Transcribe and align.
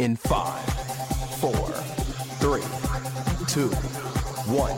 in 0.00 0.16
5, 0.16 0.32
4, 1.40 1.74
3, 2.40 2.62
2, 3.54 3.70
1. 4.46 4.68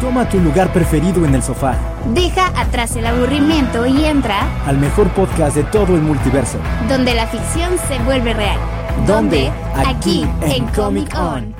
Toma 0.00 0.28
tu 0.28 0.38
lugar 0.40 0.72
preferido 0.72 1.24
en 1.26 1.34
el 1.34 1.42
sofá, 1.42 1.74
Deja 2.14 2.46
atrás 2.58 2.96
el 2.96 3.06
aburrimiento 3.06 3.84
y 3.86 4.04
entra 4.06 4.40
al 4.66 4.78
mejor 4.78 5.08
podcast 5.10 5.54
de 5.56 5.62
todo 5.64 5.94
el 5.94 6.00
multiverso. 6.02 6.58
donde 6.88 7.14
la 7.14 7.26
ficción 7.26 7.76
se 7.86 7.98
vuelve 8.04 8.32
real. 8.32 8.58
¿Dónde? 9.06 9.52
Aquí, 9.76 9.90
Aquí, 9.90 10.22
en 10.42 10.50
en 10.50 10.66
Comic 10.68 11.12
Comic 11.12 11.14
On. 11.16 11.54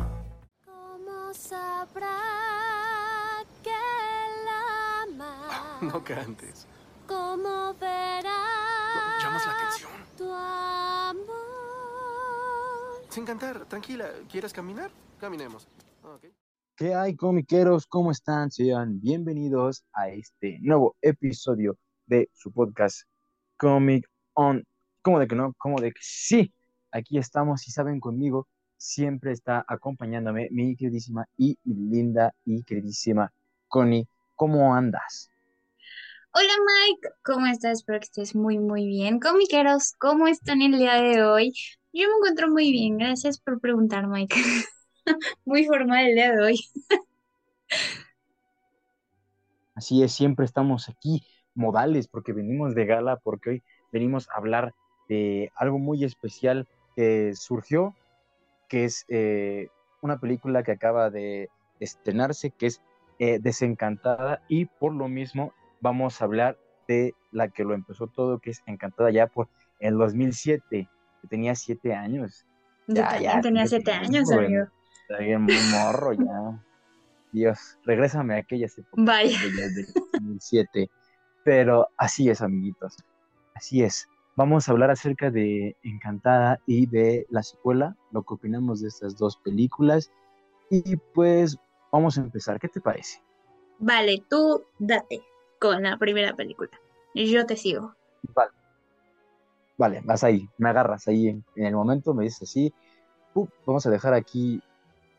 ¿Cómo 0.64 1.32
sabrá 1.34 2.16
que 3.62 3.70
la 4.46 5.02
ama? 5.04 5.78
No 5.92 6.02
cantes. 6.02 6.66
¿Cómo 7.06 7.74
verá 7.78 8.30
La 9.46 9.72
tu 10.18 10.30
amor? 10.30 11.24
Sin 13.08 13.24
cantar, 13.24 13.64
tranquila. 13.66 14.10
¿Quieres 14.30 14.52
caminar? 14.52 14.90
Caminemos. 15.18 15.66
¿Qué 16.76 16.94
hay, 16.94 17.16
comiqueros? 17.16 17.86
¿Cómo 17.86 18.10
están? 18.10 18.50
Sean 18.50 19.00
bienvenidos 19.00 19.82
a 19.94 20.10
este 20.10 20.58
nuevo 20.60 20.94
episodio 21.00 21.78
de 22.06 22.28
su 22.34 22.52
podcast 22.52 23.04
Comic 23.56 24.06
On. 24.34 24.62
¿Cómo 25.00 25.18
de 25.18 25.26
que 25.26 25.36
no? 25.36 25.54
¿Cómo 25.56 25.80
de 25.80 25.92
que 25.92 26.00
sí? 26.02 26.52
Aquí 26.90 27.16
estamos 27.16 27.66
y 27.66 27.70
saben 27.70 27.98
conmigo, 27.98 28.46
siempre 28.76 29.32
está 29.32 29.64
acompañándome 29.66 30.48
mi 30.50 30.76
queridísima 30.76 31.26
y 31.38 31.58
mi 31.64 31.88
linda 31.88 32.34
y 32.44 32.62
queridísima 32.62 33.32
Connie. 33.68 34.06
¿Cómo 34.34 34.74
andas? 34.74 35.29
Hola 36.32 36.52
Mike, 36.64 37.08
¿cómo 37.24 37.46
estás? 37.46 37.78
Espero 37.78 37.98
que 37.98 38.04
estés 38.04 38.36
muy 38.36 38.56
muy 38.60 38.86
bien. 38.86 39.18
Comiqueros, 39.18 39.94
¿cómo 39.98 40.28
están 40.28 40.62
el 40.62 40.78
día 40.78 40.94
de 40.94 41.24
hoy? 41.24 41.52
Yo 41.92 42.06
me 42.06 42.14
encuentro 42.18 42.48
muy 42.48 42.70
bien, 42.70 42.98
gracias 42.98 43.40
por 43.40 43.60
preguntar 43.60 44.06
Mike. 44.06 44.36
Muy 45.44 45.64
formal 45.64 46.06
el 46.06 46.14
día 46.14 46.30
de 46.30 46.40
hoy. 46.40 46.60
Así 49.74 50.04
es, 50.04 50.12
siempre 50.12 50.44
estamos 50.44 50.88
aquí 50.88 51.26
modales 51.54 52.06
porque 52.06 52.32
venimos 52.32 52.76
de 52.76 52.86
gala, 52.86 53.16
porque 53.16 53.50
hoy 53.50 53.62
venimos 53.90 54.28
a 54.28 54.36
hablar 54.36 54.72
de 55.08 55.50
algo 55.56 55.80
muy 55.80 56.04
especial 56.04 56.68
que 56.94 57.32
surgió, 57.34 57.96
que 58.68 58.84
es 58.84 59.04
eh, 59.08 59.66
una 60.00 60.20
película 60.20 60.62
que 60.62 60.72
acaba 60.72 61.10
de 61.10 61.48
estrenarse, 61.80 62.52
que 62.52 62.66
es 62.66 62.80
eh, 63.18 63.40
Desencantada, 63.40 64.44
y 64.46 64.66
por 64.66 64.94
lo 64.94 65.08
mismo 65.08 65.52
vamos 65.80 66.20
a 66.20 66.24
hablar 66.24 66.58
de 66.88 67.14
la 67.30 67.48
que 67.48 67.64
lo 67.64 67.74
empezó 67.74 68.06
todo, 68.08 68.38
que 68.38 68.50
es 68.50 68.62
Encantada 68.66 69.10
ya 69.10 69.26
por 69.26 69.48
el 69.78 69.96
2007, 69.96 70.88
que 71.22 71.28
tenía 71.28 71.54
siete 71.54 71.94
años. 71.94 72.46
Yo 72.88 72.96
Ya, 72.96 73.20
ya, 73.20 73.40
tenía 73.40 73.66
siete 73.66 73.92
años, 73.92 74.24
joven. 74.28 74.46
amigo. 74.46 74.64
Está 75.08 75.22
bien 75.22 75.42
muy 75.42 75.54
morro 75.72 76.12
ya. 76.12 76.62
Dios, 77.32 77.78
regrésame 77.84 78.34
a 78.34 78.38
aquellas 78.38 78.76
épocas 78.76 79.04
Vaya. 79.04 79.38
del 79.40 79.86
2007. 80.12 80.90
Pero 81.44 81.88
así 81.96 82.28
es, 82.28 82.42
amiguitos. 82.42 82.96
Así 83.54 83.82
es. 83.82 84.08
Vamos 84.36 84.68
a 84.68 84.72
hablar 84.72 84.90
acerca 84.90 85.30
de 85.30 85.76
Encantada 85.82 86.60
y 86.66 86.86
de 86.86 87.26
la 87.30 87.42
secuela, 87.42 87.96
lo 88.10 88.22
que 88.22 88.34
opinamos 88.34 88.80
de 88.80 88.88
estas 88.88 89.16
dos 89.16 89.36
películas. 89.38 90.10
Y 90.70 90.96
pues 91.14 91.56
vamos 91.92 92.18
a 92.18 92.22
empezar. 92.22 92.58
¿Qué 92.58 92.68
te 92.68 92.80
parece? 92.80 93.22
Vale, 93.78 94.22
tú 94.28 94.62
date 94.78 95.20
con 95.60 95.82
la 95.82 95.96
primera 95.98 96.34
película. 96.34 96.70
Yo 97.14 97.46
te 97.46 97.56
sigo. 97.56 97.94
Vale. 98.34 98.50
Vale, 99.78 100.02
vas 100.04 100.24
ahí, 100.24 100.46
me 100.58 100.68
agarras 100.68 101.08
ahí 101.08 101.28
en, 101.28 101.44
en 101.56 101.64
el 101.66 101.74
momento, 101.74 102.12
me 102.12 102.24
dices 102.24 102.42
así. 102.42 102.74
"Pup, 103.32 103.48
vamos 103.64 103.86
a 103.86 103.90
dejar 103.90 104.12
aquí 104.12 104.62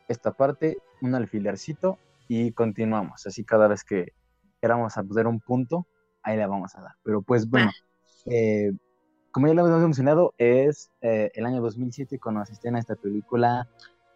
esta 0.07 0.31
parte, 0.33 0.77
un 1.01 1.15
alfilercito 1.15 1.97
y 2.27 2.51
continuamos. 2.51 3.25
Así 3.25 3.43
cada 3.43 3.67
vez 3.67 3.83
que 3.83 4.13
queramos 4.61 4.93
poner 4.93 5.25
un 5.25 5.39
punto, 5.39 5.87
ahí 6.21 6.37
le 6.37 6.45
vamos 6.45 6.75
a 6.75 6.81
dar. 6.81 6.91
Pero 7.03 7.21
pues 7.23 7.49
bueno, 7.49 7.71
eh, 8.25 8.71
como 9.31 9.47
ya 9.47 9.53
lo 9.53 9.65
hemos 9.65 9.81
mencionado, 9.81 10.33
es 10.37 10.91
eh, 11.01 11.31
el 11.33 11.45
año 11.45 11.61
2007 11.61 12.19
cuando 12.19 12.45
se 12.45 12.53
estrena 12.53 12.79
esta 12.79 12.95
película 12.95 13.67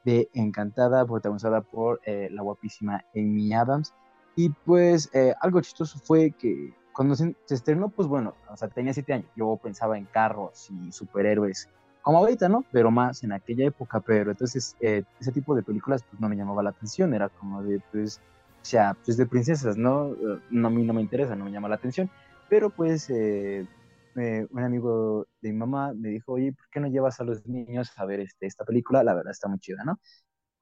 de 0.04 0.30
Encantada, 0.34 1.06
protagonizada 1.06 1.62
por 1.62 2.00
eh, 2.06 2.30
la 2.32 2.44
guapísima 2.44 3.04
Amy 3.16 3.54
Adams. 3.54 3.94
Y 4.36 4.50
pues 4.50 5.10
eh, 5.14 5.34
algo 5.42 5.62
chistoso 5.62 6.00
fue 6.00 6.32
que 6.32 6.74
cuando 6.94 7.16
se, 7.16 7.36
se 7.46 7.56
estrenó, 7.56 7.90
pues 7.90 8.08
bueno, 8.08 8.36
o 8.50 8.58
sea, 8.58 8.70
tenía 8.70 8.94
siete 8.94 9.14
años, 9.14 9.32
yo 9.36 9.58
pensaba 9.62 9.98
en 9.98 10.06
carros 10.06 10.70
y 10.70 10.92
superhéroes, 10.92 11.70
como 12.02 12.20
ahorita, 12.20 12.50
¿no? 12.50 12.66
Pero 12.72 12.92
más 12.92 13.24
en 13.24 13.32
aquella 13.34 13.66
época, 13.66 14.00
pero 14.02 14.32
entonces 14.32 14.76
eh, 14.80 15.04
ese 15.20 15.32
tipo 15.32 15.56
de 15.56 15.64
películas 15.64 16.04
pues 16.04 16.20
no 16.22 16.30
me 16.30 16.36
llamaba 16.38 16.64
la 16.64 16.70
atención, 16.72 17.14
era 17.14 17.30
como 17.30 17.64
de, 17.64 17.82
pues, 17.92 18.20
o 18.20 18.66
sea, 18.66 18.96
pues 19.04 19.18
de 19.18 19.26
princesas, 19.28 19.78
¿no? 19.78 20.14
Eh, 20.14 20.42
no 20.50 20.68
a 20.68 20.72
mí 20.72 20.84
no 20.86 20.94
me 20.94 21.02
interesa, 21.02 21.36
no 21.36 21.46
me 21.46 21.52
llama 21.52 21.70
la 21.70 21.76
atención, 21.76 22.10
pero 22.48 22.70
pues 22.70 23.10
eh, 23.10 23.68
eh, 24.16 24.48
un 24.50 24.64
amigo 24.64 25.28
de 25.42 25.52
mi 25.52 25.58
mamá 25.58 25.94
me 25.94 26.10
dijo, 26.10 26.34
oye, 26.34 26.54
¿por 26.54 26.70
qué 26.70 26.80
no 26.80 26.88
llevas 26.88 27.20
a 27.20 27.24
los 27.24 27.46
niños 27.48 27.92
a 27.98 28.06
ver 28.06 28.22
este, 28.22 28.46
esta 28.46 28.64
película? 28.66 29.04
La 29.04 29.14
verdad 29.14 29.32
está 29.32 29.48
muy 29.50 29.60
chida, 29.60 29.84
¿no? 29.84 30.00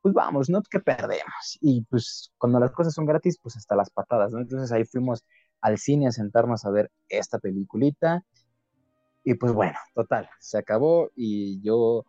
Pues 0.03 0.13
vamos, 0.13 0.49
¿no? 0.49 0.61
¿Qué 0.69 0.81
perdemos? 0.81 1.57
Y 1.61 1.85
pues 1.85 2.33
cuando 2.37 2.59
las 2.59 2.71
cosas 2.71 2.93
son 2.93 3.05
gratis, 3.05 3.39
pues 3.41 3.55
hasta 3.55 3.73
las 3.73 3.89
patadas, 3.89 4.33
¿no? 4.33 4.41
Entonces 4.41 4.69
ahí 4.73 4.83
fuimos 4.83 5.23
al 5.61 5.77
cine 5.77 6.07
a 6.07 6.11
sentarnos 6.11 6.65
a 6.65 6.71
ver 6.71 6.91
esta 7.07 7.39
peliculita. 7.39 8.21
Y 9.23 9.35
pues 9.35 9.53
bueno, 9.53 9.77
total, 9.95 10.29
se 10.41 10.57
acabó 10.57 11.09
y 11.15 11.61
yo 11.61 12.03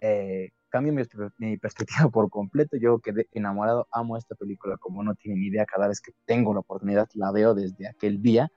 eh, 0.00 0.50
cambio 0.68 0.92
mi, 0.92 1.02
mi 1.38 1.56
perspectiva 1.58 2.08
por 2.10 2.28
completo. 2.28 2.76
Yo 2.76 2.98
quedé 2.98 3.28
enamorado, 3.30 3.86
amo 3.92 4.16
esta 4.16 4.34
película 4.34 4.76
como 4.76 5.04
no 5.04 5.14
tienen 5.14 5.40
idea. 5.44 5.64
Cada 5.64 5.86
vez 5.86 6.00
que 6.00 6.10
tengo 6.26 6.52
la 6.52 6.60
oportunidad 6.60 7.08
la 7.14 7.30
veo 7.30 7.54
desde 7.54 7.86
aquel 7.86 8.20
día. 8.20 8.50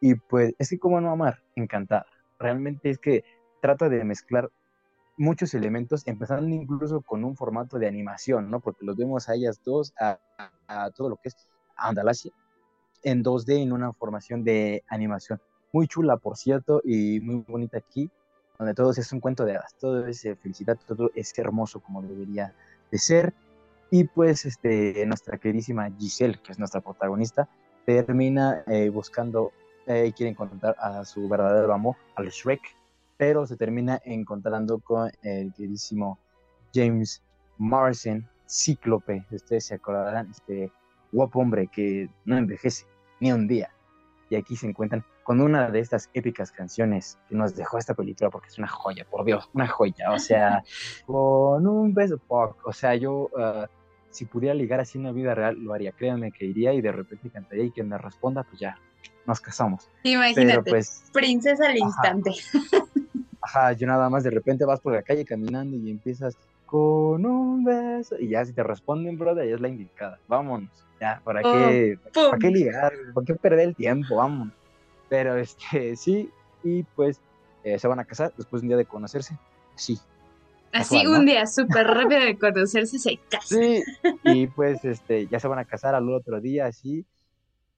Y 0.00 0.14
pues 0.14 0.54
es 0.58 0.70
que 0.70 0.78
como 0.78 0.98
no 1.02 1.10
amar, 1.10 1.42
encantada. 1.56 2.06
Realmente 2.38 2.88
es 2.88 2.98
que 2.98 3.22
trata 3.60 3.90
de 3.90 4.02
mezclar 4.02 4.50
muchos 5.16 5.54
elementos, 5.54 6.06
empezando 6.06 6.48
incluso 6.54 7.00
con 7.00 7.24
un 7.24 7.36
formato 7.36 7.78
de 7.78 7.86
animación, 7.86 8.50
¿no? 8.50 8.60
Porque 8.60 8.84
los 8.84 8.96
vemos 8.96 9.28
a 9.28 9.34
ellas 9.34 9.60
dos, 9.64 9.92
a, 9.98 10.18
todo 10.96 11.08
lo 11.10 11.16
que 11.16 11.28
es 11.28 11.36
Andalasia, 11.76 12.32
en 13.02 13.22
2D, 13.22 13.62
en 13.62 13.72
una 13.72 13.92
formación 13.92 14.44
de 14.44 14.82
animación. 14.88 15.40
Muy 15.72 15.86
chula, 15.88 16.16
por 16.16 16.36
cierto, 16.36 16.80
y 16.84 17.20
muy 17.20 17.44
bonita 17.46 17.78
aquí, 17.78 18.10
donde 18.58 18.74
todo 18.74 18.90
es 18.90 19.12
un 19.12 19.20
cuento 19.20 19.44
de 19.44 19.56
hadas, 19.56 19.74
todo 19.78 20.06
es 20.06 20.24
eh, 20.24 20.36
felicidad, 20.36 20.78
todo 20.86 21.10
es 21.14 21.36
hermoso 21.38 21.80
como 21.80 22.02
debería 22.02 22.54
de 22.90 22.98
ser. 22.98 23.34
Y 23.90 24.04
pues 24.04 24.44
este, 24.46 25.04
nuestra 25.06 25.38
queridísima 25.38 25.90
Giselle, 25.98 26.40
que 26.42 26.52
es 26.52 26.58
nuestra 26.58 26.80
protagonista, 26.80 27.48
termina 27.84 28.62
eh, 28.66 28.88
buscando 28.88 29.52
eh, 29.86 30.12
quiere 30.16 30.30
encontrar 30.30 30.76
a 30.78 31.04
su 31.04 31.28
verdadero 31.28 31.72
amor, 31.74 31.96
al 32.14 32.28
Shrek, 32.28 32.62
pero 33.16 33.46
se 33.46 33.56
termina 33.56 34.00
encontrando 34.04 34.78
con 34.80 35.10
el 35.22 35.52
queridísimo 35.52 36.18
James 36.74 37.22
Marsden, 37.58 38.28
Cíclope, 38.48 39.24
ustedes 39.30 39.66
se 39.66 39.74
acordarán, 39.74 40.30
este 40.30 40.70
guapo 41.12 41.40
hombre 41.40 41.68
que 41.68 42.08
no 42.24 42.36
envejece 42.36 42.86
ni 43.20 43.32
un 43.32 43.46
día. 43.46 43.70
Y 44.28 44.36
aquí 44.36 44.56
se 44.56 44.66
encuentran 44.66 45.04
con 45.22 45.40
una 45.40 45.70
de 45.70 45.80
estas 45.80 46.10
épicas 46.12 46.52
canciones 46.52 47.18
que 47.28 47.34
nos 47.34 47.54
dejó 47.56 47.78
esta 47.78 47.94
película, 47.94 48.30
porque 48.30 48.48
es 48.48 48.58
una 48.58 48.68
joya, 48.68 49.06
por 49.08 49.24
Dios, 49.24 49.48
una 49.54 49.66
joya. 49.66 50.12
O 50.12 50.18
sea, 50.18 50.62
con 51.06 51.66
un 51.66 51.94
beso, 51.94 52.18
fuck. 52.18 52.66
O 52.66 52.72
sea, 52.72 52.94
yo, 52.94 53.30
uh, 53.32 53.66
si 54.10 54.26
pudiera 54.26 54.54
ligar 54.54 54.80
así 54.80 54.98
en 54.98 55.04
la 55.04 55.12
vida 55.12 55.34
real, 55.34 55.56
lo 55.58 55.72
haría. 55.72 55.92
Créanme 55.92 56.32
que 56.32 56.44
iría 56.44 56.72
y 56.74 56.80
de 56.80 56.92
repente 56.92 57.30
cantaría 57.30 57.64
y 57.64 57.70
que 57.70 57.82
me 57.82 57.96
responda, 57.96 58.42
pues 58.42 58.60
ya, 58.60 58.76
nos 59.26 59.40
casamos. 59.40 59.88
Imagínate, 60.02 60.46
Pero 60.46 60.64
pues, 60.64 61.04
princesa 61.12 61.64
al 61.64 61.76
Ajá. 61.76 61.78
instante. 61.86 62.30
ajá, 63.44 63.72
yo 63.72 63.86
nada 63.86 64.08
más 64.08 64.24
de 64.24 64.30
repente 64.30 64.64
vas 64.64 64.80
por 64.80 64.94
la 64.94 65.02
calle 65.02 65.24
caminando 65.24 65.76
y 65.76 65.90
empiezas 65.90 66.36
con 66.66 67.24
un 67.26 67.64
beso 67.64 68.16
y 68.18 68.28
ya 68.28 68.44
si 68.44 68.52
te 68.52 68.62
responden, 68.62 69.18
brother, 69.18 69.48
ya 69.48 69.54
es 69.54 69.60
la 69.60 69.68
indicada. 69.68 70.18
Vámonos, 70.26 70.70
ya, 71.00 71.20
¿para 71.24 71.40
Oh, 71.44 71.52
qué, 71.52 71.98
¡pum! 72.12 72.30
¿para 72.30 72.38
qué 72.38 72.50
ligar? 72.50 72.92
¿Para 73.14 73.24
qué 73.26 73.34
perder 73.34 73.68
el 73.68 73.76
tiempo? 73.76 74.16
Vámonos. 74.16 74.54
Pero 75.08 75.36
este, 75.36 75.96
sí, 75.96 76.30
y 76.62 76.82
pues 76.82 77.20
eh, 77.62 77.78
se 77.78 77.86
van 77.88 78.00
a 78.00 78.04
casar 78.04 78.32
después 78.36 78.62
de 78.62 78.66
un 78.66 78.68
día 78.70 78.76
de 78.78 78.86
conocerse. 78.86 79.38
Sí, 79.76 79.98
Así 80.72 80.96
casual, 80.96 81.12
¿no? 81.12 81.18
un 81.20 81.26
día 81.26 81.46
súper 81.46 81.86
rápido 81.86 82.20
de 82.20 82.38
conocerse 82.38 82.98
se 82.98 83.18
casa. 83.30 83.46
sí. 83.56 83.82
Y 84.24 84.46
pues 84.48 84.84
este, 84.84 85.26
ya 85.28 85.38
se 85.38 85.48
van 85.48 85.58
a 85.58 85.64
casar 85.64 85.94
al 85.94 86.08
otro 86.10 86.40
día, 86.40 86.66
así. 86.66 87.06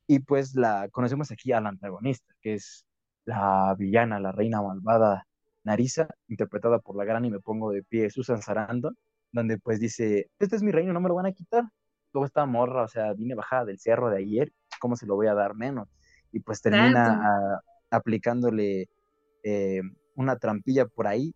Y 0.06 0.20
pues 0.20 0.54
la 0.54 0.88
conocemos 0.90 1.30
aquí 1.32 1.52
a 1.52 1.60
la 1.60 1.68
antagonista, 1.70 2.32
que 2.40 2.54
es 2.54 2.86
la 3.24 3.74
villana, 3.76 4.20
la 4.20 4.32
reina 4.32 4.62
malvada 4.62 5.25
Narisa, 5.66 6.08
interpretada 6.28 6.78
por 6.80 6.96
la 6.96 7.04
gran 7.04 7.24
y 7.26 7.30
me 7.30 7.40
pongo 7.40 7.72
de 7.72 7.82
pie 7.82 8.10
Susan 8.10 8.40
Sarandon, 8.42 8.96
donde 9.32 9.58
pues 9.58 9.80
dice, 9.80 10.30
este 10.38 10.56
es 10.56 10.62
mi 10.62 10.72
reino, 10.72 10.92
no 10.94 11.00
me 11.00 11.08
lo 11.08 11.16
van 11.16 11.26
a 11.26 11.32
quitar. 11.32 11.64
Luego 12.12 12.26
esta 12.26 12.46
morra, 12.46 12.84
o 12.84 12.88
sea, 12.88 13.12
vine 13.14 13.34
bajada 13.34 13.66
del 13.66 13.78
cerro 13.80 14.10
de 14.10 14.18
ayer, 14.18 14.52
¿cómo 14.80 14.96
se 14.96 15.06
lo 15.06 15.16
voy 15.16 15.26
a 15.28 15.34
dar 15.34 15.54
menos? 15.56 15.88
Y 16.32 16.40
pues 16.40 16.62
termina 16.62 17.04
a- 17.12 17.60
aplicándole 17.90 18.88
eh, 19.44 19.82
una 20.14 20.36
trampilla 20.38 20.86
por 20.86 21.06
ahí 21.08 21.34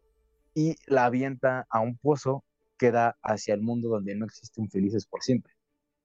y 0.55 0.77
la 0.87 1.07
avienta 1.07 1.67
a 1.71 1.81
un 1.81 1.99
pozo 1.99 2.45
que 2.79 2.93
da 2.93 3.17
hacia 3.23 3.55
el 3.55 3.63
mundo 3.63 3.89
donde 3.89 4.15
no 4.17 4.27
existe 4.27 4.61
un 4.61 4.71
felices 4.71 5.07
por 5.07 5.23
siempre. 5.23 5.53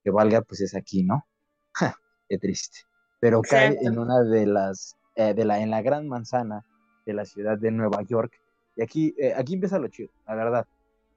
Que 0.03 0.11
valga, 0.11 0.41
pues 0.41 0.61
es 0.61 0.75
aquí, 0.75 1.03
¿no? 1.03 1.27
Ja, 1.73 1.95
Qué 2.29 2.37
triste. 2.39 2.79
Pero 3.19 3.41
cae 3.41 3.77
en 3.81 3.97
una 3.99 4.21
de 4.23 4.45
las, 4.47 4.95
eh, 5.15 5.33
de 5.33 5.45
la, 5.45 5.61
en 5.61 5.71
la 5.71 5.81
gran 5.81 6.07
manzana 6.07 6.63
de 7.05 7.13
la 7.13 7.25
ciudad 7.25 7.57
de 7.57 7.71
Nueva 7.71 8.01
York. 8.03 8.33
Y 8.75 8.83
aquí, 8.83 9.15
eh, 9.17 9.33
aquí 9.35 9.53
empieza 9.53 9.79
lo 9.79 9.87
chido, 9.87 10.09
la 10.27 10.35
verdad. 10.35 10.67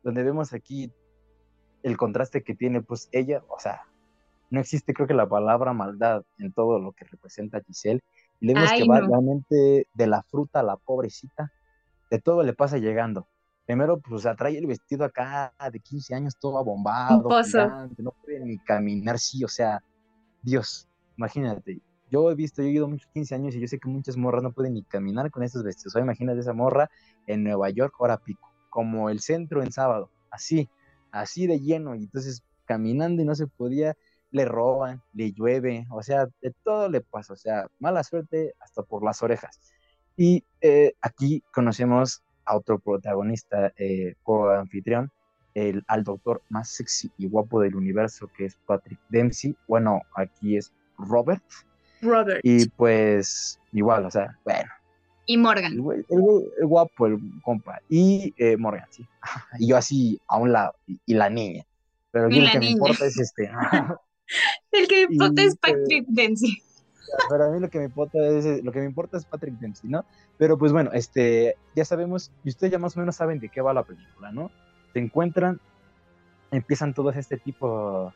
Donde 0.03 0.23
vemos 0.23 0.53
aquí 0.53 0.93
el 1.83 1.97
contraste 1.97 2.43
que 2.43 2.55
tiene, 2.55 2.83
pues 2.83 3.09
ella, 3.13 3.43
o 3.49 3.59
sea, 3.59 3.83
no 4.51 4.61
existe 4.61 4.95
creo 4.95 5.07
que 5.07 5.15
la 5.15 5.29
palabra 5.29 5.73
maldad 5.73 6.23
en 6.39 6.53
todo 6.53 6.79
lo 6.79 6.93
que 6.93 7.05
representa 7.05 7.61
Giselle. 7.61 8.03
Y 8.41 8.47
le 8.47 8.55
vemos 8.55 8.71
Ay, 8.73 8.83
que 8.83 8.89
va 8.89 9.01
no. 9.01 9.09
realmente 9.09 9.89
de 9.93 10.07
la 10.07 10.23
fruta 10.23 10.61
a 10.61 10.63
la 10.63 10.77
pobrecita, 10.77 11.53
de 12.11 12.19
todo 12.21 12.43
le 12.43 12.53
pasa 12.53 12.79
llegando. 12.79 13.27
Primero, 13.67 14.01
pues 14.01 14.25
atrae 14.25 14.57
el 14.57 14.67
vestido 14.67 15.05
acá 15.05 15.53
de 15.71 15.79
15 15.79 16.15
años, 16.15 16.37
todo 16.41 16.57
abombado, 16.57 17.29
gigante, 17.45 18.03
no 18.03 18.13
puede 18.13 18.41
ni 18.41 18.59
caminar, 18.59 19.19
sí, 19.19 19.45
o 19.45 19.49
sea, 19.49 19.83
Dios, 20.43 20.89
imagínate. 21.19 21.83
Yo 22.11 22.31
he 22.31 22.35
visto, 22.35 22.63
yo 22.63 22.69
he 22.69 22.73
ido 22.73 22.89
muchos 22.89 23.11
15 23.13 23.35
años 23.35 23.55
y 23.55 23.61
yo 23.61 23.67
sé 23.69 23.79
que 23.79 23.89
muchas 23.89 24.17
morras 24.17 24.43
no 24.43 24.53
pueden 24.53 24.75
ni 24.75 24.83
caminar 24.83 25.31
con 25.31 25.43
estos 25.43 25.63
vestidos. 25.63 25.97
O 25.97 25.99
imagínate 25.99 26.41
esa 26.41 26.53
morra 26.53 26.91
en 27.27 27.45
Nueva 27.45 27.71
York, 27.71 27.95
hora 27.99 28.19
pico, 28.19 28.53
como 28.71 29.11
el 29.11 29.21
centro 29.21 29.63
en 29.63 29.73
sábado, 29.73 30.11
así, 30.31 30.69
así 31.11 31.47
de 31.47 31.61
lleno. 31.61 31.95
Y 31.95 32.05
entonces 32.05 32.43
caminando 32.65 33.23
y 33.23 33.25
no 33.25 33.35
se 33.35 33.47
podía, 33.47 33.97
le 34.31 34.45
roban, 34.45 35.03
le 35.15 35.33
llueve, 35.33 35.87
o 35.91 36.03
sea, 36.03 36.27
de 36.43 36.53
todo 36.63 36.89
le 36.89 37.01
pasa, 37.01 37.33
o 37.33 37.37
sea, 37.37 37.67
mala 37.79 38.05
suerte 38.05 38.55
hasta 38.61 38.83
por 38.83 39.03
las 39.03 39.23
orejas. 39.23 39.61
Y 40.17 40.45
eh, 40.61 40.95
aquí 41.01 41.43
conocemos 41.53 42.23
a 42.45 42.57
otro 42.57 42.79
protagonista, 42.79 43.73
eh, 43.77 44.15
co-anfitrión, 44.23 45.11
el, 45.55 45.85
al 45.87 46.05
doctor 46.05 46.43
más 46.49 46.71
sexy 46.71 47.11
y 47.19 47.29
guapo 47.29 47.61
del 47.61 47.75
universo, 47.75 48.29
que 48.37 48.47
es 48.47 48.57
Patrick 48.67 49.01
Dempsey. 49.09 49.57
Bueno, 49.67 50.03
aquí 50.15 50.57
es 50.57 50.73
Robert. 50.99 51.43
Robert 52.03 52.41
Y 52.43 52.69
pues, 52.71 53.59
igual, 53.73 54.05
o 54.07 54.11
sea, 54.11 54.37
bueno, 54.45 54.71
y 55.27 55.35
el, 55.35 55.41
Morgan. 55.41 55.77
güey- 55.77 56.05
el 56.09 56.19
güey- 56.21 56.49
el 56.61 56.67
guapo, 56.67 57.07
el 57.07 57.19
compa. 57.43 57.81
Y 57.89 58.33
eh, 58.39 58.57
Morgan, 58.57 58.87
sí. 58.91 59.07
Y 59.59 59.69
yo 59.69 59.77
así 59.77 60.21
a 60.27 60.39
un 60.39 60.53
lado, 60.53 60.75
y, 60.87 60.99
y 61.07 61.15
la 61.15 61.29
niña. 61.29 61.65
Pero 62.11 62.27
aquí 62.27 62.37
Y 62.37 62.41
lo 62.41 62.47
la 62.47 62.53
que 62.53 62.59
me 62.61 62.71
importa 62.71 63.05
es 63.07 63.19
este. 63.19 63.51
El 64.73 64.89
que 64.89 65.01
y, 65.01 65.13
importa 65.13 65.43
es 65.43 65.55
eh, 65.55 65.59
Patrick 65.61 66.07
Dempsey. 66.09 66.63
pero 67.31 67.45
a 67.45 67.51
mí 67.51 67.61
lo 67.61 67.71
que 67.71 67.79
me 67.79 67.85
importa 67.87 68.19
es 68.19 68.63
lo 68.63 68.71
que 68.73 68.79
me 68.81 68.85
importa 68.85 69.17
es 69.17 69.25
Patrick 69.25 69.55
Dempsey, 69.59 69.89
¿no? 69.91 70.05
Pero 70.37 70.59
pues 70.59 70.73
bueno, 70.73 70.91
este 70.93 71.57
ya 71.75 71.85
sabemos 71.87 72.31
y 72.45 72.51
ustedes 72.51 72.73
ya 72.73 72.79
más 72.79 72.97
o 72.97 73.01
menos 73.01 73.17
saben 73.17 73.39
de 73.41 73.49
qué 73.49 73.61
va 73.63 73.73
la 73.73 73.85
película, 73.85 74.31
¿no? 74.33 74.51
Se 74.93 74.99
encuentran, 74.99 75.61
empiezan 76.51 76.93
todos 76.95 77.17
este 77.17 77.39
tipo 77.39 78.13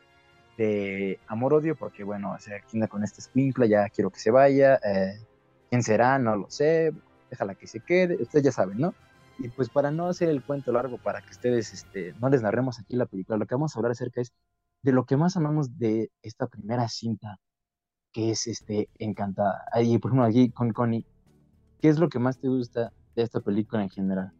de 0.57 1.19
amor 1.27 1.53
odio 1.53 1.75
porque 1.75 2.03
bueno, 2.03 2.33
o 2.33 2.39
sea, 2.39 2.59
¿quién 2.61 2.81
anda 2.83 2.87
con 2.87 3.03
este 3.03 3.21
escuincla? 3.21 3.65
Ya 3.65 3.89
quiero 3.89 4.09
que 4.09 4.19
se 4.19 4.31
vaya, 4.31 4.75
eh, 4.83 5.19
quién 5.69 5.83
será, 5.83 6.19
no 6.19 6.35
lo 6.35 6.49
sé, 6.49 6.93
déjala 7.29 7.55
que 7.55 7.67
se 7.67 7.79
quede, 7.79 8.21
ustedes 8.21 8.45
ya 8.45 8.51
saben, 8.51 8.77
¿no? 8.77 8.93
Y 9.39 9.49
pues 9.49 9.69
para 9.69 9.91
no 9.91 10.07
hacer 10.07 10.29
el 10.29 10.43
cuento 10.43 10.71
largo, 10.71 10.97
para 10.97 11.21
que 11.21 11.31
ustedes 11.31 11.73
este, 11.73 12.13
no 12.19 12.29
les 12.29 12.41
narremos 12.41 12.79
aquí 12.79 12.95
la 12.95 13.07
película, 13.07 13.37
lo 13.37 13.47
que 13.47 13.55
vamos 13.55 13.75
a 13.75 13.79
hablar 13.79 13.91
acerca 13.93 14.21
es 14.21 14.31
de 14.83 14.91
lo 14.91 15.05
que 15.05 15.17
más 15.17 15.37
amamos 15.37 15.79
de 15.79 16.11
esta 16.21 16.47
primera 16.47 16.87
cinta 16.89 17.39
que 18.11 18.29
es 18.31 18.47
este, 18.47 18.89
encantada. 18.99 19.65
Ahí, 19.71 19.97
por 19.97 20.11
ejemplo, 20.11 20.25
aquí 20.25 20.51
con 20.51 20.71
Connie, 20.71 21.05
¿qué 21.81 21.89
es 21.89 21.97
lo 21.97 22.09
que 22.09 22.19
más 22.19 22.37
te 22.39 22.47
gusta 22.47 22.93
de 23.15 23.23
esta 23.23 23.41
película 23.41 23.81
en 23.81 23.89
general? 23.89 24.31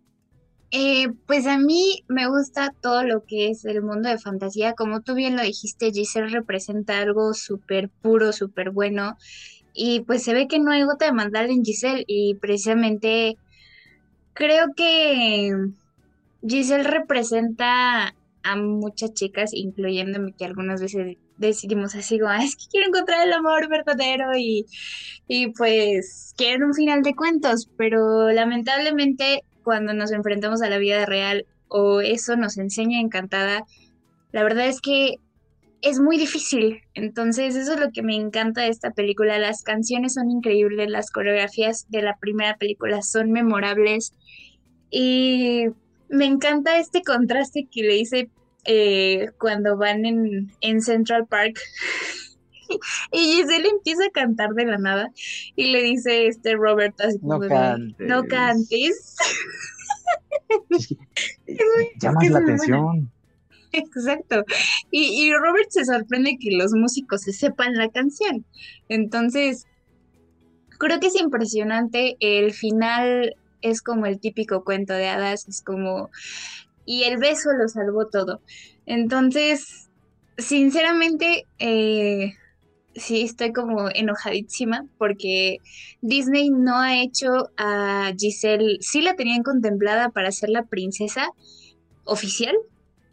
Eh, 0.75 1.07
pues 1.27 1.45
a 1.45 1.59
mí 1.59 2.03
me 2.07 2.27
gusta 2.27 2.71
todo 2.81 3.03
lo 3.03 3.23
que 3.27 3.49
es 3.51 3.63
el 3.65 3.83
mundo 3.83 4.09
de 4.09 4.17
fantasía. 4.17 4.73
Como 4.73 5.01
tú 5.01 5.13
bien 5.13 5.35
lo 5.37 5.43
dijiste, 5.43 5.91
Giselle 5.91 6.29
representa 6.29 6.97
algo 6.99 7.33
súper 7.35 7.89
puro, 8.01 8.33
súper 8.33 8.71
bueno. 8.71 9.15
Y 9.73 10.01
pues 10.01 10.23
se 10.23 10.33
ve 10.33 10.47
que 10.47 10.59
no 10.59 10.71
hay 10.71 10.83
gota 10.83 11.05
de 11.05 11.13
maldad 11.13 11.45
en 11.45 11.63
Giselle. 11.63 12.03
Y 12.07 12.35
precisamente 12.35 13.37
creo 14.33 14.67
que 14.75 15.51
Giselle 16.47 16.83
representa 16.83 18.15
a 18.43 18.55
muchas 18.57 19.13
chicas, 19.13 19.51
incluyéndome 19.53 20.33
que 20.37 20.45
algunas 20.45 20.81
veces 20.81 21.17
decidimos 21.37 21.95
así 21.95 22.19
como, 22.19 22.31
"Ah, 22.31 22.43
es 22.43 22.55
que 22.55 22.65
quiero 22.71 22.87
encontrar 22.89 23.25
el 23.27 23.33
amor 23.33 23.69
verdadero 23.69 24.35
y, 24.37 24.65
y 25.27 25.51
pues 25.53 26.33
quieren 26.37 26.63
un 26.63 26.73
final 26.73 27.01
de 27.03 27.15
cuentos, 27.15 27.69
pero 27.77 28.31
lamentablemente 28.31 29.43
cuando 29.63 29.93
nos 29.93 30.11
enfrentamos 30.11 30.61
a 30.61 30.69
la 30.69 30.77
vida 30.77 31.05
real 31.05 31.45
o 31.67 32.01
eso 32.01 32.35
nos 32.35 32.57
enseña 32.57 32.99
Encantada, 32.99 33.65
la 34.31 34.43
verdad 34.43 34.67
es 34.67 34.81
que 34.81 35.15
es 35.81 35.99
muy 35.99 36.17
difícil. 36.17 36.81
Entonces, 36.93 37.55
eso 37.55 37.73
es 37.73 37.79
lo 37.79 37.91
que 37.91 38.03
me 38.03 38.15
encanta 38.15 38.61
de 38.61 38.69
esta 38.69 38.91
película. 38.91 39.37
Las 39.37 39.63
canciones 39.63 40.13
son 40.13 40.31
increíbles, 40.31 40.89
las 40.89 41.11
coreografías 41.11 41.85
de 41.89 42.01
la 42.01 42.17
primera 42.17 42.57
película 42.57 43.01
son 43.01 43.31
memorables 43.31 44.13
y 44.89 45.65
me 46.09 46.25
encanta 46.25 46.77
este 46.77 47.01
contraste 47.01 47.67
que 47.69 47.81
le 47.81 47.97
hice 47.97 48.29
eh, 48.65 49.31
cuando 49.39 49.75
van 49.75 50.05
en, 50.05 50.51
en 50.61 50.81
Central 50.81 51.27
Park. 51.27 51.59
Y 53.11 53.17
Giselle 53.35 53.69
empieza 53.69 54.05
a 54.05 54.11
cantar 54.11 54.51
de 54.51 54.65
la 54.65 54.77
nada 54.77 55.11
y 55.55 55.71
le 55.71 55.83
dice 55.83 56.27
este 56.27 56.55
Robert 56.55 56.99
así 57.01 57.19
No 57.21 57.39
como 57.39 57.47
cantes. 57.49 58.07
no 58.07 58.23
cantes. 58.25 59.15
Es 60.69 60.87
que, 60.87 60.95
eh, 61.47 61.57
llamas 61.99 62.23
que 62.23 62.29
la 62.29 62.39
buena. 62.39 62.53
atención. 62.55 63.11
Exacto. 63.71 64.43
Y, 64.91 65.23
y 65.25 65.33
Robert 65.33 65.69
se 65.69 65.85
sorprende 65.85 66.37
que 66.39 66.51
los 66.55 66.73
músicos 66.73 67.21
se 67.21 67.33
sepan 67.33 67.73
la 67.75 67.89
canción. 67.89 68.45
Entonces, 68.87 69.65
creo 70.77 70.99
que 70.99 71.07
es 71.07 71.15
impresionante. 71.19 72.15
El 72.19 72.53
final 72.53 73.35
es 73.61 73.81
como 73.81 74.05
el 74.05 74.19
típico 74.19 74.63
cuento 74.63 74.93
de 74.93 75.07
hadas, 75.07 75.47
es 75.47 75.61
como... 75.61 76.09
Y 76.85 77.03
el 77.03 77.17
beso 77.17 77.49
lo 77.53 77.67
salvó 77.69 78.07
todo. 78.07 78.41
Entonces, 78.85 79.89
sinceramente, 80.37 81.47
eh, 81.59 82.33
sí 82.95 83.23
estoy 83.23 83.53
como 83.53 83.89
enojadísima 83.93 84.85
porque 84.97 85.57
Disney 86.01 86.49
no 86.49 86.77
ha 86.77 87.01
hecho 87.01 87.49
a 87.57 88.11
Giselle, 88.17 88.77
sí 88.81 89.01
la 89.01 89.15
tenían 89.15 89.43
contemplada 89.43 90.09
para 90.09 90.31
ser 90.31 90.49
la 90.49 90.65
princesa 90.65 91.29
oficial, 92.05 92.55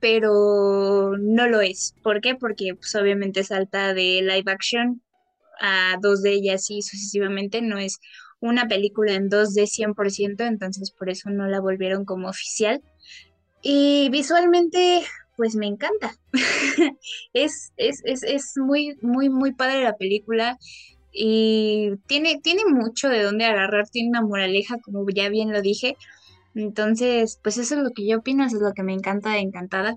pero 0.01 1.17
no 1.19 1.47
lo 1.47 1.61
es. 1.61 1.95
¿Por 2.03 2.21
qué? 2.21 2.35
Porque 2.35 2.75
pues, 2.75 2.95
obviamente 2.95 3.45
salta 3.45 3.95
de 3.95 4.23
live 4.23 4.51
action 4.51 5.03
a 5.61 5.97
2D 6.01 6.41
y 6.43 6.51
así 6.51 6.83
sucesivamente. 6.83 7.63
No 7.63 7.79
es 7.79 7.99
una 8.41 8.67
película 8.67 9.13
en 9.13 9.29
2D 9.29 9.67
100%, 9.67 10.47
entonces 10.47 10.91
por 10.91 11.11
eso 11.11 11.31
no 11.31 11.47
la 11.47 11.61
volvieron 11.61 12.05
como 12.05 12.29
oficial. 12.29 12.83
Y 13.63 14.09
visualmente, 14.11 15.03
pues 15.41 15.57
me 15.57 15.67
encanta. 15.67 16.15
es, 17.33 17.73
es, 17.79 18.03
es, 18.05 18.23
es 18.25 18.59
muy, 18.59 18.99
muy, 19.01 19.31
muy 19.31 19.55
padre 19.55 19.83
la 19.83 19.97
película. 19.97 20.59
Y 21.11 21.93
tiene, 22.07 22.41
tiene 22.43 22.67
mucho 22.67 23.09
de 23.09 23.23
dónde 23.23 23.47
agarrar, 23.47 23.89
tiene 23.89 24.11
una 24.11 24.21
moraleja, 24.21 24.77
como 24.83 25.03
ya 25.09 25.31
bien 25.31 25.51
lo 25.51 25.63
dije. 25.63 25.97
Entonces, 26.55 27.41
pues 27.43 27.57
eso 27.57 27.75
es 27.75 27.83
lo 27.83 27.93
que 27.93 28.07
yo 28.07 28.19
opino, 28.19 28.45
eso 28.45 28.57
es 28.57 28.63
lo 28.63 28.75
que 28.75 28.83
me 28.83 28.93
encanta 28.93 29.31
de 29.31 29.39
Encantada. 29.39 29.97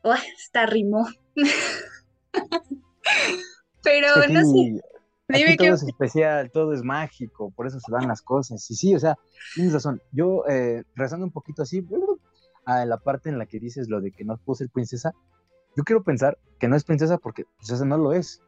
Oh, 0.00 0.12
hasta 0.12 0.64
rimó. 0.64 1.06
Pero 3.82 4.08
no 4.30 4.44
sé, 4.46 4.80
dime 5.28 5.56
todo 5.58 5.74
es 5.74 5.82
especial, 5.82 6.50
todo 6.50 6.72
es 6.72 6.82
mágico, 6.82 7.52
por 7.54 7.66
eso 7.66 7.78
se 7.80 7.92
dan 7.92 8.08
las 8.08 8.22
cosas. 8.22 8.70
Y 8.70 8.76
sí, 8.76 8.94
o 8.94 8.98
sea, 8.98 9.18
tienes 9.54 9.74
razón. 9.74 10.00
Yo, 10.10 10.46
eh, 10.48 10.84
rezando 10.94 11.26
un 11.26 11.32
poquito 11.32 11.64
así, 11.64 11.82
a 12.64 12.84
la 12.84 12.98
parte 12.98 13.28
en 13.28 13.38
la 13.38 13.46
que 13.46 13.58
dices 13.58 13.88
lo 13.88 14.00
de 14.00 14.12
que 14.12 14.24
no 14.24 14.36
puedo 14.36 14.56
ser 14.56 14.68
princesa, 14.70 15.12
yo 15.76 15.84
quiero 15.84 16.02
pensar 16.02 16.38
que 16.58 16.68
no 16.68 16.76
es 16.76 16.84
princesa 16.84 17.18
porque 17.18 17.44
pues, 17.56 17.70
esa 17.70 17.84
no 17.84 17.96
lo 17.96 18.12
es. 18.12 18.42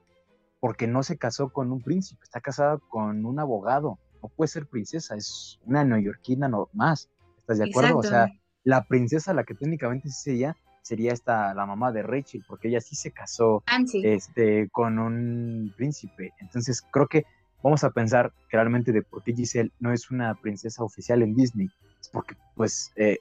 Porque 0.61 0.87
no 0.87 1.03
se 1.03 1.19
casó 1.19 1.49
con 1.49 1.73
un 1.73 1.83
príncipe, 1.83 2.23
está 2.23 2.41
casada 2.41 2.79
con 2.89 3.25
un 3.27 3.41
abogado. 3.41 3.99
No 4.23 4.29
puede 4.29 4.49
ser 4.49 4.67
princesa, 4.67 5.17
es 5.17 5.59
una 5.67 5.83
neoyorquina 5.85 6.49
no 6.49 6.69
más. 6.73 7.09
¿Estás 7.39 7.59
de 7.59 7.65
acuerdo? 7.65 7.99
O 7.99 8.03
sea, 8.05 8.25
Exacto. 8.25 8.41
la 8.63 8.85
princesa, 8.85 9.35
la 9.35 9.43
que 9.43 9.55
técnicamente 9.55 10.09
sí 10.09 10.23
sería, 10.23 10.57
sería 10.83 11.13
esta, 11.13 11.53
la 11.55 11.67
mamá 11.67 11.91
de 11.91 12.03
Rachel, 12.03 12.45
porque 12.47 12.69
ella 12.69 12.81
sí 12.81 12.95
se 12.95 13.11
casó 13.11 13.65
este, 14.05 14.69
con 14.71 15.01
un 15.01 15.73
príncipe. 15.77 16.33
Entonces 16.39 16.81
creo 16.93 17.09
que 17.09 17.25
vamos 17.63 17.83
a 17.83 17.91
pensar 17.91 18.33
realmente 18.49 18.93
de 18.93 19.03
por 19.03 19.25
qué 19.25 19.33
Giselle 19.33 19.73
no 19.81 19.93
es 19.93 20.13
una 20.13 20.35
princesa 20.35 20.85
oficial 20.85 21.23
en 21.23 21.35
Disney. 21.35 21.69
Es 22.01 22.09
porque, 22.09 22.37
pues, 22.55 22.93
eh, 22.97 23.19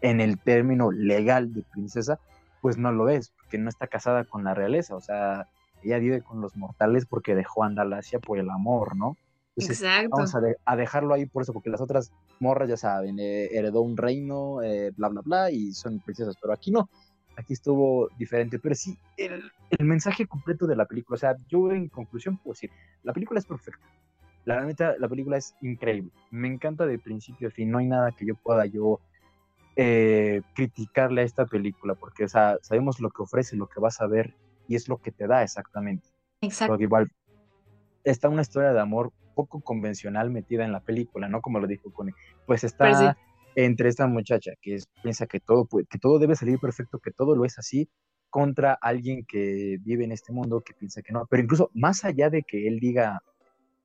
en 0.00 0.20
el 0.20 0.38
término 0.38 0.90
legal 0.92 1.52
de 1.52 1.62
princesa, 1.72 2.18
pues 2.60 2.78
no 2.78 2.92
lo 2.92 3.08
es, 3.08 3.30
porque 3.30 3.58
no 3.58 3.68
está 3.68 3.86
casada 3.86 4.24
con 4.24 4.44
la 4.44 4.54
realeza. 4.54 4.96
O 4.96 5.00
sea, 5.00 5.46
ella 5.82 5.98
vive 5.98 6.22
con 6.22 6.40
los 6.40 6.56
mortales 6.56 7.06
porque 7.06 7.34
dejó 7.34 7.62
a 7.64 7.66
Andalasia 7.66 8.18
por 8.18 8.38
el 8.38 8.50
amor, 8.50 8.96
¿no? 8.96 9.16
Entonces, 9.56 9.82
Exacto. 9.82 10.10
vamos 10.10 10.34
a, 10.34 10.40
de- 10.40 10.56
a 10.64 10.76
dejarlo 10.76 11.14
ahí 11.14 11.26
por 11.26 11.42
eso, 11.42 11.52
porque 11.52 11.70
las 11.70 11.80
otras 11.80 12.10
morras, 12.40 12.68
ya 12.68 12.76
saben, 12.76 13.18
eh, 13.18 13.46
heredó 13.52 13.80
un 13.80 13.96
reino, 13.96 14.62
eh, 14.62 14.92
bla, 14.96 15.08
bla, 15.08 15.22
bla, 15.22 15.50
y 15.50 15.72
son 15.72 15.98
princesas, 16.00 16.36
pero 16.40 16.52
aquí 16.52 16.70
no, 16.70 16.90
aquí 17.36 17.54
estuvo 17.54 18.08
diferente, 18.18 18.58
pero 18.58 18.74
sí, 18.74 18.98
el, 19.16 19.50
el 19.70 19.86
mensaje 19.86 20.26
completo 20.26 20.66
de 20.66 20.76
la 20.76 20.84
película, 20.84 21.14
o 21.14 21.18
sea, 21.18 21.36
yo 21.48 21.72
en 21.72 21.88
conclusión 21.88 22.36
puedo 22.36 22.52
decir, 22.52 22.70
la 23.02 23.14
película 23.14 23.40
es 23.40 23.46
perfecta, 23.46 23.80
la 24.44 24.62
neta, 24.64 24.94
la 24.98 25.08
película 25.08 25.38
es 25.38 25.54
increíble, 25.62 26.10
me 26.30 26.48
encanta 26.48 26.84
de 26.86 26.98
principio 26.98 27.48
a 27.48 27.50
fin, 27.50 27.70
no 27.70 27.78
hay 27.78 27.86
nada 27.86 28.12
que 28.12 28.26
yo 28.26 28.34
pueda 28.36 28.66
yo 28.66 29.00
eh, 29.76 30.42
criticarle 30.54 31.20
a 31.22 31.24
esta 31.24 31.46
película, 31.46 31.94
porque, 31.94 32.24
o 32.24 32.28
sea, 32.28 32.58
sabemos 32.62 32.98
lo 33.00 33.10
que 33.10 33.22
ofrece, 33.22 33.56
lo 33.56 33.66
que 33.68 33.80
vas 33.80 34.00
a 34.00 34.06
ver, 34.06 34.34
y 34.66 34.74
es 34.74 34.88
lo 34.88 34.98
que 34.98 35.12
te 35.12 35.26
da 35.26 35.42
exactamente. 35.42 36.08
Exacto. 36.40 36.72
Porque 36.72 36.84
igual 36.84 37.08
está 38.04 38.28
una 38.28 38.42
historia 38.42 38.72
de 38.72 38.80
amor 38.80 39.12
poco 39.34 39.60
convencional 39.60 40.30
metida 40.30 40.64
en 40.64 40.72
la 40.72 40.80
película, 40.80 41.28
¿no? 41.28 41.40
Como 41.42 41.60
lo 41.60 41.66
dijo 41.66 41.92
Connie. 41.92 42.14
Pues 42.46 42.64
está 42.64 42.84
Pues 42.86 42.98
sí. 42.98 43.06
entre 43.54 43.88
esta 43.88 44.06
muchacha 44.06 44.52
que 44.62 44.76
es- 44.76 44.86
piensa 45.02 45.26
que 45.26 45.40
todo, 45.40 45.66
que 45.88 45.98
todo 45.98 46.18
debe 46.18 46.36
salir 46.36 46.58
perfecto, 46.58 46.98
que 46.98 47.10
todo 47.10 47.36
lo 47.36 47.44
es 47.44 47.58
así, 47.58 47.88
contra 48.30 48.74
alguien 48.80 49.24
que 49.26 49.76
vive 49.82 50.04
en 50.04 50.12
este 50.12 50.32
mundo 50.32 50.62
que 50.62 50.74
piensa 50.74 51.02
que 51.02 51.12
no. 51.12 51.26
Pero 51.28 51.42
incluso 51.42 51.70
más 51.74 52.04
allá 52.04 52.30
de 52.30 52.42
que 52.42 52.66
él 52.68 52.80
diga, 52.80 53.20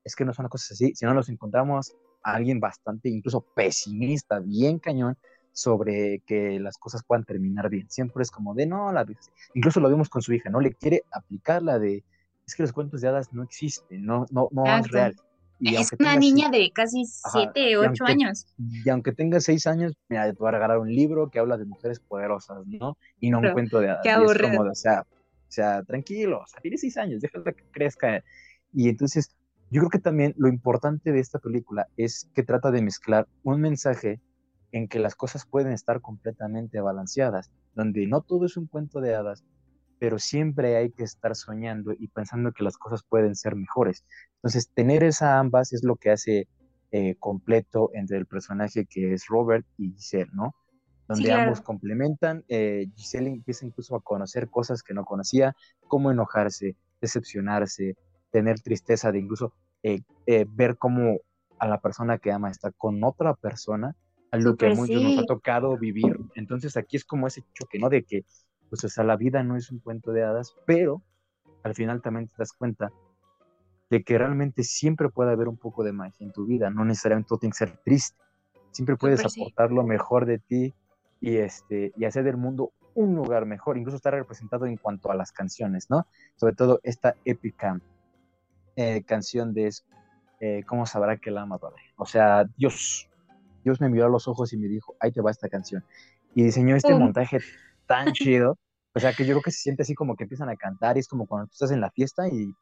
es 0.04 0.16
que 0.16 0.26
no 0.26 0.34
son 0.34 0.44
las 0.44 0.52
cosas 0.52 0.72
así, 0.72 0.94
si 0.96 1.06
no 1.06 1.14
nos 1.14 1.30
encontramos 1.30 1.94
a 2.24 2.34
alguien 2.36 2.60
bastante, 2.60 3.10
incluso 3.10 3.46
pesimista, 3.56 4.40
bien 4.40 4.80
cañón, 4.80 5.18
sobre 5.54 6.20
que 6.26 6.60
las 6.60 6.78
cosas 6.78 7.04
puedan 7.04 7.24
terminar 7.26 7.70
bien. 7.70 7.90
Siempre 7.90 8.24
es 8.24 8.32
como 8.32 8.54
de, 8.54 8.66
no, 8.66 8.92
la 8.92 9.04
vida 9.04 9.20
es 9.20 9.28
así". 9.28 9.52
Incluso 9.54 9.80
lo 9.80 9.90
vimos 9.90 10.10
con 10.10 10.22
su 10.22 10.34
hija, 10.34 10.50
¿no? 10.50 10.60
Le 10.60 10.74
quiere 10.74 11.04
aplicar 11.12 11.62
la 11.62 11.78
de, 11.80 12.04
es 12.48 12.56
que 12.56 12.64
los 12.64 12.72
cuentos 12.74 13.02
de 13.02 13.08
hadas 13.10 13.32
no 13.34 13.44
existen, 13.44 14.06
no, 14.06 14.26
no, 14.32 14.48
no 14.52 14.66
es 14.78 14.88
real. 14.90 15.16
Y 15.64 15.76
Es 15.76 15.92
una 16.00 16.16
niña 16.16 16.50
seis- 16.52 16.64
de 16.64 16.72
casi 16.72 17.02
Ajá, 17.24 17.30
siete, 17.40 17.70
y 17.72 17.76
ocho 17.76 18.04
aunque- 18.06 18.12
años. 18.12 18.48
y 18.58 18.90
aunque 18.90 19.12
tengas 19.12 19.44
seis 19.44 19.68
años, 19.68 19.94
mira, 20.10 20.26
te 20.32 20.40
voy 20.40 20.48
a 20.48 20.52
regalar 20.52 20.80
un 20.80 20.90
libro 20.92 21.30
que 21.30 21.38
habla 21.38 21.56
de 21.58 21.66
mujeres 21.66 22.00
poderosas, 22.00 22.66
¿no? 22.66 22.98
Y 23.20 23.30
no 23.30 23.38
un 23.38 23.44
Pero, 23.44 23.54
cuento 23.54 23.80
de 23.80 23.90
hadas. 23.92 24.00
qué 24.02 24.10
aburrido. 24.10 24.58
como, 24.58 24.72
o 24.72 24.76
sea, 24.76 25.02
o 25.02 25.52
sea, 25.54 25.84
tranquilo, 25.84 26.40
o 26.40 26.48
sea, 26.48 26.60
tiene 26.62 26.78
seis 26.78 26.98
años, 26.98 27.22
déjala 27.22 27.52
que 27.52 27.64
crezca. 27.72 28.24
Y 28.74 28.90
entonces, 28.90 29.36
yo 29.70 29.82
creo 29.82 29.90
que 29.92 30.00
también 30.00 30.34
lo 30.38 30.48
importante 30.48 31.12
de 31.12 31.20
esta 31.20 31.38
película 31.38 31.88
es 31.96 32.28
que 32.34 32.42
trata 32.42 32.72
de 32.72 32.82
mezclar 32.82 33.28
un 33.44 33.62
mensaje 33.62 34.20
en 34.72 34.88
que 34.88 35.00
las 35.00 35.16
cosas 35.16 35.46
pueden 35.46 35.74
estar 35.74 36.02
completamente 36.02 36.80
balanceadas, 36.80 37.52
donde 37.76 38.08
no 38.08 38.22
todo 38.22 38.46
es 38.46 38.58
un 38.58 38.68
cuento 38.68 39.02
de 39.02 39.16
hadas, 39.16 39.44
pero 40.00 40.18
siempre 40.18 40.78
hay 40.78 40.92
que 40.92 41.04
estar 41.04 41.36
soñando 41.36 41.94
y 41.98 42.08
pensando 42.08 42.52
que 42.52 42.64
las 42.64 42.78
cosas 42.78 43.04
pueden 43.04 43.36
ser 43.36 43.56
mejores. 43.56 44.04
Entonces, 44.36 44.70
tener 44.74 45.04
esa 45.04 45.40
ambas 45.40 45.74
es 45.74 45.84
lo 45.84 45.96
que 45.96 46.12
hace 46.12 46.48
eh, 46.92 47.16
completo 47.20 47.92
entre 47.94 48.18
el 48.18 48.26
personaje 48.26 48.86
que 48.86 49.14
es 49.14 49.28
Robert 49.28 49.66
y 49.78 49.92
Giselle, 49.92 50.32
¿no? 50.34 50.56
Donde 51.08 51.26
claro. 51.26 51.44
ambos 51.44 51.62
complementan, 51.62 52.44
eh, 52.48 52.88
Giselle 52.96 53.30
empieza 53.30 53.66
incluso 53.66 53.96
a 53.96 54.02
conocer 54.02 54.50
cosas 54.50 54.82
que 54.82 54.94
no 54.94 55.06
conocía, 55.06 55.56
cómo 55.88 56.12
enojarse, 56.12 56.76
decepcionarse, 57.02 57.96
tener 58.32 58.62
tristeza 58.62 59.12
de 59.12 59.20
incluso 59.20 59.54
eh, 59.84 60.02
eh, 60.26 60.46
ver 60.48 60.78
cómo 60.78 61.18
a 61.60 61.68
la 61.68 61.80
persona 61.80 62.18
que 62.18 62.32
ama 62.32 62.50
está 62.50 62.72
con 62.72 63.04
otra 63.04 63.34
persona, 63.36 63.96
a 64.32 64.38
lo 64.38 64.56
que 64.56 64.68
a 64.68 64.74
muchos 64.74 65.02
nos 65.02 65.20
ha 65.20 65.26
tocado 65.26 65.78
vivir. 65.78 66.18
Entonces 66.36 66.78
aquí 66.78 66.98
es 66.98 67.06
como 67.06 67.28
ese 67.28 67.44
choque, 67.54 67.78
¿no? 67.80 67.90
De 67.90 68.04
que, 68.04 68.26
pues, 68.70 68.84
o 68.84 68.90
sea, 68.90 69.04
la 69.04 69.18
vida 69.18 69.44
no 69.44 69.58
es 69.58 69.72
un 69.72 69.80
cuento 69.80 70.12
de 70.12 70.24
hadas, 70.24 70.56
pero 70.66 71.04
al 71.64 71.76
final 71.76 72.02
también 72.02 72.28
te 72.28 72.36
das 72.38 72.54
cuenta 72.54 72.92
de 73.90 74.04
que 74.04 74.18
realmente 74.18 74.64
siempre 74.64 75.10
puede 75.10 75.32
haber 75.32 75.50
un 75.50 75.58
poco 75.58 75.84
de 75.84 75.92
magia 75.92 76.26
en 76.26 76.32
tu 76.32 76.46
vida, 76.46 76.70
no 76.70 76.86
necesariamente 76.86 77.28
todo 77.28 77.40
tiene 77.40 77.52
que 77.52 77.58
ser 77.58 77.78
triste. 77.84 78.18
Siempre 78.72 78.96
puedes 78.96 79.20
sí. 79.20 79.42
aportar 79.42 79.72
lo 79.72 79.84
mejor 79.84 80.26
de 80.26 80.40
ti 80.40 80.74
y, 81.20 81.36
este, 81.36 81.92
y 81.98 82.06
hacer 82.06 82.24
del 82.24 82.38
mundo 82.38 82.72
un 82.94 83.16
lugar 83.16 83.46
mejor, 83.46 83.78
incluso 83.78 83.98
está 83.98 84.12
representado 84.12 84.66
en 84.66 84.78
cuanto 84.78 85.12
a 85.12 85.16
las 85.16 85.34
canciones, 85.34 85.90
¿no? 85.90 86.08
Sobre 86.38 86.56
todo 86.56 86.80
esta 86.84 87.16
épica 87.26 87.82
eh, 88.78 89.04
canción 89.04 89.54
de 89.54 89.70
eh, 90.44 90.64
¿Cómo 90.66 90.88
sabrá 90.88 91.18
que 91.18 91.30
la 91.30 91.44
ama, 91.44 91.60
padre? 91.60 91.84
O 91.98 92.06
sea, 92.08 92.46
Dios, 92.58 93.08
Dios 93.64 93.82
me 93.82 93.90
miró 93.90 94.06
a 94.06 94.10
los 94.10 94.28
ojos 94.28 94.54
y 94.54 94.58
me 94.58 94.68
dijo, 94.68 94.96
ahí 95.00 95.12
te 95.12 95.22
va 95.22 95.32
esta 95.32 95.50
canción. 95.50 95.84
Y 96.34 96.44
diseñó 96.44 96.76
este 96.76 96.94
montaje 96.96 97.40
tan 97.86 98.14
chido, 98.14 98.58
o 98.94 99.00
sea, 99.00 99.14
que 99.14 99.26
yo 99.26 99.34
creo 99.34 99.42
que 99.42 99.52
se 99.52 99.62
siente 99.62 99.84
así 99.84 99.96
como 99.96 100.16
que 100.16 100.24
empiezan 100.24 100.50
a 100.50 100.56
cantar, 100.56 100.98
y 100.98 101.02
es 101.02 101.08
como 101.08 101.26
cuando 101.26 101.48
tú 101.48 101.54
estás 101.54 101.72
en 101.72 101.82
la 101.82 101.92
fiesta 101.92 102.28
y, 102.28 102.54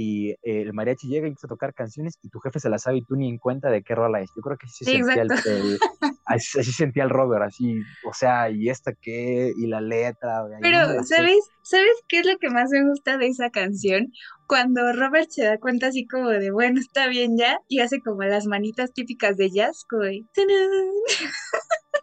y 0.00 0.30
eh, 0.30 0.36
el 0.44 0.72
mariachi 0.74 1.08
llega 1.08 1.26
y 1.26 1.30
empieza 1.30 1.48
a 1.48 1.56
tocar 1.56 1.74
canciones 1.74 2.18
y 2.22 2.28
tu 2.28 2.38
jefe 2.38 2.60
se 2.60 2.70
la 2.70 2.78
sabe 2.78 2.98
y 2.98 3.04
tú 3.04 3.16
ni 3.16 3.28
en 3.28 3.36
cuenta 3.38 3.68
de 3.68 3.82
qué 3.82 3.96
rola 3.96 4.20
es. 4.20 4.30
Yo 4.36 4.42
creo 4.42 4.56
que 4.56 4.66
así 4.66 4.84
Sí, 4.84 4.92
sentía 5.02 5.22
el, 5.22 5.28
el- 5.44 5.78
así, 6.24 6.60
así 6.60 6.70
sentía 6.72 7.02
el 7.02 7.10
Robert, 7.10 7.42
así, 7.42 7.74
o 8.06 8.12
sea, 8.14 8.48
y 8.48 8.68
esta 8.68 8.92
qué, 8.92 9.52
y 9.56 9.66
la 9.66 9.80
letra. 9.80 10.42
no 10.44 10.56
Pero, 10.60 10.78
la 10.78 11.02
sé. 11.02 11.16
¿sabes? 11.16 11.50
¿Sabes 11.62 11.90
qué 12.06 12.20
es 12.20 12.26
lo 12.26 12.38
que 12.38 12.48
más 12.48 12.70
me 12.70 12.88
gusta 12.88 13.18
de 13.18 13.26
esa 13.26 13.50
canción? 13.50 14.12
Cuando 14.46 14.92
Robert 14.92 15.30
se 15.30 15.44
da 15.44 15.58
cuenta 15.58 15.88
así 15.88 16.06
como 16.06 16.28
de, 16.28 16.52
bueno, 16.52 16.78
está 16.78 17.08
bien 17.08 17.36
ya, 17.36 17.58
y 17.66 17.80
hace 17.80 18.00
como 18.00 18.22
las 18.22 18.46
manitas 18.46 18.92
típicas 18.92 19.36
de 19.36 19.50
jazz, 19.50 19.84
como 19.90 20.04
de, 20.04 20.24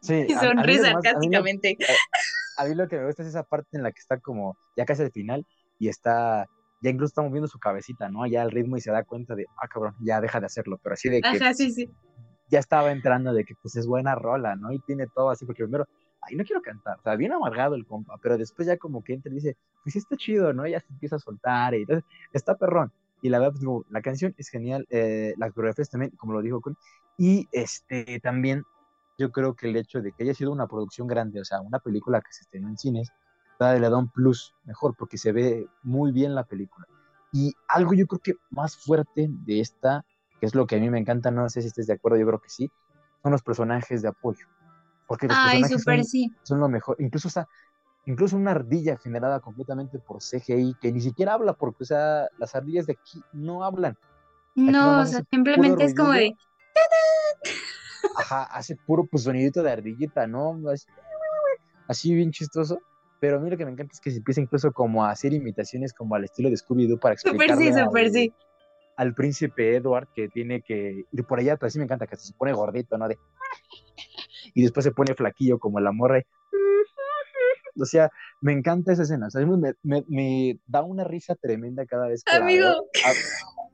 Sí, 0.02 0.26
y 0.28 0.34
sonríe 0.34 0.80
más- 0.82 0.88
a 0.88 0.92
sarcásticamente. 0.92 1.78
a 2.58 2.66
mí 2.66 2.76
lo 2.76 2.88
que 2.90 2.98
me 2.98 3.06
gusta 3.06 3.24
es 3.24 3.30
esa 3.30 3.44
parte 3.44 3.70
en 3.78 3.84
la 3.84 3.92
que 3.94 4.00
está 4.00 4.20
como 4.20 4.58
ya 4.76 4.86
casi 4.86 5.04
al 5.04 5.12
final 5.12 5.46
y 5.80 5.90
está, 5.90 6.46
ya 6.86 6.92
incluso 6.92 7.10
está 7.10 7.24
moviendo 7.24 7.48
su 7.48 7.58
cabecita, 7.58 8.10
¿no? 8.10 8.28
Ya 8.28 8.44
al 8.44 8.52
ritmo 8.52 8.78
y 8.78 8.82
se 8.82 8.92
da 8.92 9.04
cuenta 9.04 9.34
de, 9.34 9.48
ah, 9.58 9.68
cabrón, 9.68 9.96
ya 10.00 10.22
deja 10.22 10.40
de 10.40 10.46
hacerlo, 10.46 10.80
pero 10.84 10.94
así 10.94 11.10
de 11.10 11.20
que 11.20 11.28
Ajá, 11.28 11.52
sí, 11.56 11.72
sí. 11.72 11.90
ya 12.48 12.60
estaba 12.60 12.92
entrando 12.92 13.34
de 13.34 13.44
que 13.44 13.56
pues 13.60 13.76
es 13.76 13.88
buena 13.88 14.14
rola, 14.14 14.56
¿no? 14.56 14.72
Y 14.72 14.78
tiene 14.78 15.08
todo 15.08 15.32
así, 15.32 15.48
porque 15.48 15.64
primero, 15.64 15.88
ay, 16.22 16.36
no 16.36 16.44
quiero 16.44 16.62
cantar, 16.62 17.00
o 17.00 17.02
sea, 17.02 17.16
bien 17.16 17.34
amargado 17.34 17.74
el 17.74 17.88
compa, 17.88 18.20
pero 18.22 18.38
después 18.38 18.68
ya 18.68 18.78
como 18.78 19.04
que 19.04 19.14
entra 19.14 19.32
y 19.32 19.36
dice, 19.36 19.58
pues 19.84 19.94
sí 19.94 20.00
está 20.00 20.16
chido, 20.16 20.54
¿no? 20.54 20.68
Ya 20.68 20.80
se 20.80 20.86
empieza 20.94 21.16
a 21.16 21.20
soltar 21.20 21.74
y 21.74 21.82
entonces 21.82 22.06
está 22.34 22.56
perrón. 22.56 22.92
Y 23.24 23.30
la 23.30 23.40
verdad, 23.40 23.54
pues, 23.54 23.66
como, 23.66 23.84
la 23.90 24.04
canción 24.04 24.36
es 24.38 24.50
genial, 24.50 24.86
eh, 24.92 25.34
las 25.38 25.54
coreografías 25.54 25.90
también, 25.90 26.12
como 26.18 26.34
lo 26.34 26.44
dijo 26.44 26.62
Con, 26.62 26.78
y 27.18 27.48
este 27.52 28.20
también 28.20 28.64
yo 29.18 29.32
creo 29.32 29.56
que 29.56 29.68
el 29.70 29.76
hecho 29.76 30.02
de 30.02 30.12
que 30.12 30.24
haya 30.24 30.36
sido 30.36 30.52
una 30.52 30.68
producción 30.68 31.08
grande, 31.08 31.42
o 31.42 31.46
sea, 31.46 31.62
una 31.62 31.80
película 31.80 32.22
que 32.22 32.32
se 32.32 32.42
estrenó 32.42 32.68
en 32.68 32.78
cines, 32.78 33.10
todavía 33.58 33.82
le 33.82 33.90
da 33.90 33.98
un 33.98 34.10
plus 34.10 34.54
mejor 34.64 34.96
porque 34.96 35.18
se 35.18 35.32
ve 35.32 35.68
muy 35.84 36.12
bien 36.12 36.36
la 36.36 36.44
película. 36.44 36.88
Y 37.32 37.54
algo 37.68 37.94
yo 37.94 38.08
creo 38.08 38.20
que 38.20 38.34
más 38.50 38.78
fuerte 38.78 39.28
de 39.30 39.60
esta, 39.60 40.06
que 40.40 40.46
es 40.46 40.56
lo 40.56 40.66
que 40.68 40.78
a 40.78 40.80
mí 40.80 40.90
me 40.90 41.00
encanta, 41.00 41.32
no 41.32 41.50
sé 41.50 41.62
si 41.62 41.68
estés 41.68 41.88
de 41.88 41.94
acuerdo, 41.94 42.18
yo 42.18 42.26
creo 42.28 42.40
que 42.40 42.50
sí, 42.50 42.72
son 43.22 43.32
los 43.32 43.44
personajes 43.44 44.02
de 44.02 44.08
apoyo. 44.08 44.46
Porque 45.08 45.28
los 45.28 45.38
Ay, 45.38 45.60
personajes 45.62 45.82
súper 45.82 45.98
son, 46.00 46.06
sí. 46.06 46.32
son 46.44 46.60
lo 46.60 46.70
mejor. 46.70 46.96
Incluso 47.00 47.28
está, 47.28 47.48
incluso 48.06 48.38
una 48.38 48.52
ardilla 48.52 48.98
generada 48.98 49.40
completamente 49.40 50.00
por 50.00 50.22
CGI, 50.22 50.76
que 50.80 50.92
ni 50.92 51.02
siquiera 51.02 51.34
habla, 51.34 51.54
porque, 51.54 51.84
o 51.84 51.86
sea, 51.86 52.30
las 52.38 52.56
ardillas 52.56 52.86
de 52.86 52.94
aquí 52.94 53.22
no 53.34 53.64
hablan. 53.64 53.98
No, 54.56 55.02
o 55.02 55.06
sea, 55.06 55.22
simplemente 55.30 55.84
es 55.84 55.94
como 55.94 56.12
de. 56.12 56.36
Ajá, 58.16 58.44
hace 58.44 58.76
puro 58.76 59.06
pues, 59.06 59.24
sonidito 59.24 59.62
de 59.62 59.72
ardillita, 59.72 60.28
¿no? 60.28 60.58
Así, 60.70 60.88
así 61.88 62.16
bien 62.16 62.32
chistoso. 62.32 62.80
Pero 63.20 63.38
a 63.38 63.40
mí 63.40 63.50
lo 63.50 63.58
que 63.58 63.66
me 63.66 63.72
encanta 63.72 63.92
es 63.94 64.00
que 64.02 64.12
se 64.12 64.18
empieza 64.18 64.42
incluso 64.42 64.72
como 64.72 65.04
a 65.04 65.12
hacer 65.12 65.34
imitaciones 65.34 65.94
como 65.94 66.16
al 66.16 66.26
estilo 66.26 66.50
de 66.50 66.58
Scooby-Doo 66.58 67.00
para 67.00 67.14
explicarle 67.14 67.74
sí, 67.74 67.80
súper 67.80 68.06
al, 68.06 68.12
sí. 68.14 68.34
al 68.98 69.14
príncipe 69.16 69.76
Edward 69.76 70.08
que 70.14 70.28
tiene 70.30 70.62
que 70.62 71.06
ir 71.12 71.24
por 71.26 71.40
allá, 71.40 71.56
pero 71.58 71.70
sí 71.70 71.78
me 71.80 71.86
encanta 71.86 72.08
que 72.08 72.18
se 72.18 72.34
pone 72.34 72.54
gordito, 72.54 72.98
¿no? 72.98 73.08
De... 73.08 73.18
Y 74.54 74.64
después 74.64 74.84
se 74.84 74.92
pone 74.92 75.16
flaquillo 75.16 75.60
como 75.60 75.80
la 75.80 75.92
morra. 75.92 76.20
y- 76.20 76.24
O 77.82 77.86
sea, 77.86 78.10
me 78.42 78.54
encanta 78.54 78.94
esa 78.94 79.04
escena. 79.04 79.28
O 79.28 79.30
sea, 79.30 79.46
me, 79.46 79.74
me- 79.84 80.06
me 80.08 80.60
da 80.68 80.84
una 80.84 81.04
risa 81.04 81.36
tremenda 81.36 81.86
cada 81.86 82.08
vez 82.08 82.24
que 82.24 82.38
la 82.38 82.44
Amigo, 82.44 82.64
veo. 82.64 82.86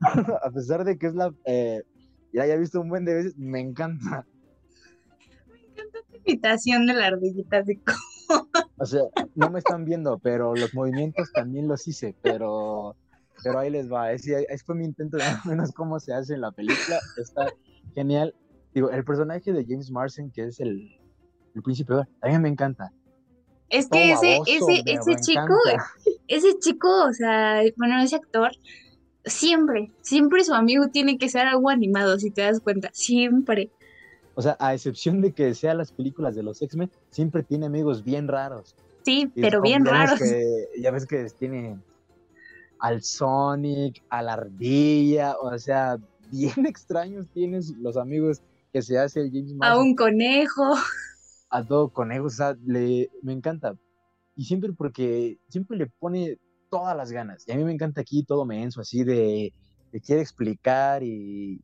a 0.46 0.50
pesar 0.50 0.84
de 0.84 0.98
que 0.98 1.06
es 1.08 1.14
la... 1.14 1.32
eh, 1.44 1.82
ya 2.32 2.42
haya 2.44 2.56
visto 2.56 2.80
un 2.80 2.88
buen 2.88 3.04
de 3.04 3.14
veces, 3.14 3.36
me 3.36 3.60
encanta. 3.60 4.24
imitación 6.24 6.86
de 6.86 6.94
la 6.94 7.06
ardillita, 7.08 7.58
así 7.58 7.78
como, 7.80 7.98
O 8.82 8.86
sea, 8.86 9.02
no 9.36 9.48
me 9.48 9.60
están 9.60 9.84
viendo, 9.84 10.18
pero 10.18 10.56
los 10.56 10.74
movimientos 10.74 11.30
también 11.32 11.68
los 11.68 11.86
hice, 11.86 12.16
pero, 12.20 12.96
pero 13.44 13.60
ahí 13.60 13.70
les 13.70 13.90
va. 13.90 14.10
Ese, 14.10 14.44
ese 14.48 14.64
fue 14.64 14.74
mi 14.74 14.84
intento 14.84 15.18
de 15.18 15.22
más 15.24 15.46
o 15.46 15.50
menos 15.50 15.70
cómo 15.70 16.00
se 16.00 16.12
hace 16.12 16.34
en 16.34 16.40
la 16.40 16.50
película. 16.50 16.98
Está 17.16 17.52
genial. 17.94 18.34
Digo, 18.74 18.90
el 18.90 19.04
personaje 19.04 19.52
de 19.52 19.64
James 19.64 19.88
Marsden, 19.88 20.32
que 20.32 20.46
es 20.46 20.58
el, 20.58 20.98
el 21.54 21.62
príncipe, 21.62 21.94
mí 22.24 22.38
me 22.40 22.48
encanta. 22.48 22.92
es 23.68 23.88
Todo 23.88 24.00
que 24.00 24.12
ese, 24.14 24.32
baboso, 24.32 24.50
ese, 24.50 24.82
me 24.84 24.92
ese 24.92 25.16
chico, 25.20 25.56
ese 26.26 26.58
chico, 26.58 27.04
o 27.04 27.12
sea, 27.12 27.62
bueno, 27.76 28.02
ese 28.02 28.16
actor, 28.16 28.50
siempre, 29.24 29.92
siempre 30.00 30.42
su 30.42 30.54
amigo 30.54 30.88
tiene 30.88 31.18
que 31.18 31.28
ser 31.28 31.46
algo 31.46 31.70
animado, 31.70 32.18
si 32.18 32.32
te 32.32 32.42
das 32.42 32.58
cuenta, 32.58 32.90
siempre. 32.92 33.70
O 34.34 34.42
sea, 34.42 34.56
a 34.58 34.72
excepción 34.74 35.20
de 35.20 35.32
que 35.32 35.54
sean 35.54 35.78
las 35.78 35.92
películas 35.92 36.34
de 36.34 36.42
los 36.42 36.60
X-Men, 36.62 36.90
siempre 37.10 37.42
tiene 37.42 37.66
amigos 37.66 38.02
bien 38.02 38.28
raros. 38.28 38.74
Sí, 39.04 39.30
Y 39.34 39.40
pero 39.42 39.60
bien 39.62 39.84
raros. 39.84 40.18
que- 40.18 40.68
ya 40.80 40.90
ves 40.90 41.06
que 41.06 41.26
tiene 41.38 41.78
al 42.78 43.02
Sonic, 43.02 44.02
a 44.08 44.22
la 44.22 44.32
ardilla, 44.34 45.36
o 45.40 45.56
sea, 45.58 45.98
bien 46.30 46.54
extraños 46.66 47.26
tienes 47.32 47.70
los 47.78 47.96
amigos 47.96 48.40
que 48.72 48.82
se 48.82 48.98
hace 48.98 49.20
el 49.20 49.30
James 49.30 49.52
A 49.52 49.56
Marsden 49.56 49.86
un 49.86 49.94
conejo. 49.96 50.74
a 51.50 51.64
todo 51.64 51.90
conejos, 51.90 52.34
o 52.34 52.36
sea, 52.36 52.56
le, 52.64 53.10
me 53.22 53.32
encanta. 53.32 53.76
Y 54.34 54.44
siempre 54.44 54.72
porque 54.72 55.38
siempre 55.48 55.76
le 55.76 55.86
pone 55.98 56.38
todas 56.70 56.96
las 56.96 57.12
ganas. 57.12 57.44
Y 57.46 57.52
a 57.52 57.56
mí 57.56 57.64
me 57.64 57.72
encanta 57.72 58.00
aquí 58.00 58.24
todo 58.24 58.46
menso, 58.46 58.80
así 58.80 59.04
de, 59.04 59.52
de 59.92 60.00
quiere 60.00 60.22
explicar 60.22 61.02
y 61.02 61.60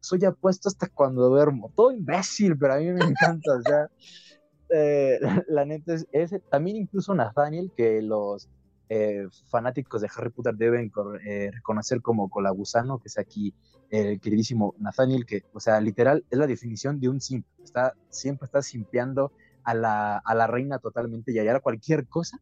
soy 0.00 0.24
apuesto 0.24 0.68
hasta 0.68 0.88
cuando 0.88 1.28
duermo. 1.28 1.70
Todo 1.76 1.92
imbécil, 1.92 2.56
pero 2.58 2.74
a 2.74 2.78
mí 2.78 2.90
me 2.92 3.04
encanta, 3.04 3.52
o 3.54 3.62
sea, 3.62 3.88
eh, 4.70 5.18
la, 5.20 5.44
la 5.48 5.64
neta 5.64 5.94
es 5.94 6.06
ese. 6.12 6.40
También 6.40 6.76
incluso 6.76 7.14
Nathaniel, 7.14 7.70
que 7.76 8.02
los 8.02 8.48
eh, 8.92 9.28
fanáticos 9.48 10.00
de 10.00 10.10
Harry 10.16 10.30
Potter 10.30 10.56
deben 10.56 10.90
eh, 11.24 11.50
reconocer 11.52 12.02
como 12.02 12.28
colagusano, 12.28 12.98
que 12.98 13.06
es 13.06 13.18
aquí 13.18 13.54
el 13.88 14.20
queridísimo 14.20 14.74
Nathaniel, 14.78 15.26
que, 15.26 15.44
o 15.52 15.60
sea, 15.60 15.80
literal, 15.80 16.24
es 16.28 16.38
la 16.38 16.48
definición 16.48 16.98
de 16.98 17.08
un 17.08 17.20
simp. 17.20 17.46
Está, 17.62 17.94
siempre 18.08 18.46
está 18.46 18.62
simpeando 18.62 19.32
a 19.62 19.74
la, 19.74 20.18
a 20.18 20.34
la 20.34 20.48
reina 20.48 20.80
totalmente 20.80 21.32
y 21.32 21.38
hallar 21.38 21.62
cualquier 21.62 22.08
cosa 22.08 22.38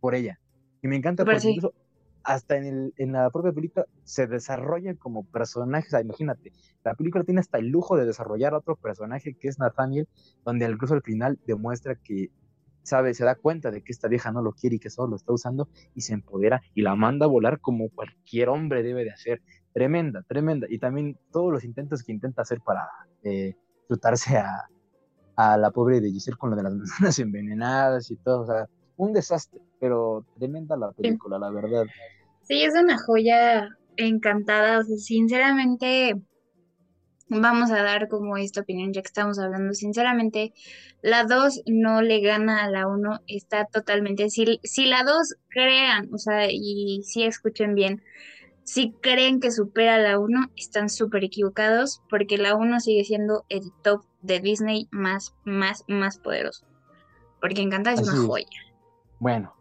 por 0.00 0.14
ella. 0.14 0.40
Y 0.82 0.88
me 0.88 0.96
encanta 0.96 1.22
Súper 1.22 1.34
porque 1.34 1.42
sí. 1.42 1.48
incluso 1.50 1.74
hasta 2.24 2.56
en, 2.56 2.64
el, 2.64 2.94
en 2.96 3.12
la 3.12 3.30
propia 3.30 3.52
película 3.52 3.86
se 4.04 4.26
desarrolla 4.26 4.94
como 4.94 5.24
personaje. 5.24 5.86
O 5.88 5.90
sea, 5.90 6.00
imagínate, 6.00 6.52
la 6.84 6.94
película 6.94 7.24
tiene 7.24 7.40
hasta 7.40 7.58
el 7.58 7.68
lujo 7.68 7.96
de 7.96 8.06
desarrollar 8.06 8.54
otro 8.54 8.76
personaje 8.76 9.34
que 9.34 9.48
es 9.48 9.58
Nathaniel, 9.58 10.08
donde 10.44 10.66
incluso 10.66 10.94
al 10.94 11.02
final 11.02 11.38
demuestra 11.46 11.94
que 11.96 12.30
sabe, 12.82 13.14
se 13.14 13.24
da 13.24 13.34
cuenta 13.34 13.70
de 13.70 13.82
que 13.82 13.92
esta 13.92 14.08
vieja 14.08 14.32
no 14.32 14.42
lo 14.42 14.52
quiere 14.52 14.76
y 14.76 14.78
que 14.78 14.90
solo 14.90 15.10
lo 15.10 15.16
está 15.16 15.32
usando 15.32 15.68
y 15.94 16.00
se 16.02 16.14
empodera 16.14 16.62
y 16.74 16.82
la 16.82 16.96
manda 16.96 17.26
a 17.26 17.28
volar 17.28 17.60
como 17.60 17.88
cualquier 17.90 18.48
hombre 18.48 18.82
debe 18.82 19.04
de 19.04 19.10
hacer. 19.10 19.42
Tremenda, 19.72 20.22
tremenda. 20.22 20.66
Y 20.68 20.78
también 20.78 21.18
todos 21.30 21.52
los 21.52 21.64
intentos 21.64 22.02
que 22.02 22.12
intenta 22.12 22.42
hacer 22.42 22.60
para 22.60 22.88
eh, 23.22 23.54
a, 24.36 24.68
a 25.36 25.56
la 25.56 25.70
pobre 25.70 26.00
de 26.00 26.10
Giselle 26.10 26.36
con 26.36 26.50
lo 26.50 26.56
de 26.56 26.62
las 26.62 26.74
manzanas 26.76 27.18
envenenadas 27.18 28.10
y 28.10 28.16
todo. 28.16 28.42
O 28.42 28.46
sea, 28.46 28.68
un 29.00 29.12
desastre, 29.14 29.60
pero 29.80 30.26
tremenda 30.38 30.76
la 30.76 30.92
película, 30.92 31.38
la 31.38 31.50
verdad. 31.50 31.86
Sí, 32.42 32.62
es 32.62 32.74
una 32.74 32.98
joya 32.98 33.68
encantada. 33.96 34.78
O 34.78 34.82
sea, 34.82 34.96
sinceramente, 34.98 36.14
vamos 37.28 37.70
a 37.70 37.82
dar 37.82 38.08
como 38.08 38.36
esta 38.36 38.60
opinión 38.60 38.92
ya 38.92 39.00
que 39.00 39.06
estamos 39.06 39.38
hablando. 39.38 39.72
Sinceramente, 39.72 40.52
la 41.00 41.24
2 41.24 41.62
no 41.66 42.02
le 42.02 42.20
gana 42.20 42.62
a 42.62 42.70
la 42.70 42.86
1. 42.86 43.20
Está 43.26 43.64
totalmente. 43.64 44.28
Si, 44.28 44.60
si 44.62 44.84
la 44.84 45.02
2 45.04 45.36
crean, 45.48 46.12
o 46.12 46.18
sea, 46.18 46.48
y 46.50 47.02
si 47.04 47.24
escuchen 47.24 47.74
bien, 47.74 48.02
si 48.64 48.92
creen 49.00 49.40
que 49.40 49.50
supera 49.50 49.94
a 49.94 49.98
la 49.98 50.18
1, 50.18 50.50
están 50.56 50.90
súper 50.90 51.24
equivocados 51.24 52.02
porque 52.10 52.36
la 52.36 52.54
1 52.54 52.80
sigue 52.80 53.04
siendo 53.04 53.44
el 53.48 53.62
top 53.82 54.04
de 54.20 54.40
Disney 54.40 54.88
más, 54.90 55.34
más, 55.44 55.84
más 55.88 56.18
poderoso. 56.18 56.66
Porque 57.40 57.62
Encantada 57.62 57.94
es 57.94 58.02
Así 58.02 58.10
una 58.10 58.26
joya. 58.26 58.69
Bueno, 59.20 59.54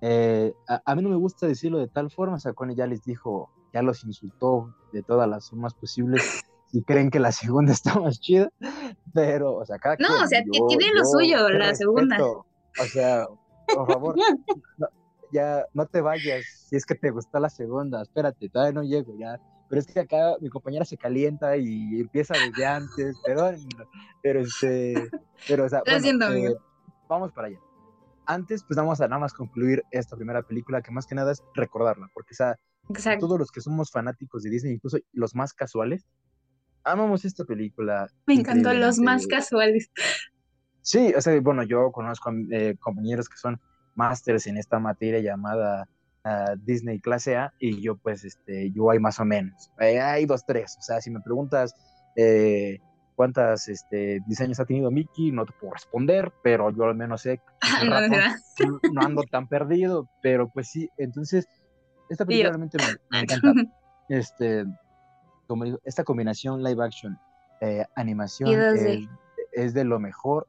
eh, 0.00 0.54
a, 0.66 0.80
a 0.84 0.94
mí 0.96 1.02
no 1.02 1.10
me 1.10 1.16
gusta 1.16 1.46
decirlo 1.46 1.78
de 1.78 1.86
tal 1.88 2.10
forma, 2.10 2.36
o 2.36 2.40
sea, 2.40 2.54
Connie 2.54 2.74
ya 2.74 2.86
les 2.86 3.02
dijo, 3.04 3.50
ya 3.72 3.82
los 3.82 4.02
insultó 4.04 4.74
de 4.90 5.02
todas 5.02 5.28
las 5.28 5.50
formas 5.50 5.74
posibles 5.74 6.42
y 6.72 6.82
creen 6.82 7.10
que 7.10 7.20
la 7.20 7.30
segunda 7.30 7.72
está 7.72 8.00
más 8.00 8.18
chida, 8.18 8.48
pero, 9.12 9.54
o 9.56 9.64
sea, 9.66 9.78
cada 9.78 9.96
No, 9.96 10.06
quien, 10.06 10.22
o 10.22 10.26
sea, 10.26 10.42
yo- 10.44 10.66
tiene 10.66 10.86
lo 10.94 11.00
yo 11.00 11.04
suyo, 11.04 11.48
la 11.50 11.74
segunda. 11.74 12.18
O 12.24 12.84
sea, 12.90 13.26
por 13.66 13.86
favor, 13.86 14.16
no, 14.78 14.88
ya 15.30 15.66
no 15.74 15.86
te 15.86 16.00
vayas 16.00 16.42
si 16.68 16.76
es 16.76 16.86
que 16.86 16.94
te 16.94 17.10
gustó 17.10 17.38
la 17.38 17.50
segunda, 17.50 18.00
espérate, 18.00 18.48
todavía 18.48 18.72
no 18.72 18.82
llego, 18.82 19.14
ya. 19.18 19.38
Pero 19.68 19.80
es 19.80 19.86
que 19.86 20.00
acá 20.00 20.36
mi 20.40 20.48
compañera 20.48 20.86
se 20.86 20.96
calienta 20.96 21.56
y 21.58 22.00
empieza 22.00 22.34
desde 22.34 22.64
antes, 22.64 23.18
perdón, 23.24 23.56
pero 24.22 24.40
este, 24.40 25.10
pero 25.46 25.66
o 25.66 25.68
sea, 25.68 25.80
Lo 25.80 25.84
bueno, 25.92 26.00
siento, 26.00 26.32
eh, 26.32 26.56
vamos 27.08 27.30
para 27.32 27.48
allá. 27.48 27.58
Antes, 28.32 28.64
pues 28.64 28.76
vamos 28.76 29.00
a 29.00 29.08
nada 29.08 29.20
más 29.20 29.34
concluir 29.34 29.82
esta 29.90 30.16
primera 30.16 30.42
película, 30.42 30.80
que 30.80 30.90
más 30.90 31.06
que 31.06 31.14
nada 31.14 31.32
es 31.32 31.42
recordarla, 31.54 32.08
porque 32.14 32.32
o 32.32 32.36
sea, 32.36 32.56
Exacto. 32.88 33.26
todos 33.26 33.38
los 33.38 33.50
que 33.50 33.60
somos 33.60 33.90
fanáticos 33.90 34.42
de 34.42 34.50
Disney, 34.50 34.72
incluso 34.72 34.98
los 35.12 35.34
más 35.34 35.52
casuales, 35.52 36.06
amamos 36.82 37.24
esta 37.24 37.44
película. 37.44 38.08
Me 38.26 38.34
encantó 38.34 38.72
los 38.72 38.98
más 38.98 39.26
casuales. 39.26 39.90
Sí, 40.80 41.12
o 41.16 41.20
sea, 41.20 41.38
bueno, 41.40 41.62
yo 41.62 41.92
conozco 41.92 42.32
eh, 42.50 42.76
compañeros 42.80 43.28
que 43.28 43.36
son 43.36 43.60
másters 43.94 44.46
en 44.46 44.56
esta 44.56 44.78
materia 44.78 45.20
llamada 45.20 45.86
ah, 46.24 46.54
Disney 46.58 47.00
clase 47.00 47.36
A 47.36 47.52
y 47.58 47.80
yo 47.82 47.96
pues, 47.98 48.24
este, 48.24 48.72
yo 48.72 48.90
hay 48.90 48.98
más 48.98 49.20
o 49.20 49.24
menos. 49.24 49.70
Eh, 49.78 50.00
hay 50.00 50.26
dos, 50.26 50.44
tres. 50.46 50.76
O 50.78 50.82
sea, 50.82 51.00
si 51.00 51.10
me 51.10 51.20
preguntas 51.20 51.74
eh, 52.16 52.78
cuántas 53.14 53.68
este, 53.68 54.20
diseños 54.26 54.60
ha 54.60 54.64
tenido 54.64 54.90
Mickey, 54.90 55.32
no 55.32 55.44
te 55.44 55.52
puedo 55.58 55.74
responder, 55.74 56.30
pero 56.42 56.70
yo 56.70 56.84
al 56.84 56.94
menos 56.96 57.22
sé 57.22 57.38
que 57.38 57.42
No, 58.92 59.02
ando 59.02 59.22
tan 59.24 59.48
perdido, 59.48 60.08
pero 60.20 60.48
pues 60.48 60.68
sí, 60.68 60.88
entonces, 60.96 61.46
esta 62.08 62.24
película 62.24 62.50
realmente 62.50 62.78
me, 62.78 62.96
me 63.10 63.20
encanta. 63.20 63.52
Este, 64.08 64.64
como 65.46 65.64
digo, 65.64 65.78
esta 65.84 66.04
combinación 66.04 66.62
live 66.62 66.84
action, 66.84 67.18
eh, 67.60 67.84
animación, 67.94 68.50
Y 68.50 68.54
2D. 68.56 68.92
es, 68.94 69.08
es 69.52 69.74
de 69.74 69.84
lo 69.84 69.98
mejor. 69.98 70.46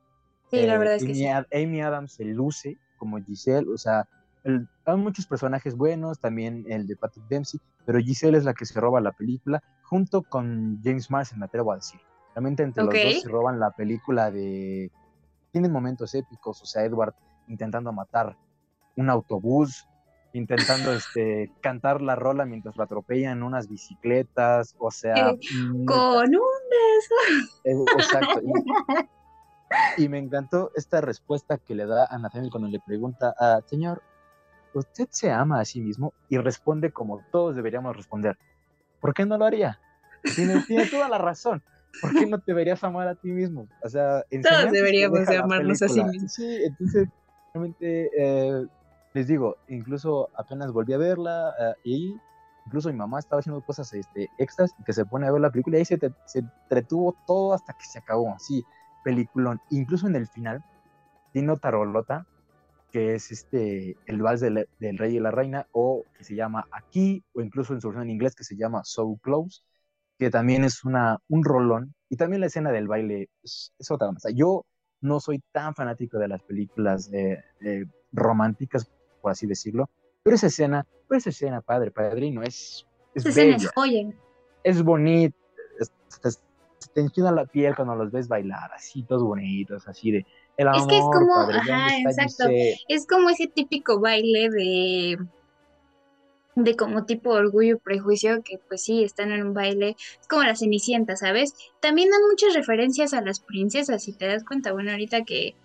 Sí, 0.49 0.65
la 0.65 0.76
Eh, 0.76 0.78
verdad 0.78 0.95
es 0.95 1.04
que 1.04 1.12
Amy, 1.12 1.19
sí. 1.19 1.28
Ad- 1.28 1.45
Amy 1.52 1.82
Adams 1.82 2.13
se 2.13 2.26
luce 2.26 2.78
como 2.97 3.17
Giselle, 3.19 3.67
o 3.73 3.78
sea, 3.78 4.06
el- 4.43 4.67
hay 4.86 4.97
muchos 4.97 5.26
personajes 5.26 5.76
buenos, 5.76 6.19
también 6.19 6.63
el 6.67 6.86
de 6.88 6.95
Patrick 6.95 7.26
Dempsey, 7.28 7.60
pero 7.86 7.99
Giselle 7.99 8.38
es 8.38 8.43
la 8.43 8.54
que 8.54 8.65
se 8.65 8.80
roba 8.80 9.02
la 9.02 9.12
película, 9.13 9.60
junto 9.84 10.23
con 10.23 10.80
James 10.84 11.10
Marsden, 11.10 11.39
me 11.39 11.45
atrevo 11.45 11.71
a 11.71 11.76
decir. 11.76 11.99
Realmente 12.36 12.63
entre 12.63 12.84
los 12.84 12.93
dos 12.93 13.22
se 13.22 13.30
roban 13.30 13.60
la 13.60 13.72
película 13.72 14.32
de... 14.32 14.91
Tienen 15.52 15.72
momentos 15.72 16.15
épicos, 16.15 16.62
o 16.62 16.65
sea, 16.65 16.84
Edward 16.84 17.13
intentando 17.48 17.93
matar 17.93 18.36
un 18.96 19.10
autobús, 19.10 19.88
intentando 20.34 20.91
este, 20.93 21.52
cantar 21.62 22.02
la 22.02 22.15
rola 22.15 22.46
mientras 22.46 22.76
lo 22.76 22.84
atropellan 22.84 23.43
unas 23.43 23.67
bicicletas, 23.67 24.76
o 24.80 24.89
sea... 24.91 25.13
Eh, 25.34 25.86
Con 25.86 26.28
un 26.28 26.52
beso. 26.69 27.56
eh, 27.65 27.76
Exacto. 27.98 28.41
Y, 29.98 30.04
y 30.06 30.10
me 30.10 30.17
encantó 30.17 30.72
esta 30.76 31.02
respuesta 31.02 31.58
que 31.58 31.76
le 31.76 31.86
da 31.86 32.08
a 32.10 32.17
Nathaniel 32.17 32.52
cuando 32.52 32.69
le 32.69 32.80
pregunta 32.80 33.34
a 33.38 33.62
señor, 33.67 34.02
¿usted 34.74 35.08
se 35.12 35.32
ama 35.32 35.60
a 35.60 35.65
sí 35.65 35.82
mismo? 35.82 36.13
Y 36.30 36.38
responde 36.38 36.91
como 36.91 37.22
todos 37.32 37.56
deberíamos 37.56 37.96
responder. 37.96 38.38
¿Por 39.00 39.13
qué 39.13 39.26
no 39.26 39.38
lo 39.38 39.46
haría? 39.46 39.80
Tiene, 40.36 40.62
tiene 40.62 40.86
toda 40.88 41.10
la 41.10 41.17
razón. 41.17 41.62
¿Por 41.99 42.15
qué 42.15 42.25
no 42.27 42.39
te 42.39 42.51
deberías 42.51 42.84
amar 42.84 43.08
a 43.08 43.15
ti 43.15 43.32
mismo? 43.32 43.69
O 43.82 43.89
sea, 43.89 44.23
que 44.29 44.38
deberíamos 44.71 45.27
de 45.27 45.38
amarnos 45.38 45.82
a 45.84 45.89
sí 45.89 46.03
mismos. 46.03 46.32
Sí, 46.34 46.43
entonces, 46.65 47.08
realmente, 47.53 48.10
eh, 48.17 48.67
les 49.13 49.27
digo, 49.27 49.58
incluso 49.67 50.29
apenas 50.36 50.71
volví 50.71 50.93
a 50.93 50.97
verla 50.97 51.53
eh, 51.60 51.73
y 51.84 52.21
incluso 52.65 52.89
mi 52.89 52.95
mamá 52.97 53.19
estaba 53.19 53.39
haciendo 53.39 53.62
cosas 53.62 53.91
este, 53.93 54.32
extras 54.38 54.73
y 54.77 54.84
que 54.84 54.93
se 54.93 55.06
pone 55.06 55.27
a 55.27 55.32
ver 55.32 55.41
la 55.41 55.51
película 55.51 55.77
y 55.77 55.79
ahí 55.79 55.86
se, 55.86 55.97
te- 55.97 56.13
se 56.25 56.39
entretuvo 56.39 57.17
todo 57.25 57.53
hasta 57.53 57.73
que 57.73 57.86
se 57.86 57.99
acabó, 57.99 58.34
así, 58.36 58.65
peliculón. 59.03 59.62
Incluso 59.69 60.08
en 60.08 60.15
el 60.15 60.27
final, 60.27 60.63
tiene 61.32 61.51
otra 61.51 61.71
rolota 61.71 62.25
que 62.91 63.15
es 63.15 63.32
este, 63.32 63.97
el 64.06 64.21
vals 64.21 64.41
del, 64.41 64.67
del 64.79 64.97
rey 64.97 65.17
y 65.17 65.19
la 65.19 65.32
reina, 65.32 65.67
o 65.71 66.06
que 66.13 66.23
se 66.23 66.36
llama 66.36 66.67
Aquí, 66.71 67.23
o 67.34 67.41
incluso 67.41 67.73
en 67.73 67.82
su 67.82 67.88
versión 67.89 68.03
en 68.06 68.12
inglés 68.12 68.36
que 68.36 68.43
se 68.43 68.56
llama 68.56 68.82
So 68.84 69.17
Close, 69.23 69.62
que 70.17 70.30
también 70.30 70.63
es 70.63 70.84
una, 70.84 71.19
un 71.30 71.43
rolón, 71.43 71.93
y 72.10 72.15
también 72.17 72.41
la 72.41 72.47
escena 72.47 72.71
del 72.71 72.88
baile 72.88 73.30
es, 73.41 73.73
es 73.80 73.91
otra 73.91 74.08
cosa. 74.10 74.30
Yo 74.30 74.65
no 75.02 75.19
soy 75.19 75.41
tan 75.52 75.76
fanático 75.76 76.17
de 76.17 76.28
las 76.28 76.41
películas 76.43 77.12
eh, 77.12 77.43
eh, 77.62 77.86
románticas, 78.12 78.89
por 79.21 79.32
así 79.32 79.47
decirlo, 79.47 79.89
pero 80.23 80.36
esa 80.36 80.47
escena, 80.47 80.86
pero 81.08 81.17
esa 81.17 81.30
escena, 81.30 81.62
padre, 81.62 81.91
padrino, 81.91 82.41
es, 82.41 82.86
es 83.13 83.26
Esa 83.26 83.30
escena 83.30 83.56
es 83.56 83.62
bella, 83.63 83.71
joya. 83.76 84.13
es 84.63 84.84
bonita, 84.84 85.36
te, 86.93 87.02
enchina 87.02 87.32
la 87.32 87.45
piel 87.45 87.76
cuando 87.76 87.95
los 87.95 88.12
ves 88.12 88.28
bailar, 88.28 88.71
así, 88.73 89.04
todos 89.04 89.23
bonitos, 89.23 89.88
así 89.88 90.12
de, 90.12 90.26
el 90.58 90.67
amor, 90.67 90.82
Es 90.82 90.88
que 90.88 90.97
es 90.97 91.04
como- 91.04 91.28
padre, 91.36 91.58
¿dónde 91.58 91.71
ajá, 91.71 91.97
exacto. 91.97 92.43
Es 92.88 93.08
como 93.08 93.30
ese 93.30 93.47
típico 93.47 93.99
baile 93.99 94.49
de, 94.49 95.17
de 96.55 96.75
como 96.75 97.05
tipo 97.05 97.31
orgullo 97.31 97.75
y 97.75 97.79
prejuicio, 97.79 98.43
que 98.43 98.59
pues 98.67 98.83
sí, 98.83 99.03
están 99.03 99.31
en 99.31 99.45
un 99.45 99.53
baile. 99.53 99.95
Es 100.19 100.27
como 100.27 100.43
la 100.43 100.55
Cenicienta, 100.55 101.15
¿sabes? 101.15 101.55
También 101.81 102.09
dan 102.09 102.21
muchas 102.29 102.53
referencias 102.53 103.13
a 103.13 103.21
las 103.21 103.39
princesas, 103.39 104.03
si 104.03 104.13
te 104.13 104.27
das 104.27 104.43
cuenta. 104.43 104.71
Bueno, 104.71 104.91
ahorita 104.91 105.23
que, 105.23 105.55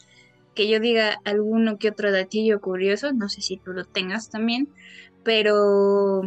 que 0.54 0.68
yo 0.68 0.80
diga 0.80 1.18
alguno 1.24 1.78
que 1.78 1.90
otro 1.90 2.12
datillo 2.12 2.60
curioso, 2.60 3.12
no 3.12 3.28
sé 3.28 3.42
si 3.42 3.56
tú 3.58 3.72
lo 3.72 3.84
tengas 3.84 4.30
también, 4.30 4.68
pero 5.24 6.22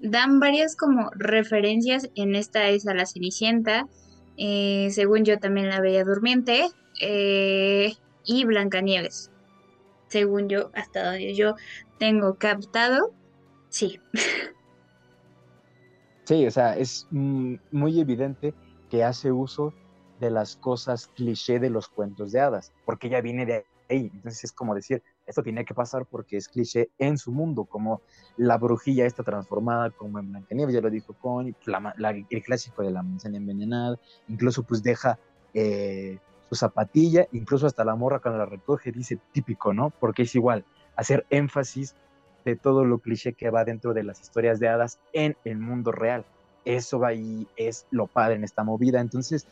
dan 0.00 0.40
varias 0.40 0.76
como 0.76 1.10
referencias. 1.14 2.10
En 2.14 2.34
esta 2.34 2.68
es 2.68 2.86
a 2.86 2.94
la 2.94 3.06
Cenicienta, 3.06 3.86
eh, 4.36 4.88
según 4.90 5.24
yo 5.24 5.38
también 5.38 5.68
la 5.68 5.80
Bella 5.80 6.04
Durmiente, 6.04 6.68
eh, 7.00 7.94
y 8.24 8.44
Blancanieves 8.44 9.30
según 10.08 10.48
yo, 10.48 10.70
hasta 10.74 11.04
donde 11.04 11.34
yo 11.34 11.56
tengo 11.98 12.34
captado, 12.34 13.12
sí. 13.76 14.00
Sí, 16.26 16.46
o 16.46 16.50
sea, 16.50 16.76
es 16.76 17.06
mm, 17.10 17.54
muy 17.70 18.00
evidente 18.00 18.56
que 18.88 19.04
hace 19.04 19.30
uso 19.32 19.76
de 20.16 20.30
las 20.30 20.56
cosas 20.56 21.06
cliché 21.08 21.60
de 21.60 21.70
los 21.70 21.88
cuentos 21.88 22.32
de 22.32 22.40
hadas, 22.40 22.72
porque 22.84 23.06
ella 23.08 23.20
viene 23.20 23.46
de 23.46 23.66
ahí. 23.88 24.10
Entonces 24.12 24.44
es 24.44 24.52
como 24.52 24.74
decir, 24.74 25.02
esto 25.24 25.42
tiene 25.42 25.64
que 25.64 25.74
pasar 25.74 26.06
porque 26.08 26.36
es 26.36 26.48
cliché 26.48 26.90
en 26.98 27.18
su 27.18 27.30
mundo, 27.32 27.66
como 27.66 28.02
la 28.36 28.58
brujilla 28.58 29.06
está 29.06 29.22
transformada 29.22 29.90
como 29.92 30.18
en 30.18 30.30
Blancanieves, 30.30 30.74
ya 30.74 30.80
lo 30.80 30.90
dijo 30.90 31.14
ma- 31.80 31.94
la- 31.96 32.10
el 32.10 32.42
clásico 32.42 32.82
de 32.82 32.90
la 32.90 33.02
manzana 33.02 33.36
envenenada, 33.38 33.96
incluso 34.26 34.64
pues 34.64 34.82
deja 34.82 35.20
eh, 35.52 36.20
su 36.48 36.54
zapatilla, 36.56 37.26
incluso 37.30 37.66
hasta 37.66 37.84
la 37.84 37.96
morra 37.96 38.20
cuando 38.20 38.38
la 38.38 38.46
recoge 38.46 38.92
dice 38.92 39.20
típico, 39.32 39.72
¿no? 39.74 39.94
Porque 39.98 40.22
es 40.22 40.34
igual, 40.34 40.66
hacer 40.96 41.26
énfasis 41.30 41.96
de 42.46 42.56
todo 42.56 42.84
lo 42.84 43.00
cliché 43.00 43.34
que 43.34 43.50
va 43.50 43.64
dentro 43.64 43.92
de 43.92 44.04
las 44.04 44.20
historias 44.20 44.60
de 44.60 44.68
hadas 44.68 45.00
en 45.12 45.36
el 45.44 45.58
mundo 45.58 45.90
real. 45.90 46.24
Eso 46.64 47.00
va 47.00 47.08
ahí, 47.08 47.46
es 47.56 47.86
lo 47.90 48.06
padre 48.06 48.36
en 48.36 48.44
esta 48.44 48.62
movida. 48.62 49.00
Entonces, 49.00 49.46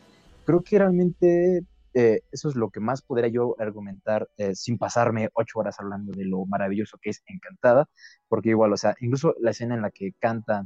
creo 0.45 0.61
que 0.61 0.79
realmente 0.79 1.65
eh, 1.93 2.21
eso 2.31 2.47
es 2.47 2.55
lo 2.55 2.69
que 2.69 2.79
más 2.79 3.01
podría 3.01 3.27
yo 3.27 3.55
argumentar 3.59 4.29
eh, 4.37 4.55
sin 4.55 4.77
pasarme 4.77 5.29
ocho 5.33 5.59
horas 5.59 5.75
hablando 5.77 6.13
de 6.13 6.23
lo 6.23 6.45
maravilloso 6.45 6.97
que 7.01 7.09
es 7.09 7.21
Encantada, 7.27 7.89
porque 8.29 8.49
igual, 8.49 8.71
o 8.71 8.77
sea, 8.77 8.95
incluso 9.01 9.35
la 9.41 9.51
escena 9.51 9.75
en 9.75 9.81
la 9.81 9.91
que 9.91 10.13
canta 10.17 10.65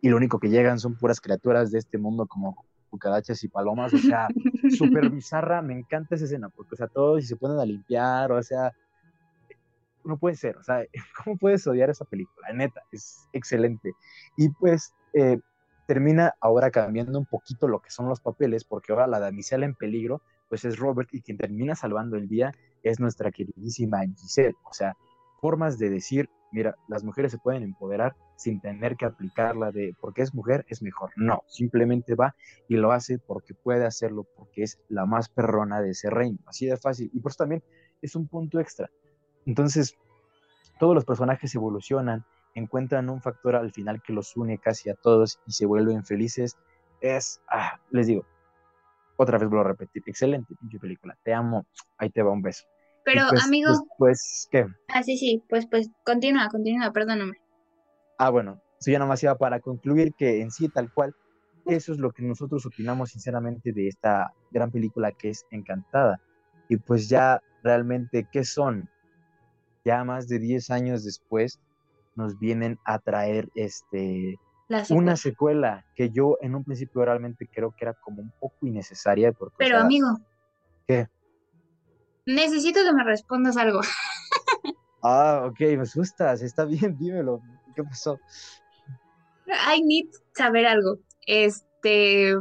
y 0.00 0.08
lo 0.10 0.16
único 0.16 0.38
que 0.38 0.48
llegan 0.48 0.78
son 0.78 0.96
puras 0.96 1.20
criaturas 1.20 1.72
de 1.72 1.78
este 1.78 1.98
mundo 1.98 2.26
como 2.26 2.64
cucarachas 2.88 3.42
y 3.42 3.48
palomas, 3.48 3.94
o 3.94 3.98
sea, 3.98 4.28
súper 4.78 5.10
bizarra, 5.10 5.60
me 5.60 5.74
encanta 5.74 6.14
esa 6.14 6.26
escena, 6.26 6.50
porque, 6.50 6.74
o 6.74 6.76
sea, 6.76 6.86
todos 6.86 7.26
se 7.26 7.36
ponen 7.36 7.58
a 7.58 7.64
limpiar, 7.64 8.30
o 8.30 8.42
sea, 8.42 8.72
no 10.04 10.18
puede 10.18 10.36
ser, 10.36 10.56
o 10.56 10.62
sea, 10.62 10.84
¿cómo 11.24 11.36
puedes 11.36 11.66
odiar 11.66 11.90
esa 11.90 12.04
película? 12.04 12.52
Neta, 12.52 12.82
es 12.90 13.28
excelente. 13.32 13.92
Y 14.36 14.48
pues 14.50 14.94
eh, 15.14 15.38
termina 15.86 16.34
ahora 16.40 16.70
cambiando 16.70 17.18
un 17.18 17.26
poquito 17.26 17.68
lo 17.68 17.80
que 17.80 17.90
son 17.90 18.08
los 18.08 18.20
papeles, 18.20 18.64
porque 18.64 18.92
ahora 18.92 19.06
la 19.06 19.20
damisela 19.20 19.66
en 19.66 19.74
peligro, 19.74 20.22
pues 20.48 20.64
es 20.64 20.78
Robert, 20.78 21.08
y 21.12 21.22
quien 21.22 21.38
termina 21.38 21.74
salvando 21.74 22.16
el 22.16 22.28
día 22.28 22.52
es 22.82 23.00
nuestra 23.00 23.30
queridísima 23.30 24.00
Giselle. 24.16 24.54
O 24.64 24.72
sea, 24.72 24.96
formas 25.40 25.78
de 25.78 25.90
decir, 25.90 26.30
mira, 26.52 26.76
las 26.88 27.04
mujeres 27.04 27.32
se 27.32 27.38
pueden 27.38 27.62
empoderar 27.62 28.14
sin 28.36 28.60
tener 28.60 28.96
que 28.96 29.06
aplicarla 29.06 29.72
de 29.72 29.94
porque 30.00 30.22
es 30.22 30.34
mujer, 30.34 30.64
es 30.68 30.82
mejor. 30.82 31.10
No, 31.16 31.42
simplemente 31.46 32.14
va 32.14 32.34
y 32.68 32.76
lo 32.76 32.92
hace 32.92 33.18
porque 33.18 33.54
puede 33.54 33.84
hacerlo, 33.84 34.26
porque 34.36 34.62
es 34.62 34.78
la 34.88 35.06
más 35.06 35.28
perrona 35.28 35.80
de 35.80 35.90
ese 35.90 36.10
reino. 36.10 36.38
Así 36.46 36.66
de 36.66 36.76
fácil. 36.76 37.10
Y 37.12 37.20
por 37.20 37.30
eso 37.30 37.38
también 37.38 37.62
es 38.00 38.14
un 38.16 38.28
punto 38.28 38.60
extra. 38.60 38.90
Entonces, 39.46 39.96
todos 40.78 40.94
los 40.94 41.04
personajes 41.04 41.54
evolucionan, 41.54 42.24
encuentran 42.54 43.08
un 43.08 43.22
factor 43.22 43.56
al 43.56 43.72
final 43.72 44.02
que 44.02 44.12
los 44.12 44.36
une 44.36 44.58
casi 44.58 44.90
a 44.90 44.94
todos 44.94 45.40
y 45.46 45.52
se 45.52 45.66
vuelven 45.66 46.04
felices. 46.04 46.56
Es, 47.00 47.40
ah, 47.48 47.80
les 47.90 48.06
digo, 48.06 48.24
otra 49.16 49.38
vez 49.38 49.48
vuelvo 49.48 49.64
a 49.64 49.68
repetir, 49.68 50.02
excelente 50.06 50.54
pinche 50.54 50.78
película, 50.78 51.16
te 51.22 51.34
amo, 51.34 51.66
ahí 51.98 52.10
te 52.10 52.22
va 52.22 52.32
un 52.32 52.42
beso. 52.42 52.64
Pero, 53.04 53.22
pues, 53.30 53.44
amigo, 53.44 53.70
Después, 53.72 54.48
¿qué? 54.50 54.66
ah, 54.88 55.02
sí, 55.02 55.16
sí, 55.16 55.42
pues, 55.48 55.66
pues, 55.66 55.90
continúa, 56.04 56.48
continúa, 56.48 56.92
perdóname. 56.92 57.32
Ah, 58.18 58.30
bueno, 58.30 58.60
eso 58.78 58.90
ya 58.90 58.98
nomás 58.98 59.22
iba 59.22 59.36
para 59.36 59.60
concluir 59.60 60.14
que 60.14 60.40
en 60.40 60.50
sí, 60.50 60.68
tal 60.68 60.92
cual, 60.92 61.14
eso 61.66 61.92
es 61.92 61.98
lo 61.98 62.12
que 62.12 62.22
nosotros 62.22 62.66
opinamos 62.66 63.10
sinceramente 63.10 63.72
de 63.72 63.88
esta 63.88 64.32
gran 64.50 64.70
película 64.70 65.12
que 65.12 65.30
es 65.30 65.46
Encantada. 65.50 66.20
Y 66.68 66.76
pues 66.76 67.08
ya 67.08 67.40
realmente, 67.62 68.26
¿qué 68.30 68.44
son? 68.44 68.88
Ya 69.84 70.04
más 70.04 70.28
de 70.28 70.38
10 70.38 70.70
años 70.70 71.04
después 71.04 71.60
nos 72.14 72.38
vienen 72.38 72.78
a 72.84 72.98
traer 72.98 73.48
este, 73.54 74.38
una 74.90 75.16
secuela. 75.16 75.84
que 75.94 76.10
yo 76.10 76.38
en 76.40 76.54
un 76.54 76.64
principio 76.64 77.04
realmente 77.04 77.48
creo 77.52 77.74
que 77.76 77.84
era 77.84 77.94
como 77.94 78.22
un 78.22 78.32
poco 78.40 78.66
innecesaria. 78.66 79.32
Porque, 79.32 79.54
o 79.54 79.58
Pero, 79.58 79.76
sea, 79.76 79.84
amigo, 79.84 80.08
¿qué? 80.86 81.08
necesito 82.26 82.80
que 82.84 82.92
me 82.92 83.04
respondas 83.04 83.56
algo. 83.56 83.80
Ah, 85.04 85.48
ok, 85.50 85.58
me 85.58 85.82
asustas, 85.82 86.42
está 86.42 86.64
bien, 86.64 86.96
dímelo. 86.96 87.40
¿Qué 87.74 87.82
pasó? 87.82 88.20
I 89.48 89.82
need 89.82 90.06
saber 90.32 90.64
algo. 90.64 90.98
Este, 91.26 92.32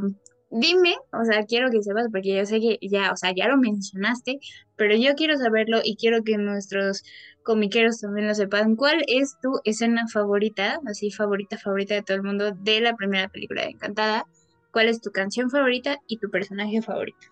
dime, 0.51 0.95
o 1.12 1.25
sea, 1.25 1.43
quiero 1.47 1.71
que 1.71 1.82
sepas, 1.82 2.10
porque 2.12 2.36
yo 2.36 2.45
sé 2.45 2.60
que 2.60 2.77
ya, 2.82 3.12
o 3.12 3.17
sea, 3.17 3.34
ya 3.36 3.47
lo 3.47 3.58
mencionaste, 3.58 4.39
pero 4.75 4.95
yo 4.95 5.15
quiero 5.15 5.38
saberlo 5.38 5.80
y 5.84 5.95
quiero 5.95 6.23
que 6.23 6.38
nuestros 6.38 7.04
comiqueros 7.43 7.99
también 7.99 8.27
lo 8.27 8.36
sepan. 8.36 8.75
¿Cuál 8.75 9.04
es 9.08 9.38
tu 9.41 9.60
escena 9.63 10.08
favorita, 10.08 10.80
así 10.88 11.12
favorita, 11.12 11.58
favorita 11.58 11.95
de 11.95 12.04
todo 12.04 12.17
el 12.17 12.23
mundo 12.23 12.51
de 12.51 12.82
la 12.82 12.95
primera 12.95 13.27
película 13.30 13.63
de 13.63 13.69
Encantada? 13.69 14.25
¿Cuál 14.71 14.88
es 14.88 15.01
tu 15.01 15.12
canción 15.12 15.49
favorita 15.49 15.97
y 16.08 16.19
tu 16.19 16.30
personaje 16.30 16.82
favorito? 16.82 17.27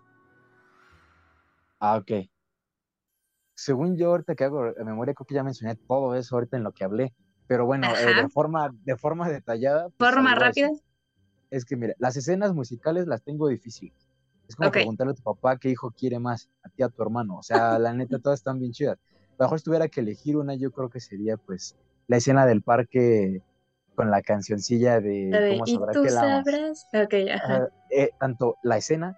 Ah, 1.80 1.98
ok. 1.98 2.30
Según 3.56 3.98
yo 3.98 4.12
ahorita 4.12 4.36
que 4.36 4.46
hago 4.46 4.74
memoria, 4.86 5.14
creo 5.14 5.26
que 5.26 5.36
ya 5.36 5.44
mencioné 5.44 5.76
todo 5.88 6.16
eso 6.16 6.36
ahorita 6.36 6.58
en 6.58 6.64
lo 6.64 6.72
que 6.72 6.84
hablé. 6.84 7.14
Pero 7.48 7.66
bueno, 7.66 7.88
eh, 7.88 8.14
de 8.16 8.30
forma, 8.30 8.70
de 8.84 8.96
forma 8.96 9.28
detallada, 9.28 9.90
pues, 9.98 10.14
¿Forma 10.14 10.36
rápida? 10.36 10.70
Es 11.50 11.66
que 11.66 11.76
mira, 11.76 11.94
las 11.98 12.16
escenas 12.16 12.54
musicales 12.54 13.08
las 13.08 13.24
tengo 13.24 13.48
difíciles. 13.48 14.08
Es 14.48 14.56
como 14.56 14.72
preguntarle 14.72 15.12
a 15.12 15.16
tu 15.16 15.24
papá 15.24 15.58
qué 15.58 15.70
hijo 15.70 15.92
quiere 15.92 16.20
más, 16.20 16.50
a 16.64 16.70
ti 16.70 16.84
a 16.84 16.90
tu 16.90 17.02
hermano. 17.02 17.38
O 17.38 17.44
sea, 17.44 17.80
la 17.80 17.94
neta, 17.94 18.20
todas 18.20 18.40
están 18.40 18.60
bien 18.60 18.72
chidas. 18.72 18.98
Lo 19.40 19.46
mejor 19.46 19.60
si 19.60 19.64
tuviera 19.64 19.88
que 19.88 20.02
elegir 20.02 20.36
una, 20.36 20.54
yo 20.56 20.70
creo 20.72 20.90
que 20.90 21.00
sería 21.00 21.38
pues 21.38 21.76
la 22.08 22.18
escena 22.18 22.46
del 22.46 22.62
parque 22.62 23.42
con 23.96 24.12
la 24.12 24.22
cancioncilla 24.22 25.00
de 25.00 25.30
La 25.32 25.40
de, 25.40 25.50
¿Cómo 25.50 25.64
¿y 25.66 25.72
sabrá 25.72 25.94
tú 25.94 26.02
que 26.04 26.12
la 26.12 26.44
sabrás? 26.44 26.88
Ajá. 26.92 27.70
Eh, 27.90 28.12
tanto 28.20 28.58
la 28.62 28.78
escena, 28.78 29.16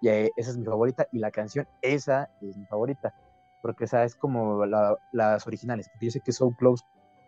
y, 0.00 0.08
eh, 0.08 0.32
esa 0.36 0.50
es 0.50 0.56
mi 0.58 0.64
favorita, 0.64 1.08
y 1.10 1.18
la 1.18 1.32
canción, 1.32 1.66
esa 1.82 2.30
es 2.40 2.56
mi 2.56 2.64
favorita, 2.66 3.12
porque 3.62 3.84
esa 3.84 4.04
es 4.04 4.14
como 4.14 4.64
la- 4.64 4.96
las 5.10 5.44
originales, 5.46 5.88
porque 5.88 6.06
yo 6.06 6.12
sé 6.12 6.20
que 6.20 6.30
So 6.32 6.52
Close 6.52 6.84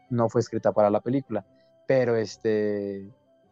no 0.09 0.29
fue 0.29 0.41
escrita 0.41 0.73
para 0.73 0.89
la 0.89 1.01
película, 1.01 1.45
pero 1.87 2.15
este, 2.15 3.11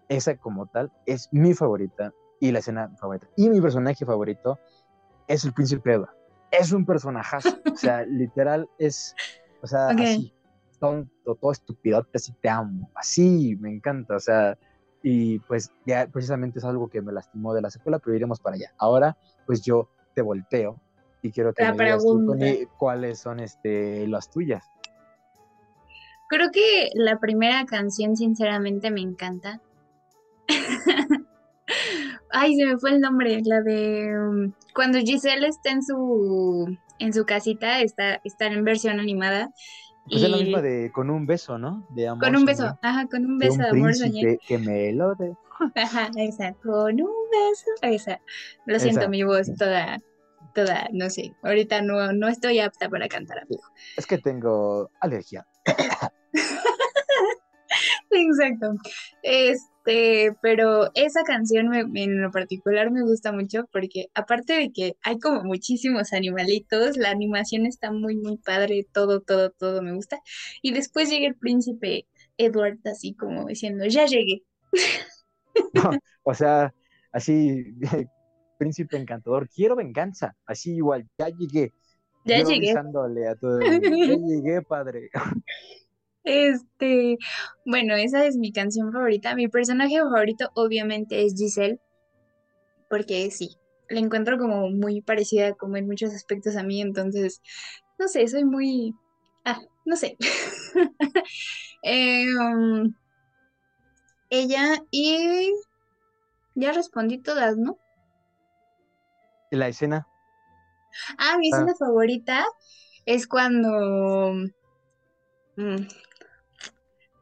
esa 0.09 0.37
como 0.37 0.67
tal 0.69 0.93
es 1.05 1.29
mi 1.33 1.53
favorita 1.55 2.13
y 2.39 2.53
la 2.53 2.61
escena 2.61 2.91
favorita. 2.97 3.27
Y 3.37 3.51
mi 3.51 3.61
personaje 3.61 4.07
favorito 4.07 4.61
es 5.27 5.45
el 5.45 5.53
príncipe 5.53 5.95
Edward. 5.95 6.24
Es 6.59 6.73
un 6.73 6.85
personajazo, 6.85 7.59
o 7.73 7.77
sea, 7.77 8.03
literal 8.07 8.69
es, 8.79 9.15
o 9.63 9.67
sea, 9.67 9.89
así, 9.89 10.33
tonto, 10.79 11.35
todo 11.35 11.53
estupidote, 11.53 12.11
así 12.15 12.33
te 12.41 12.49
amo, 12.49 12.91
así, 12.95 13.57
me 13.61 13.71
encanta, 13.71 14.17
o 14.17 14.21
sea, 14.21 14.59
y 15.03 15.39
pues 15.41 15.71
ya 15.85 16.07
precisamente 16.07 16.59
es 16.59 16.65
algo 16.65 16.89
que 16.89 17.03
me 17.03 17.13
lastimó 17.13 17.53
de 17.53 17.61
la 17.61 17.71
secuela, 17.71 17.99
pero 17.99 18.17
iremos 18.17 18.41
para 18.41 18.57
allá. 18.57 18.73
Ahora, 18.79 19.19
pues 19.45 19.61
yo 19.61 19.91
te 20.15 20.23
volteo 20.23 20.81
y 21.21 21.31
quiero 21.31 21.53
que 21.53 21.63
La 21.63 21.75
me 21.75 21.85
digas 21.85 22.03
tú. 22.03 22.25
Connie, 22.27 22.67
cuáles 22.79 23.19
son 23.19 23.41
este, 23.41 24.07
las 24.09 24.31
tuyas. 24.31 24.65
Creo 26.31 26.51
que 26.51 26.91
la 26.95 27.19
primera 27.19 27.67
canción, 27.67 28.17
sinceramente, 28.17 28.91
me 28.91 29.03
encanta. 29.03 29.61
Ay, 32.35 32.57
se 32.57 32.67
me 32.67 32.79
fue 32.79 32.91
el 32.91 33.01
nombre, 33.01 33.41
la 33.45 33.63
de 33.63 34.19
um, 34.19 34.53
cuando 34.75 34.99
Giselle 34.99 35.47
está 35.47 35.71
en 35.71 35.83
su 35.83 36.77
en 36.99 37.13
su 37.13 37.25
casita, 37.25 37.81
está, 37.81 38.21
está 38.25 38.47
en 38.47 38.65
versión 38.65 38.99
animada. 39.01 39.51
Pues 40.09 40.23
es 40.23 40.29
la 40.29 40.39
y 40.39 40.45
misma 40.45 40.61
de 40.61 40.91
con 40.93 41.11
un 41.11 41.27
beso, 41.27 41.59
¿no? 41.59 41.87
De 41.91 42.09
amor. 42.09 42.25
con 42.25 42.37
un 42.37 42.45
beso, 42.45 42.65
soñé, 42.65 42.79
ajá, 42.83 43.07
con 43.07 43.25
un 43.25 43.39
de 43.39 43.47
beso 43.47 43.59
un 43.59 43.63
de 43.63 43.69
amor 43.69 43.95
soñé. 43.95 44.39
que 44.47 44.59
me 44.59 44.93
lo 44.93 45.15
de. 45.15 45.35
Ajá, 45.77 46.11
esa, 46.17 46.53
con 46.55 47.01
un 47.01 47.15
beso, 47.31 47.71
esa. 47.83 48.21
Lo 48.67 48.81
siento, 48.81 49.03
Esa. 49.03 49.09
mi 49.09 49.23
voz 49.23 49.55
toda, 49.57 50.01
toda, 50.53 50.89
no 50.93 51.09
sé, 51.11 51.33
ahorita 51.43 51.81
no, 51.83 52.13
no 52.13 52.27
estoy 52.29 52.59
apta 52.59 52.89
para 52.89 53.07
cantar. 53.09 53.39
amigo. 53.39 53.63
Es 53.97 54.07
que 54.07 54.19
tengo 54.19 54.91
alergia. 55.01 55.47
Exacto. 58.11 58.75
Este, 59.87 60.35
pero 60.41 60.91
esa 60.95 61.23
canción 61.25 61.69
me- 61.69 61.81
en 62.03 62.23
lo 62.23 62.31
particular 62.31 62.91
me 62.91 63.03
gusta 63.03 63.33
mucho 63.33 63.67
porque 63.73 64.07
aparte 64.15 64.55
de 64.55 64.73
que 64.73 64.97
hay 65.03 65.19
como 65.19 65.43
muchísimos 65.45 66.13
animalitos, 66.13 66.97
la 66.97 67.11
animación 67.11 67.67
está 67.67 67.91
muy, 67.93 68.17
muy 68.17 68.39
padre, 68.39 68.87
todo, 68.93 69.21
todo, 69.21 69.51
todo 69.51 69.83
me 69.83 69.95
gusta. 69.95 70.21
Y 70.63 70.73
después 70.73 71.11
llega 71.11 71.27
el 71.27 71.37
príncipe 71.37 72.07
Edward 72.39 72.79
así 72.87 73.15
como 73.15 73.47
diciendo, 73.47 73.85
ya 73.87 74.07
llegué. 74.07 74.43
O 76.23 76.35
sea, 76.35 76.73
así, 77.13 77.65
príncipe 78.59 78.97
encantador, 78.97 79.49
quiero 79.49 79.77
venganza. 79.77 80.35
Así 80.47 80.75
igual, 80.77 81.07
ya 81.19 81.29
llegué. 81.29 81.73
Ya 82.25 82.39
Yo 82.39 82.49
llegué. 82.49 82.73
a 82.73 83.35
todo 83.37 83.61
ya 83.61 84.17
llegué, 84.17 84.63
padre. 84.63 85.11
Este, 86.25 87.19
bueno, 87.65 87.95
esa 87.97 88.27
es 88.27 88.37
mi 88.37 88.53
canción 88.53 88.93
favorita. 88.93 89.35
Mi 89.35 89.49
personaje 89.49 89.99
favorito 89.99 90.51
obviamente 90.55 91.25
es 91.25 91.35
Giselle, 91.37 91.79
porque 92.89 93.31
sí, 93.31 93.57
la 93.89 94.01
encuentro 94.01 94.39
como 94.39 94.69
muy 94.71 95.01
parecida 95.03 95.55
como 95.55 95.77
en 95.77 95.87
muchos 95.87 96.13
aspectos 96.15 96.57
a 96.57 96.63
mí, 96.63 96.81
entonces, 96.81 97.41
no 97.99 98.09
sé, 98.09 98.27
soy 98.29 98.45
muy, 98.45 98.95
ah, 99.45 99.61
no 99.85 99.97
sé. 99.97 100.17
Eh, 101.87 102.25
um, 102.39 102.95
ella 104.31 104.83
y 104.91 105.53
ya 106.55 106.73
respondí 106.73 107.19
todas, 107.19 107.57
¿no? 107.57 107.79
Y 109.51 109.57
la 109.57 109.69
escena, 109.69 110.07
Ah, 111.19 111.37
mi 111.39 111.49
Ah. 111.53 111.57
escena 111.57 111.75
favorita 111.79 112.45
es 113.07 113.27
cuando... 113.27 114.33
Mm, 115.57 115.87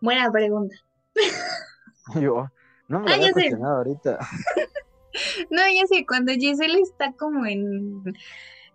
Buena 0.03 0.31
pregunta. 0.31 0.75
yo, 2.21 2.47
no 2.88 3.01
me 3.01 3.11
Ah, 3.11 3.15
había 3.15 3.33
cuestionado 3.33 3.79
ahorita. 3.79 4.19
No, 5.51 5.61
ya 5.69 5.87
sé, 5.87 6.07
cuando 6.07 6.33
Giselle 6.33 6.81
está 6.81 7.12
como 7.12 7.45
en, 7.45 8.03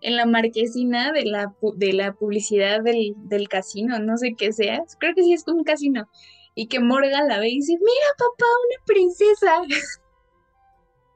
en 0.01 0.15
la 0.15 0.27
marquesina 0.27 1.11
de 1.11 1.25
la, 1.25 1.51
de 1.77 1.93
la 1.93 2.13
publicidad 2.13 2.83
del, 2.83 3.15
del 3.27 3.49
casino, 3.49 3.97
no 3.97 4.17
sé 4.17 4.35
qué 4.37 4.53
sea, 4.53 4.83
creo 4.99 5.15
que 5.15 5.23
sí 5.23 5.33
es 5.33 5.47
un 5.47 5.63
casino, 5.63 6.07
y 6.53 6.67
que 6.67 6.79
Morgan 6.79 7.27
la 7.27 7.39
ve 7.39 7.49
y 7.49 7.55
dice, 7.55 7.73
mira 7.73 8.07
papá, 8.19 8.45
una 8.69 8.85
princesa. 8.85 9.61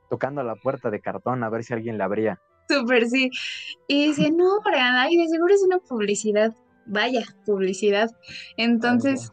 Tocando 0.10 0.42
la 0.42 0.56
puerta 0.56 0.90
de 0.90 1.00
cartón 1.02 1.44
a 1.44 1.50
ver 1.50 1.64
si 1.64 1.74
alguien 1.76 2.00
la 2.00 2.06
abría. 2.06 2.42
Súper 2.68 3.08
sí. 3.08 3.30
Y 3.88 4.08
dice, 4.08 4.32
no, 4.32 4.56
Morgan, 4.66 4.96
ay, 4.96 5.18
de 5.18 5.28
seguro 5.28 5.54
es 5.54 5.62
una 5.62 5.78
publicidad. 5.78 6.52
Vaya, 6.88 7.24
publicidad. 7.46 8.10
Entonces, 8.58 9.32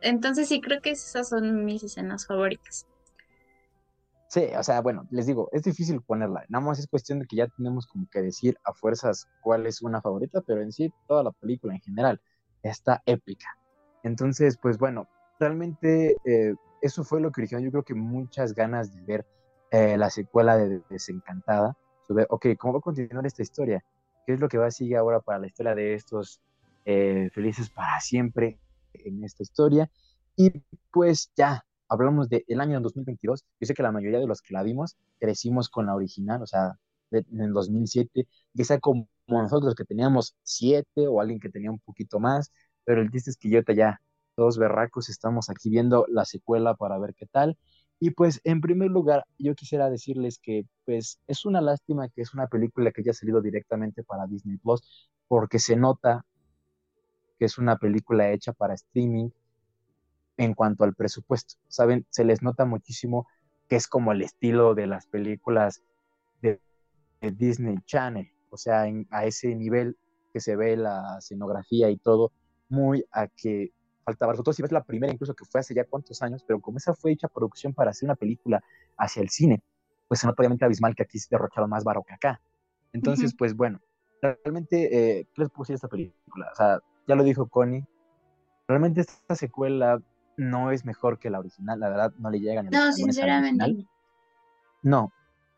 entonces 0.00 0.48
sí, 0.48 0.60
creo 0.60 0.80
que 0.80 0.90
esas 0.90 1.28
son 1.28 1.64
mis 1.64 1.82
escenas 1.82 2.26
favoritas. 2.26 2.86
Sí, 4.28 4.44
o 4.58 4.62
sea, 4.62 4.82
bueno, 4.82 5.06
les 5.10 5.26
digo, 5.26 5.48
es 5.52 5.62
difícil 5.62 6.02
ponerla. 6.02 6.44
Nada 6.48 6.64
más 6.64 6.78
es 6.78 6.86
cuestión 6.86 7.18
de 7.18 7.26
que 7.26 7.36
ya 7.36 7.48
tenemos 7.48 7.86
como 7.86 8.06
que 8.10 8.20
decir 8.20 8.58
a 8.62 8.74
fuerzas 8.74 9.26
cuál 9.40 9.66
es 9.66 9.80
una 9.80 10.02
favorita, 10.02 10.42
pero 10.42 10.60
en 10.60 10.70
sí 10.70 10.92
toda 11.06 11.22
la 11.22 11.32
película 11.32 11.74
en 11.74 11.80
general 11.80 12.20
está 12.62 13.02
épica. 13.06 13.46
Entonces, 14.02 14.58
pues 14.60 14.76
bueno, 14.76 15.08
realmente 15.40 16.16
eh, 16.26 16.54
eso 16.82 17.04
fue 17.04 17.20
lo 17.22 17.32
que 17.32 17.40
originó 17.40 17.60
yo 17.62 17.70
creo 17.70 17.84
que 17.84 17.94
muchas 17.94 18.54
ganas 18.54 18.94
de 18.94 19.00
ver 19.02 19.26
eh, 19.70 19.96
la 19.96 20.10
secuela 20.10 20.58
de 20.58 20.82
Desencantada. 20.90 21.74
Sobre, 22.06 22.26
ok, 22.28 22.48
¿cómo 22.58 22.74
va 22.74 22.78
a 22.80 22.82
continuar 22.82 23.26
esta 23.26 23.42
historia? 23.42 23.82
¿Qué 24.26 24.34
es 24.34 24.40
lo 24.40 24.48
que 24.48 24.58
va 24.58 24.66
a 24.66 24.70
seguir 24.70 24.98
ahora 24.98 25.20
para 25.20 25.38
la 25.38 25.46
historia 25.46 25.74
de 25.74 25.94
estos 25.94 26.40
eh, 26.84 27.30
felices 27.32 27.70
para 27.70 27.98
siempre 28.00 28.58
en 28.94 29.24
esta 29.24 29.42
historia? 29.42 29.90
Y 30.36 30.50
pues 30.92 31.30
ya, 31.36 31.64
hablamos 31.88 32.28
del 32.28 32.60
año 32.60 32.80
2022. 32.80 33.44
Yo 33.60 33.66
sé 33.66 33.74
que 33.74 33.82
la 33.82 33.92
mayoría 33.92 34.18
de 34.20 34.26
los 34.26 34.42
que 34.42 34.54
la 34.54 34.62
vimos 34.62 34.96
crecimos 35.18 35.68
con 35.68 35.86
la 35.86 35.94
original, 35.94 36.42
o 36.42 36.46
sea, 36.46 36.78
de- 37.10 37.24
en 37.32 37.40
el 37.40 37.52
2007, 37.52 38.26
ya 38.52 38.64
sea 38.64 38.78
como 38.80 39.08
nosotros 39.26 39.74
que 39.74 39.84
teníamos 39.84 40.34
siete 40.42 41.06
o 41.08 41.20
alguien 41.20 41.40
que 41.40 41.48
tenía 41.50 41.70
un 41.70 41.80
poquito 41.80 42.20
más, 42.20 42.52
pero 42.84 43.00
el 43.02 43.10
chiste 43.10 43.30
es 43.30 43.36
que 43.36 43.50
yo 43.50 43.64
te 43.64 43.74
ya, 43.74 44.00
todos 44.36 44.58
berracos, 44.58 45.08
estamos 45.08 45.50
aquí 45.50 45.68
viendo 45.70 46.06
la 46.08 46.24
secuela 46.24 46.74
para 46.74 46.98
ver 46.98 47.14
qué 47.14 47.26
tal. 47.26 47.58
Y 48.00 48.10
pues, 48.12 48.40
en 48.44 48.60
primer 48.60 48.90
lugar, 48.90 49.24
yo 49.38 49.54
quisiera 49.56 49.90
decirles 49.90 50.38
que, 50.40 50.64
pues, 50.84 51.18
es 51.26 51.44
una 51.44 51.60
lástima 51.60 52.08
que 52.08 52.22
es 52.22 52.32
una 52.34 52.46
película 52.46 52.92
que 52.92 53.00
haya 53.02 53.12
salido 53.12 53.40
directamente 53.42 54.04
para 54.04 54.26
Disney 54.26 54.56
Plus, 54.58 54.80
porque 55.26 55.58
se 55.58 55.76
nota 55.76 56.24
que 57.38 57.44
es 57.46 57.58
una 57.58 57.76
película 57.76 58.30
hecha 58.32 58.52
para 58.52 58.74
streaming 58.74 59.30
en 60.36 60.54
cuanto 60.54 60.84
al 60.84 60.94
presupuesto. 60.94 61.54
Saben, 61.68 62.06
se 62.10 62.24
les 62.24 62.42
nota 62.42 62.64
muchísimo 62.64 63.26
que 63.68 63.76
es 63.76 63.86
como 63.86 64.12
el 64.12 64.22
estilo 64.22 64.74
de 64.74 64.86
las 64.86 65.06
películas 65.06 65.82
de, 66.40 66.60
de 67.20 67.32
Disney 67.32 67.76
Channel, 67.84 68.28
o 68.50 68.56
sea, 68.56 68.86
en- 68.86 69.06
a 69.10 69.26
ese 69.26 69.54
nivel 69.54 69.96
que 70.32 70.40
se 70.40 70.56
ve 70.56 70.76
la 70.76 71.16
escenografía 71.18 71.90
y 71.90 71.96
todo, 71.98 72.32
muy 72.68 73.04
a 73.12 73.26
que 73.28 73.72
faltaba. 74.04 74.32
Sobre 74.34 74.44
todo 74.44 74.52
si 74.54 74.62
ves 74.62 74.72
la 74.72 74.84
primera, 74.84 75.12
incluso 75.12 75.34
que 75.34 75.44
fue 75.44 75.60
hace 75.60 75.74
ya 75.74 75.84
cuántos 75.84 76.22
años, 76.22 76.44
pero 76.46 76.60
como 76.60 76.78
esa 76.78 76.94
fue 76.94 77.12
hecha 77.12 77.28
producción 77.28 77.74
para 77.74 77.90
hacer 77.90 78.06
una 78.06 78.14
película 78.16 78.62
hacia 78.96 79.22
el 79.22 79.28
cine, 79.30 79.62
pues 80.06 80.20
se 80.20 80.26
nota 80.26 80.40
obviamente 80.42 80.64
abismal 80.64 80.94
que 80.94 81.02
aquí 81.02 81.18
se 81.18 81.28
derrocharon 81.30 81.68
más 81.68 81.84
baro 81.84 82.02
que 82.04 82.14
acá. 82.14 82.40
Entonces, 82.92 83.34
pues 83.36 83.54
bueno, 83.54 83.80
realmente, 84.22 85.18
eh, 85.20 85.26
¿qué 85.34 85.42
les 85.42 85.50
puedo 85.50 85.64
decir 85.64 85.74
de 85.74 85.76
esta 85.76 85.88
película? 85.88 86.48
O 86.52 86.56
sea, 86.56 86.80
ya 87.08 87.14
lo 87.14 87.24
dijo 87.24 87.48
Connie, 87.48 87.84
realmente 88.68 89.00
esta 89.00 89.34
secuela 89.34 90.00
no 90.36 90.70
es 90.70 90.84
mejor 90.84 91.18
que 91.18 91.30
la 91.30 91.40
original, 91.40 91.80
la 91.80 91.88
verdad 91.88 92.12
no 92.18 92.30
le 92.30 92.38
llegan 92.38 92.66
No, 92.66 92.70
talones 92.70 92.86
a 92.86 92.88
la 92.88 93.04
sinceramente. 93.04 93.86
No, 94.82 95.10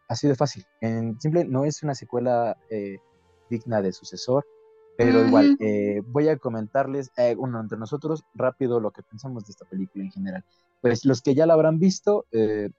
así 0.08 0.28
de 0.28 0.36
fácil. 0.36 0.64
En 0.80 1.20
simple, 1.20 1.44
no 1.44 1.64
es 1.64 1.82
una 1.82 1.94
secuela 1.94 2.56
eh, 2.70 2.98
digna 3.50 3.82
de 3.82 3.92
sucesor, 3.92 4.46
pero 4.96 5.26
igual, 5.26 5.56
eh, 5.60 6.02
voy 6.06 6.28
a 6.28 6.36
comentarles, 6.36 7.10
eh, 7.16 7.34
uno 7.36 7.60
entre 7.60 7.78
nosotros, 7.78 8.22
rápido 8.34 8.80
lo 8.80 8.90
que 8.90 9.02
pensamos 9.02 9.44
de 9.46 9.50
esta 9.50 9.64
película 9.64 10.04
en 10.04 10.12
general. 10.12 10.44
Pues 10.80 11.04
los 11.04 11.20
que 11.20 11.34
ya 11.34 11.46
la 11.46 11.54
habrán 11.54 11.78
visto, 11.78 12.26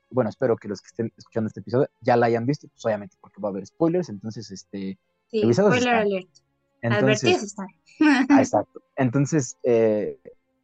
bueno, 0.10 0.30
espero 0.30 0.56
que 0.56 0.68
los 0.68 0.82
que 0.82 0.88
estén 0.88 1.14
escuchando 1.18 1.48
este 1.50 1.60
episodio 1.60 1.88
ya 2.00 2.16
la 2.16 2.28
hayan 2.28 2.46
visto, 2.48 2.68
pues 2.68 2.84
obviamente 2.86 3.18
porque 3.20 3.42
va 3.42 3.50
a 3.50 3.52
haber 3.52 3.66
spoilers, 3.66 4.10
entonces, 4.10 4.50
este, 4.50 4.98
Sí, 5.32 5.54
spoiler 5.54 5.96
alert. 5.96 6.28
Entonces, 6.82 7.44
están. 7.44 7.68
Ah, 8.02 8.26
exacto. 8.40 8.82
Entonces, 8.96 9.58
eh, 9.64 10.20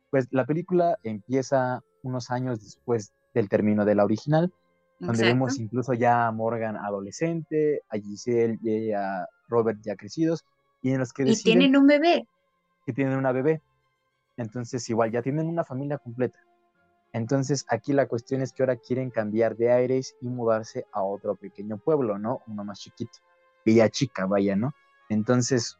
pues 0.10 0.28
la 0.32 0.46
película 0.46 0.98
empieza 1.04 1.84
unos 2.04 2.32
años 2.32 2.62
después 2.64 3.14
del 3.34 3.50
término 3.50 3.86
de 3.86 3.96
la 3.96 4.04
original, 4.06 4.52
donde 5.00 5.14
Exacto. 5.14 5.34
vemos 5.36 5.60
incluso 5.60 5.94
ya 5.94 6.28
a 6.28 6.32
Morgan 6.32 6.76
adolescente, 6.78 7.84
a 7.90 7.98
Giselle 7.98 8.58
y 8.62 8.92
a 8.94 9.28
Robert 9.48 9.80
ya 9.82 9.96
crecidos, 9.96 10.46
y 10.82 10.92
en 10.92 11.00
los 11.00 11.14
que 11.14 11.24
Y 11.24 11.26
deciden 11.28 11.60
tienen 11.60 11.78
un 11.78 11.88
bebé. 11.88 12.28
que 12.86 12.94
tienen 12.94 13.18
una 13.18 13.32
bebé. 13.32 13.62
Entonces, 14.38 14.88
igual, 14.90 15.12
ya 15.12 15.22
tienen 15.22 15.48
una 15.48 15.64
familia 15.64 15.98
completa. 15.98 16.40
Entonces, 17.14 17.66
aquí 17.70 17.94
la 17.94 18.08
cuestión 18.08 18.42
es 18.42 18.54
que 18.54 18.64
ahora 18.64 18.76
quieren 18.76 19.10
cambiar 19.10 19.56
de 19.56 19.72
aires 19.72 20.16
y 20.22 20.28
mudarse 20.28 20.86
a 20.92 21.02
otro 21.04 21.36
pequeño 21.36 21.78
pueblo, 21.78 22.20
¿no? 22.20 22.42
Uno 22.48 22.64
más 22.64 22.80
chiquito. 22.80 23.20
Villa 23.66 23.90
Chica, 23.90 24.26
vaya, 24.26 24.56
¿no? 24.56 24.74
Entonces, 25.10 25.78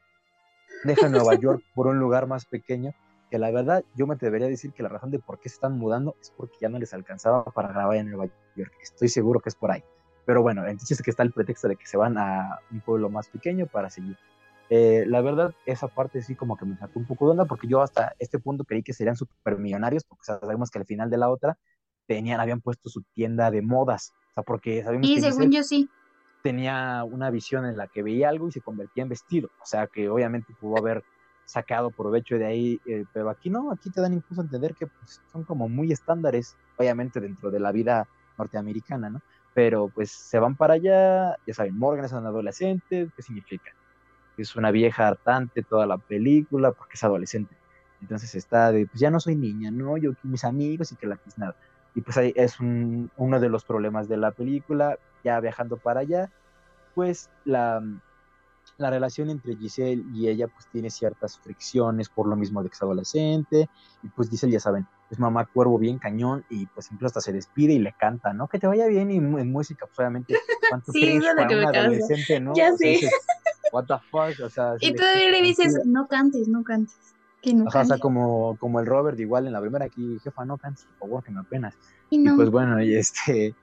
deja 0.84 1.10
Nueva 1.10 1.36
York 1.36 1.64
por 1.76 1.88
un 1.88 2.00
lugar 2.00 2.28
más 2.28 2.46
pequeño, 2.46 2.94
que 3.30 3.40
la 3.40 3.52
verdad 3.52 3.84
yo 3.96 4.08
me 4.08 4.16
atrevería 4.16 4.48
a 4.48 4.50
decir 4.50 4.72
que 4.72 4.84
la 4.84 4.90
razón 4.90 5.12
de 5.12 5.20
por 5.20 5.40
qué 5.40 5.50
se 5.50 5.56
están 5.56 5.78
mudando 5.78 6.16
es 6.22 6.32
porque 6.32 6.58
ya 6.62 6.70
no 6.70 6.80
les 6.80 6.94
alcanzaba 6.94 7.44
para 7.46 7.70
grabar 7.70 7.98
en 7.98 8.10
Nueva 8.10 8.32
York. 8.56 8.74
Estoy 8.82 9.10
seguro 9.10 9.40
que 9.40 9.50
es 9.50 9.56
por 9.56 9.72
ahí. 9.72 9.84
Pero 10.26 10.42
bueno, 10.42 10.66
entonces 10.68 11.02
que 11.02 11.10
está 11.10 11.24
el 11.24 11.32
pretexto 11.32 11.68
de 11.68 11.78
que 11.78 11.86
se 11.86 11.98
van 11.98 12.18
a 12.18 12.60
un 12.72 12.82
pueblo 12.82 13.10
más 13.10 13.30
pequeño 13.30 13.66
para 13.68 13.90
seguir. 13.90 14.18
Eh, 14.70 15.06
la 15.08 15.22
verdad, 15.22 15.54
esa 15.66 15.88
parte 15.88 16.22
sí 16.22 16.36
como 16.36 16.58
que 16.58 16.66
me 16.66 16.78
sacó 16.78 17.00
un 17.00 17.06
poco 17.06 17.26
de 17.26 17.32
onda 17.32 17.46
porque 17.46 17.68
yo 17.68 17.82
hasta 17.82 18.14
este 18.20 18.38
punto 18.38 18.66
creí 18.66 18.84
que 18.84 18.92
serían 18.92 19.16
super 19.16 19.58
millonarios, 19.58 20.04
porque 20.04 20.26
sabemos 20.26 20.70
que 20.70 20.80
al 20.80 20.86
final 20.86 21.10
de 21.10 21.18
la 21.18 21.30
otra 21.30 21.58
tenían, 22.08 22.42
habían 22.42 22.60
puesto 22.60 22.90
su 22.90 23.04
tienda 23.14 23.52
de 23.52 23.62
modas. 23.62 24.14
O 24.32 24.34
sea, 24.34 24.44
porque 24.44 24.84
sabemos 24.84 25.08
Y 25.08 25.16
que 25.16 25.22
según 25.22 25.52
yo 25.52 25.64
sí. 25.64 25.90
Tenía 26.42 27.04
una 27.04 27.30
visión 27.30 27.66
en 27.66 27.78
la 27.78 27.88
que 27.88 28.04
veía 28.04 28.30
algo 28.30 28.48
y 28.48 28.52
se 28.52 28.62
convertía 28.62 29.04
en 29.04 29.10
vestido. 29.10 29.50
O 29.62 29.66
sea, 29.66 29.88
que 29.88 30.10
obviamente 30.10 30.54
pudo 30.60 30.78
haber 30.78 31.04
sacado 31.46 31.92
provecho 31.92 32.38
de 32.38 32.46
ahí, 32.46 32.82
eh, 32.86 33.06
pero 33.14 33.30
aquí 33.30 33.50
no, 33.50 33.72
aquí 33.72 33.90
te 33.90 34.02
dan 34.02 34.14
incluso 34.14 34.42
a 34.42 34.44
entender 34.44 34.76
que 34.76 34.88
pues, 34.88 35.22
son 35.32 35.44
como 35.44 35.70
muy 35.70 35.92
estándares, 35.92 36.58
obviamente 36.76 37.22
dentro 37.22 37.50
de 37.50 37.60
la 37.60 37.72
vida 37.72 38.08
norteamericana, 38.38 39.10
¿no? 39.10 39.22
Pero 39.54 39.90
pues 39.90 40.12
se 40.12 40.40
van 40.40 40.56
para 40.56 40.76
allá, 40.76 41.38
ya 41.48 41.54
saben, 41.54 41.78
Morgan 41.78 42.06
es 42.06 42.12
un 42.12 42.26
adolescente, 42.26 43.10
¿qué 43.16 43.22
significa? 43.22 43.72
Es 44.38 44.56
una 44.56 44.72
vieja 44.72 45.08
hartante 45.08 45.64
toda 45.64 45.88
la 45.88 45.98
película 45.98 46.72
porque 46.72 46.94
es 46.96 47.04
adolescente. 47.04 47.56
Entonces 48.02 48.36
está 48.36 48.72
de, 48.72 48.86
pues 48.86 49.00
ya 49.00 49.10
no 49.10 49.20
soy 49.20 49.36
niña, 49.36 49.72
¿no? 49.72 49.98
Yo 49.98 50.12
mis 50.24 50.44
amigos 50.44 50.92
y 50.92 50.96
que 50.98 51.08
la 51.08 51.18
nada. 51.38 51.56
Y 51.96 52.02
pues 52.02 52.18
ahí 52.18 52.34
es 52.36 52.60
un, 52.60 53.10
uno 53.18 53.40
de 53.40 53.50
los 53.50 53.66
problemas 53.66 54.08
de 54.08 54.18
la 54.18 54.32
película, 54.32 54.98
ya 55.24 55.40
viajando 55.40 55.78
para 55.78 56.02
allá, 56.02 56.32
pues 56.94 57.30
la, 57.44 57.82
la 58.78 58.90
relación 58.90 59.30
entre 59.30 59.56
Giselle 59.56 60.04
y 60.14 60.28
ella 60.28 60.48
pues 60.48 60.68
tiene 60.72 60.90
ciertas 60.90 61.40
fricciones 61.40 62.10
por 62.10 62.28
lo 62.28 62.36
mismo 62.36 62.62
de 62.62 62.70
que 62.70 62.74
es 62.76 62.82
adolescente 62.82 63.70
y 64.04 64.10
pues 64.10 64.30
Giselle 64.30 64.54
ya 64.54 64.60
saben 64.60 64.88
es 65.10 65.20
mamá 65.20 65.48
cuervo 65.52 65.78
bien 65.80 66.00
cañón 66.00 66.44
y 66.50 66.66
pues 66.68 66.92
incluso 66.92 67.08
hasta 67.08 67.22
se 67.22 67.34
despide 67.34 67.74
y 67.74 67.80
le 67.80 67.94
canta 67.94 68.34
no 68.34 68.48
que 68.48 68.60
te 68.60 68.68
vaya 68.68 68.88
bien 68.88 69.10
y 69.12 69.18
en 69.18 69.52
música 69.52 69.86
pues 69.86 70.00
obviamente 70.00 70.38
cuánto 70.70 70.92
Sí, 70.94 71.20
para 71.36 71.70
adolescente 71.70 72.40
no 72.40 72.54
Ya 72.56 72.74
O 72.74 72.78
sea, 72.78 72.78
sé. 72.78 72.88
dices, 72.88 73.12
what 73.72 73.86
the 73.86 73.96
fuck 74.12 74.46
o 74.46 74.50
sea 74.50 74.78
se 74.78 74.86
Y 74.88 74.92
le 74.92 74.96
todavía 74.96 75.26
quita 75.28 75.32
le 75.40 75.48
dices, 75.48 75.82
no 75.86 76.08
cantes, 76.08 76.48
no 76.48 76.64
cantes. 76.64 77.17
Que 77.48 77.54
no 77.56 77.66
Ajá, 77.66 77.82
o 77.82 77.86
sea, 77.86 77.98
como, 78.00 78.58
como 78.58 78.80
el 78.80 78.86
Robert, 78.86 79.20
igual 79.20 79.48
en 79.48 79.54
la 79.54 79.62
primera 79.62 79.86
aquí, 79.86 80.20
jefa, 80.24 80.46
no 80.46 80.58
cantes, 80.58 80.86
por 80.86 80.96
favor, 81.10 81.24
que 81.24 81.32
me 81.32 81.40
apenas. 81.42 81.78
Y 82.10 82.20
Y 82.20 82.20
no. 82.20 82.36
pues 82.36 82.50
bueno, 82.50 82.82
y 82.84 82.96
este, 82.96 83.56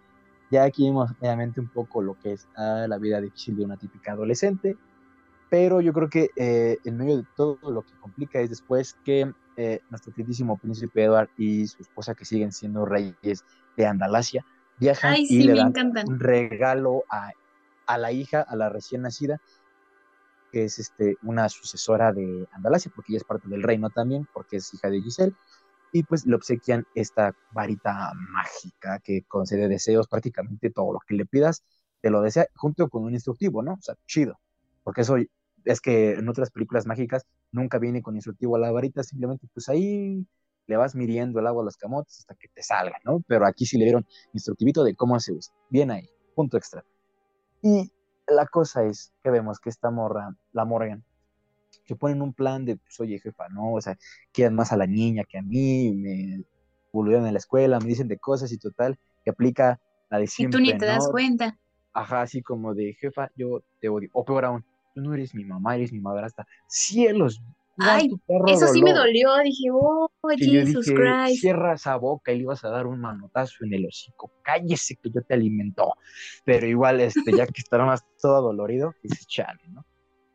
ya 0.50 0.64
aquí 0.64 0.84
vimos 0.84 1.10
obviamente 1.20 1.60
un 1.60 1.68
poco 1.68 2.02
lo 2.02 2.18
que 2.18 2.32
es 2.34 2.48
ah, 2.56 2.86
la 2.88 2.98
vida 2.98 3.20
difícil 3.20 3.56
de 3.56 3.64
una 3.64 3.76
típica 3.76 4.12
adolescente, 4.12 4.78
pero 5.48 5.80
yo 5.80 5.92
creo 5.92 6.08
que 6.10 6.30
eh, 6.36 6.78
en 6.84 6.96
medio 6.96 7.18
de 7.18 7.26
todo 7.36 7.58
lo 7.70 7.82
que 7.82 7.94
complica 8.00 8.40
es 8.40 8.50
después 8.50 8.94
que 9.04 9.32
eh, 9.56 9.80
nuestro 9.90 10.12
queridísimo 10.12 10.58
príncipe 10.58 11.04
Edward 11.04 11.30
y 11.36 11.66
su 11.68 11.82
esposa, 11.82 12.14
que 12.14 12.24
siguen 12.24 12.52
siendo 12.52 12.84
reyes 12.86 13.44
de 13.76 13.86
Andalasia, 13.86 14.44
viajan 14.78 15.14
Ay, 15.14 15.22
y 15.24 15.26
sí, 15.26 15.42
le 15.44 15.54
me 15.54 15.58
dan 15.58 15.68
encantan. 15.68 16.08
un 16.08 16.20
regalo 16.20 17.04
a, 17.10 17.30
a 17.86 17.98
la 17.98 18.12
hija, 18.12 18.40
a 18.42 18.56
la 18.56 18.68
recién 18.68 19.02
nacida, 19.02 19.40
que 20.54 20.62
es 20.62 20.78
este, 20.78 21.16
una 21.24 21.48
sucesora 21.48 22.12
de 22.12 22.46
Andalasia, 22.52 22.92
porque 22.94 23.10
ella 23.10 23.18
es 23.18 23.24
parte 23.24 23.48
del 23.48 23.64
reino 23.64 23.90
también, 23.90 24.28
porque 24.32 24.58
es 24.58 24.72
hija 24.72 24.88
de 24.88 25.02
Giselle. 25.02 25.34
y 25.92 26.04
pues 26.04 26.26
le 26.26 26.36
obsequian 26.36 26.86
esta 26.94 27.34
varita 27.52 28.12
mágica 28.14 29.00
que 29.00 29.22
concede 29.26 29.66
deseos, 29.66 30.06
prácticamente 30.06 30.70
todo 30.70 30.92
lo 30.92 31.00
que 31.06 31.14
le 31.14 31.26
pidas 31.26 31.64
te 32.00 32.10
lo 32.10 32.20
desea, 32.20 32.46
junto 32.54 32.88
con 32.88 33.02
un 33.02 33.14
instructivo, 33.14 33.62
¿no? 33.62 33.72
O 33.72 33.82
sea, 33.82 33.96
chido, 34.06 34.38
porque 34.84 35.00
eso 35.00 35.16
es 35.64 35.80
que 35.80 36.12
en 36.12 36.28
otras 36.28 36.50
películas 36.50 36.86
mágicas 36.86 37.26
nunca 37.50 37.78
viene 37.78 38.00
con 38.02 38.14
instructivo 38.14 38.54
a 38.54 38.60
la 38.60 38.70
varita, 38.70 39.02
simplemente 39.02 39.48
pues 39.52 39.68
ahí 39.68 40.24
le 40.66 40.76
vas 40.76 40.94
midiendo 40.94 41.40
el 41.40 41.48
agua 41.48 41.62
a 41.62 41.64
los 41.64 41.76
camotes 41.76 42.20
hasta 42.20 42.36
que 42.36 42.46
te 42.48 42.62
salga, 42.62 42.98
¿no? 43.04 43.24
Pero 43.26 43.44
aquí 43.44 43.66
sí 43.66 43.76
le 43.76 43.86
dieron 43.86 44.06
instructivito 44.32 44.84
de 44.84 44.94
cómo 44.94 45.18
se 45.18 45.32
usa. 45.32 45.52
Bien 45.68 45.90
ahí, 45.90 46.08
punto 46.36 46.56
extra. 46.56 46.84
Y 47.60 47.90
la 48.26 48.46
cosa 48.46 48.84
es 48.84 49.12
que 49.22 49.30
vemos 49.30 49.60
que 49.60 49.70
esta 49.70 49.90
morra, 49.90 50.34
la 50.52 50.64
Morgan, 50.64 51.04
se 51.84 51.96
pone 51.96 52.14
en 52.14 52.22
un 52.22 52.32
plan 52.32 52.64
de, 52.64 52.76
pues, 52.76 52.98
oye, 53.00 53.18
jefa, 53.18 53.48
no, 53.48 53.74
o 53.74 53.80
sea, 53.80 53.96
quedan 54.32 54.54
más 54.54 54.72
a 54.72 54.76
la 54.76 54.86
niña 54.86 55.24
que 55.28 55.38
a 55.38 55.42
mí, 55.42 55.92
me 55.94 56.44
volvieron 56.92 57.26
en 57.26 57.34
la 57.34 57.38
escuela, 57.38 57.78
me 57.80 57.86
dicen 57.86 58.08
de 58.08 58.18
cosas 58.18 58.52
y 58.52 58.58
total, 58.58 58.98
que 59.24 59.30
aplica 59.30 59.80
la 60.10 60.18
de 60.18 60.24
Y 60.24 60.28
siempre, 60.28 60.58
tú 60.58 60.62
ni 60.62 60.78
te 60.78 60.86
das 60.86 61.08
cuenta. 61.10 61.58
Ajá, 61.92 62.22
así 62.22 62.42
como 62.42 62.74
de, 62.74 62.94
jefa, 62.94 63.30
yo 63.36 63.62
te 63.80 63.88
odio. 63.88 64.08
O 64.12 64.24
peor 64.24 64.44
aún, 64.46 64.64
tú 64.94 65.00
no 65.00 65.14
eres 65.14 65.34
mi 65.34 65.44
mamá, 65.44 65.76
eres 65.76 65.92
mi 65.92 66.00
madrastra. 66.00 66.46
Cielos, 66.66 67.42
Ay, 67.78 68.08
Eso 68.46 68.68
sí 68.68 68.82
me 68.82 68.92
dolió. 68.92 69.36
Dije, 69.42 69.68
oh, 69.72 70.10
Que 70.36 70.46
yo 70.46 70.60
Jesus 70.60 70.86
dije, 70.86 70.96
Christ. 70.96 71.40
cierra 71.40 71.74
esa 71.74 71.96
boca 71.96 72.32
y 72.32 72.36
le 72.36 72.42
ibas 72.42 72.64
a 72.64 72.70
dar 72.70 72.86
un 72.86 73.00
manotazo 73.00 73.64
en 73.64 73.74
el 73.74 73.86
hocico. 73.86 74.30
Cállese 74.42 74.96
que 74.96 75.10
yo 75.10 75.22
te 75.22 75.34
alimentó. 75.34 75.94
Pero 76.44 76.66
igual, 76.66 77.00
este, 77.00 77.32
ya 77.36 77.46
que 77.46 77.60
está 77.60 77.78
más 77.84 78.04
todo 78.20 78.42
dolorido, 78.42 78.94
dices, 79.02 79.26
chale, 79.26 79.60
¿no? 79.68 79.84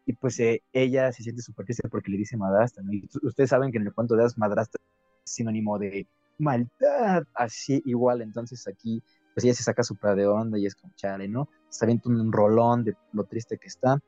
Y 0.06 0.13
pues 0.13 0.39
eh, 0.39 0.63
ella 0.73 1.12
se 1.12 1.23
siente 1.23 1.41
súper 1.41 1.65
triste 1.65 1.88
porque 1.88 2.12
le 2.12 2.17
dice 2.17 2.36
madrastra, 2.36 2.84
¿no? 2.84 2.91
Y 2.91 3.08
ustedes 3.21 3.52
saben 3.52 3.71
que 3.71 3.78
en 3.78 3.88
el 3.88 3.93
cuento 3.93 4.15
de 4.15 4.23
las 4.23 4.38
madrastra 4.38 4.82
es 5.23 5.32
sinónimo 5.32 5.78
de 5.78 6.08
maldad, 6.39 7.23
así 7.36 7.82
igual. 7.86 8.21
Entonces 8.21 8.67
aquí, 8.67 9.04
pues 9.34 9.43
ella 9.43 9.54
se 9.54 9.63
saca 9.63 9.84
súper 9.84 10.15
de 10.15 10.25
onda 10.28 10.58
y 10.58 10.65
es 10.65 10.75
como, 10.75 10.93
chale, 10.95 11.28
¿no? 11.28 11.47
Está 11.69 11.86
viendo 11.86 12.10
un 12.10 12.32
rolón 12.32 12.84
de 12.84 12.95
lo 13.13 13.23
triste 13.25 13.58
que 13.58 13.67
está. 13.67 13.99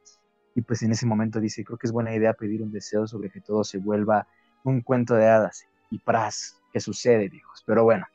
Y 0.56 0.62
pues 0.62 0.82
en 0.84 0.92
ese 0.92 1.06
momento 1.06 1.40
dice, 1.40 1.64
creo 1.64 1.78
que 1.78 1.88
es 1.88 1.94
buena 1.94 2.14
idea 2.14 2.34
pedir 2.34 2.62
un 2.62 2.72
deseo 2.72 3.08
sobre 3.08 3.30
que 3.30 3.42
todo 3.42 3.64
se 3.64 3.78
vuelva 3.78 4.28
un 4.64 4.82
cuento 4.82 5.16
de 5.16 5.28
hadas. 5.28 5.66
Y 5.90 6.00
pras, 6.00 6.62
¿qué 6.72 6.80
sucede, 6.80 7.30
viejos? 7.30 7.64
Pero 7.66 7.84
bueno, 7.84 8.06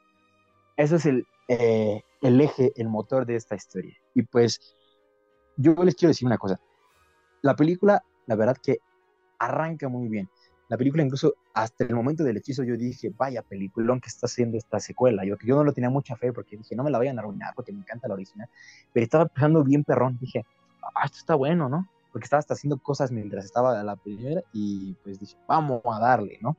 eso 0.77 0.97
es 0.97 1.07
el, 1.07 1.27
eh, 1.49 2.03
el 2.23 2.41
eje, 2.41 2.73
el 2.77 2.89
motor 2.89 3.27
de 3.27 3.37
esta 3.37 3.55
historia. 3.55 3.97
Y 4.15 4.23
pues 4.23 4.61
yo 5.57 5.75
les 5.83 5.95
quiero 5.95 6.11
decir 6.11 6.27
una 6.27 6.39
cosa. 6.39 6.61
La 7.43 7.55
película, 7.57 8.03
la 8.27 8.35
verdad 8.35 8.57
que 8.63 8.79
arranca 9.39 9.89
muy 9.89 10.09
bien. 10.09 10.29
La 10.69 10.77
película 10.77 11.03
incluso 11.03 11.35
hasta 11.55 11.85
el 11.85 11.95
momento 11.95 12.25
del 12.25 12.37
hechizo 12.37 12.65
yo 12.65 12.77
dije, 12.77 13.13
vaya 13.17 13.43
peliculón 13.43 14.01
que 14.01 14.09
está 14.09 14.27
haciendo 14.27 14.59
esta 14.59 14.81
secuela. 14.81 15.25
Yo, 15.25 15.37
yo 15.45 15.55
no 15.57 15.65
lo 15.65 15.73
tenía 15.73 15.91
mucha 15.91 16.17
fe 16.17 16.33
porque 16.33 16.57
dije, 16.57 16.75
no 16.75 16.83
me 16.83 16.91
la 16.91 16.99
vayan 16.99 17.19
a 17.19 17.23
arruinar 17.23 17.55
porque 17.55 17.73
me 17.73 17.81
encanta 17.81 18.09
la 18.09 18.15
original. 18.15 18.49
Pero 18.93 19.05
estaba 19.05 19.25
empezando 19.25 19.63
bien 19.63 19.85
perrón. 19.85 20.19
Dije, 20.21 20.45
ah, 20.83 21.05
esto 21.05 21.19
está 21.19 21.35
bueno, 21.37 21.69
¿no? 21.69 21.89
Porque 22.17 22.25
estaba 22.25 22.39
hasta 22.39 22.55
haciendo 22.55 22.79
cosas 22.79 23.13
mientras 23.13 23.45
estaba 23.45 23.83
la 23.83 23.95
primera 23.95 24.41
y 24.51 24.95
pues 25.05 25.21
dije, 25.21 25.37
vamos 25.47 25.83
a 25.85 26.01
darle, 26.01 26.39
¿no? 26.41 26.57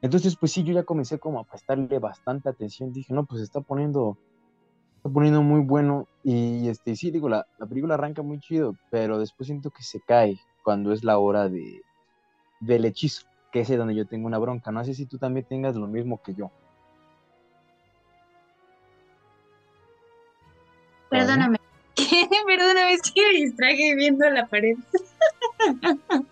Entonces, 0.00 0.36
pues 0.36 0.52
sí, 0.52 0.62
yo 0.62 0.72
ya 0.72 0.84
comencé 0.84 1.18
como 1.18 1.40
a 1.40 1.44
prestarle 1.44 1.98
bastante 1.98 2.48
atención. 2.48 2.92
Dije, 2.92 3.12
no, 3.12 3.26
pues 3.26 3.42
está 3.42 3.60
poniendo, 3.60 4.16
está 4.98 5.08
poniendo 5.08 5.42
muy 5.42 5.62
bueno. 5.62 6.06
Y 6.22 6.68
este, 6.68 6.94
sí, 6.94 7.10
digo, 7.10 7.28
la, 7.28 7.48
la 7.58 7.66
película 7.66 7.94
arranca 7.94 8.22
muy 8.22 8.38
chido, 8.38 8.76
pero 8.92 9.18
después 9.18 9.48
siento 9.48 9.72
que 9.72 9.82
se 9.82 9.98
cae 10.06 10.38
cuando 10.62 10.92
es 10.92 11.02
la 11.02 11.18
hora 11.18 11.48
de, 11.48 11.82
del 12.60 12.84
hechizo, 12.84 13.26
que 13.50 13.62
es 13.62 13.76
donde 13.76 13.96
yo 13.96 14.06
tengo 14.06 14.28
una 14.28 14.38
bronca. 14.38 14.70
No 14.70 14.84
sé 14.84 14.94
si 14.94 15.06
tú 15.06 15.18
también 15.18 15.46
tengas 15.46 15.74
lo 15.74 15.88
mismo 15.88 16.22
que 16.22 16.34
yo. 16.34 16.52
Perdóname. 21.10 21.57
Perdóname, 22.46 22.92
es 22.94 23.12
que 23.12 23.22
me 23.22 23.32
distraje 23.38 23.94
viendo 23.96 24.28
la 24.30 24.46
pared. 24.46 24.76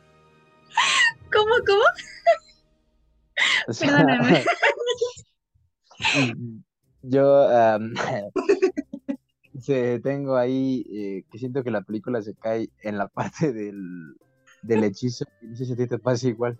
¿Cómo, 1.33 1.55
cómo? 1.67 1.83
O 3.69 3.73
sea, 3.73 3.89
Perdóname. 3.89 4.45
yo 7.03 7.49
se- 9.61 10.01
tengo 10.01 10.37
ahí 10.37 10.85
eh, 10.91 11.25
que 11.31 11.39
siento 11.39 11.63
que 11.65 11.71
la 11.71 11.83
película 11.83 12.23
se 12.23 12.35
cae 12.35 12.71
en 12.83 12.99
la 12.99 13.09
parte 13.09 13.53
del, 13.53 14.15
del 14.63 14.85
hechizo. 14.85 15.25
No 15.43 15.57
sé 15.57 15.65
si 15.65 15.73
a 15.73 15.77
ti 15.77 15.87
te 15.87 15.99
pasa 15.99 16.29
igual. 16.29 16.59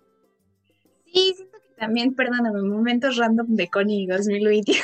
Sí, 1.05 1.33
siento 1.35 1.57
que 1.59 1.73
también, 1.79 2.13
perdóname, 2.15 2.61
momentos 2.61 3.17
random 3.17 3.55
de 3.55 3.69
Connie 3.69 4.07
2022. 4.07 4.83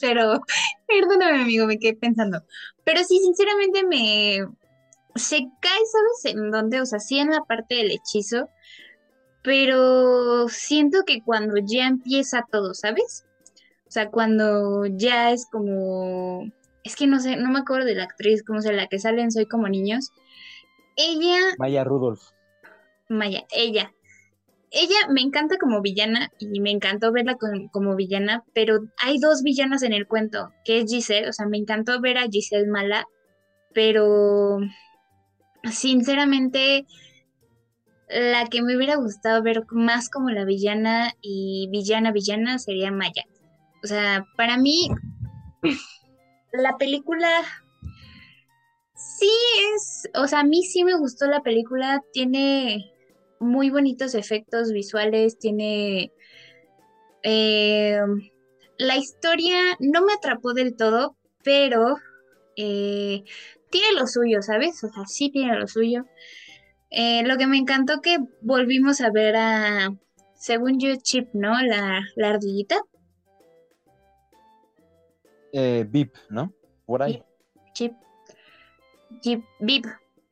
Pero, 0.00 0.40
perdóname, 0.88 1.42
amigo, 1.42 1.66
me 1.66 1.78
quedé 1.78 1.94
pensando. 1.94 2.42
Pero 2.84 3.02
sí, 3.04 3.18
sinceramente 3.18 3.84
me. 3.84 4.46
Se 5.14 5.38
cae, 5.60 5.80
¿sabes 5.92 6.36
en 6.36 6.50
dónde? 6.50 6.80
O 6.80 6.86
sea, 6.86 6.98
sí 6.98 7.18
en 7.18 7.30
la 7.30 7.42
parte 7.44 7.76
del 7.76 7.90
hechizo. 7.90 8.48
Pero 9.42 10.48
siento 10.48 11.04
que 11.06 11.22
cuando 11.22 11.54
ya 11.64 11.86
empieza 11.86 12.44
todo, 12.50 12.74
¿sabes? 12.74 13.24
O 13.86 13.90
sea, 13.90 14.10
cuando 14.10 14.86
ya 14.86 15.30
es 15.30 15.46
como. 15.50 16.50
Es 16.82 16.96
que 16.96 17.06
no 17.06 17.18
sé, 17.18 17.36
no 17.36 17.50
me 17.50 17.60
acuerdo 17.60 17.86
de 17.86 17.94
la 17.94 18.04
actriz, 18.04 18.42
como 18.42 18.60
sea, 18.60 18.72
la 18.72 18.86
que 18.88 18.98
sale 18.98 19.22
en 19.22 19.32
Soy 19.32 19.46
como 19.46 19.68
niños. 19.68 20.12
Ella 20.96 21.38
Maya 21.58 21.84
Rudolph. 21.84 22.22
Maya, 23.08 23.44
ella. 23.50 23.92
Ella 24.70 24.96
me 25.08 25.20
encanta 25.20 25.56
como 25.58 25.80
villana 25.80 26.30
y 26.38 26.60
me 26.60 26.70
encantó 26.70 27.12
verla 27.12 27.36
como 27.72 27.94
villana, 27.94 28.44
pero 28.52 28.80
hay 29.02 29.18
dos 29.18 29.42
villanas 29.42 29.82
en 29.82 29.92
el 29.92 30.06
cuento, 30.06 30.52
que 30.64 30.80
es 30.80 30.90
Giselle, 30.90 31.28
o 31.28 31.32
sea, 31.32 31.46
me 31.46 31.56
encantó 31.56 32.00
ver 32.00 32.18
a 32.18 32.28
Giselle 32.28 32.66
mala, 32.66 33.06
pero 33.72 34.58
sinceramente 35.70 36.84
la 38.08 38.46
que 38.46 38.62
me 38.62 38.76
hubiera 38.76 38.96
gustado 38.96 39.42
ver 39.42 39.64
más 39.70 40.10
como 40.10 40.30
la 40.30 40.44
villana 40.44 41.12
y 41.20 41.68
villana 41.70 42.12
villana 42.12 42.58
sería 42.58 42.90
Maya. 42.90 43.24
O 43.82 43.86
sea, 43.86 44.26
para 44.36 44.56
mí 44.56 44.88
la 46.52 46.76
película 46.76 47.28
sí 48.94 49.30
es, 49.74 50.08
o 50.14 50.26
sea, 50.26 50.40
a 50.40 50.44
mí 50.44 50.62
sí 50.62 50.84
me 50.84 50.96
gustó 50.96 51.26
la 51.26 51.40
película, 51.40 52.02
tiene 52.12 52.92
muy 53.40 53.70
bonitos 53.70 54.14
efectos 54.14 54.72
visuales, 54.72 55.38
tiene... 55.38 56.12
eh, 57.22 58.00
la 58.78 58.96
historia 58.96 59.58
no 59.80 60.02
me 60.04 60.12
atrapó 60.12 60.52
del 60.52 60.76
todo, 60.76 61.16
pero 61.42 61.96
eh, 62.56 63.24
tiene 63.70 63.92
lo 63.98 64.06
suyo, 64.06 64.42
¿sabes? 64.42 64.82
O 64.84 64.88
sea, 64.88 65.06
sí 65.06 65.30
tiene 65.30 65.58
lo 65.58 65.66
suyo. 65.66 66.04
Eh, 66.90 67.22
lo 67.24 67.36
que 67.36 67.46
me 67.46 67.56
encantó 67.56 68.00
que 68.00 68.18
volvimos 68.42 69.00
a 69.00 69.10
ver 69.10 69.34
a, 69.36 69.94
según 70.34 70.78
yo, 70.78 70.94
Chip, 70.96 71.28
¿no? 71.32 71.60
La, 71.62 72.00
la 72.16 72.28
ardillita. 72.28 72.76
Eh, 75.52 75.86
Vip, 75.88 76.14
¿no? 76.28 76.52
Por 76.84 77.02
ahí. 77.02 77.22
Chip. 77.72 77.92
Chip, 79.20 79.42
Vip. 79.60 79.86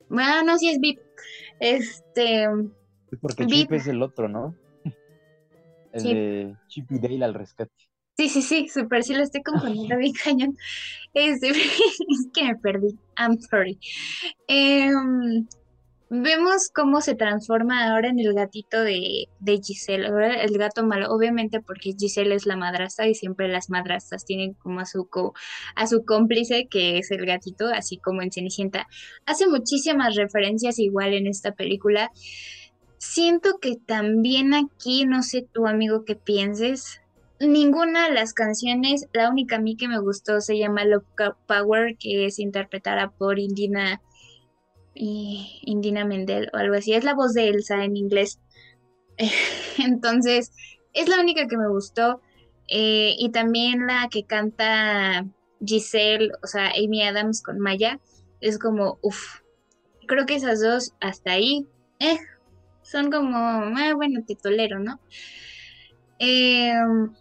Bueno, 0.08 0.42
no, 0.44 0.58
sí 0.58 0.68
es 0.68 0.78
Vip. 0.78 1.00
Este, 1.60 2.46
Porque. 3.20 3.46
Chip 3.46 3.72
es 3.72 3.86
el 3.86 4.02
otro, 4.02 4.28
¿no? 4.28 4.56
El 5.92 6.02
Chip. 6.02 6.12
de 6.12 6.56
Chip 6.68 6.92
y 6.92 6.98
Dale 6.98 7.24
al 7.24 7.34
rescate. 7.34 7.72
Sí, 8.16 8.28
sí, 8.28 8.42
sí, 8.42 8.68
súper, 8.68 9.02
sí 9.02 9.12
lo 9.14 9.22
estoy 9.24 9.42
confundiendo 9.42 9.96
bien 9.96 10.12
cañón. 10.24 10.56
Este, 11.14 11.48
es 11.50 12.28
que 12.32 12.44
me 12.44 12.56
perdí, 12.56 12.98
I'm 13.18 13.38
sorry. 13.50 13.78
Em, 14.46 15.46
vemos 16.10 16.68
cómo 16.72 17.00
se 17.00 17.16
transforma 17.16 17.90
ahora 17.90 18.10
en 18.10 18.20
el 18.20 18.34
gatito 18.34 18.82
de, 18.82 19.26
de 19.40 19.60
Giselle, 19.62 20.06
ahora 20.06 20.42
el 20.42 20.56
gato 20.58 20.86
malo, 20.86 21.10
obviamente 21.12 21.60
porque 21.60 21.92
Giselle 21.98 22.34
es 22.34 22.46
la 22.46 22.56
madrastra 22.56 23.08
y 23.08 23.14
siempre 23.14 23.48
las 23.48 23.68
madrastras 23.70 24.24
tienen 24.24 24.54
como 24.54 24.80
a 24.80 24.86
su, 24.86 25.08
co- 25.08 25.32
a 25.74 25.86
su 25.88 26.04
cómplice 26.04 26.68
que 26.70 26.98
es 26.98 27.10
el 27.10 27.26
gatito, 27.26 27.66
así 27.66 27.98
como 27.98 28.22
en 28.22 28.30
Cenicienta. 28.30 28.86
Hace 29.26 29.48
muchísimas 29.48 30.14
referencias 30.14 30.78
igual 30.78 31.14
en 31.14 31.26
esta 31.26 31.52
película. 31.52 32.10
Siento 33.06 33.58
que 33.60 33.76
también 33.76 34.54
aquí, 34.54 35.04
no 35.04 35.22
sé 35.22 35.46
tu 35.52 35.66
amigo 35.66 36.04
qué 36.04 36.16
pienses, 36.16 37.00
Ninguna 37.40 38.08
de 38.08 38.14
las 38.14 38.32
canciones, 38.32 39.08
la 39.12 39.28
única 39.28 39.56
a 39.56 39.60
mí 39.60 39.76
que 39.76 39.88
me 39.88 39.98
gustó 39.98 40.40
se 40.40 40.56
llama 40.56 40.84
Love 40.84 41.04
Power, 41.46 41.96
que 41.98 42.26
es 42.26 42.38
interpretada 42.38 43.10
por 43.10 43.38
Indina, 43.40 44.00
y- 44.94 45.60
Indina 45.62 46.04
Mendel 46.04 46.48
o 46.52 46.56
algo 46.56 46.76
así. 46.76 46.94
Es 46.94 47.04
la 47.04 47.14
voz 47.14 47.34
de 47.34 47.48
Elsa 47.48 47.84
en 47.84 47.96
inglés. 47.96 48.38
Entonces, 49.78 50.52
es 50.92 51.08
la 51.08 51.20
única 51.20 51.48
que 51.48 51.56
me 51.56 51.68
gustó. 51.68 52.20
Eh, 52.68 53.14
y 53.18 53.30
también 53.30 53.86
la 53.86 54.08
que 54.10 54.24
canta 54.24 55.26
Giselle, 55.64 56.30
o 56.42 56.46
sea, 56.46 56.68
Amy 56.70 57.02
Adams 57.02 57.42
con 57.42 57.58
Maya, 57.58 58.00
es 58.40 58.58
como, 58.58 58.98
uff. 59.02 59.40
Creo 60.06 60.24
que 60.24 60.36
esas 60.36 60.60
dos 60.62 60.92
hasta 61.00 61.32
ahí, 61.32 61.66
eh, 61.98 62.18
son 62.84 63.10
como, 63.10 63.36
ah, 63.36 63.92
bueno, 63.96 64.20
te 64.24 64.36
tolero, 64.36 64.78
¿no? 64.78 65.00
Em, 66.20 67.12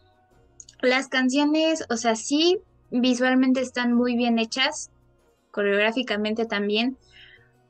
las 0.81 1.07
canciones, 1.07 1.85
o 1.89 1.97
sea, 1.97 2.15
sí, 2.15 2.59
visualmente 2.91 3.61
están 3.61 3.93
muy 3.93 4.15
bien 4.15 4.37
hechas, 4.37 4.91
coreográficamente 5.49 6.45
también, 6.45 6.97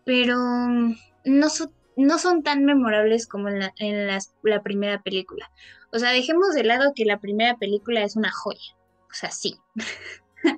pero 0.05 0.37
mm, 0.37 0.95
no, 1.25 1.49
son 1.49 1.71
no 1.95 2.17
son 2.17 2.43
tan 2.43 2.65
memorables 2.65 3.27
como 3.27 3.49
en, 3.49 3.59
la, 3.59 3.73
en 3.77 4.07
la 4.43 4.63
primera 4.63 5.01
película. 5.01 5.51
O 5.91 5.99
sea, 5.99 6.11
dejemos 6.11 6.53
de 6.55 6.63
lado 6.63 6.93
que 6.95 7.05
la 7.05 7.19
primera 7.19 7.57
película 7.57 8.03
es 8.03 8.15
una 8.15 8.31
joya. 8.31 8.75
O 9.09 9.13
sea, 9.13 9.31
sí. 9.31 9.57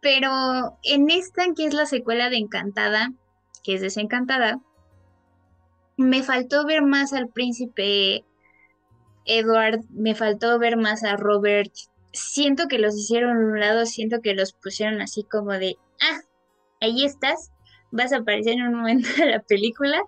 Pero 0.00 0.78
en 0.84 1.10
esta, 1.10 1.44
que 1.56 1.64
es 1.64 1.74
la 1.74 1.86
secuela 1.86 2.30
de 2.30 2.36
Encantada, 2.36 3.12
que 3.64 3.74
es 3.74 3.80
Desencantada, 3.80 4.60
me 5.98 6.22
faltó 6.22 6.64
ver 6.64 6.82
más 6.82 7.12
al 7.12 7.28
príncipe 7.28 8.24
Edward, 9.26 9.80
me 9.90 10.14
faltó 10.14 10.58
ver 10.58 10.76
más 10.76 11.04
a 11.04 11.16
Robert. 11.16 11.72
Siento 12.12 12.68
que 12.68 12.78
los 12.78 12.96
hicieron 12.96 13.36
a 13.36 13.40
un 13.40 13.60
lado, 13.60 13.84
siento 13.84 14.20
que 14.22 14.34
los 14.34 14.52
pusieron 14.54 15.02
así 15.02 15.24
como 15.24 15.52
de, 15.52 15.76
ah, 16.00 16.20
ahí 16.80 17.04
estás, 17.04 17.50
vas 17.90 18.12
a 18.12 18.18
aparecer 18.18 18.54
en 18.54 18.68
un 18.68 18.74
momento 18.74 19.08
de 19.18 19.26
la 19.26 19.40
película 19.40 20.00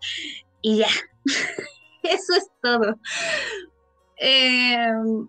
y 0.62 0.78
ya. 0.78 0.88
Eso 2.03 2.34
es 2.36 2.49
todo. 2.62 2.97
Em, 4.16 5.28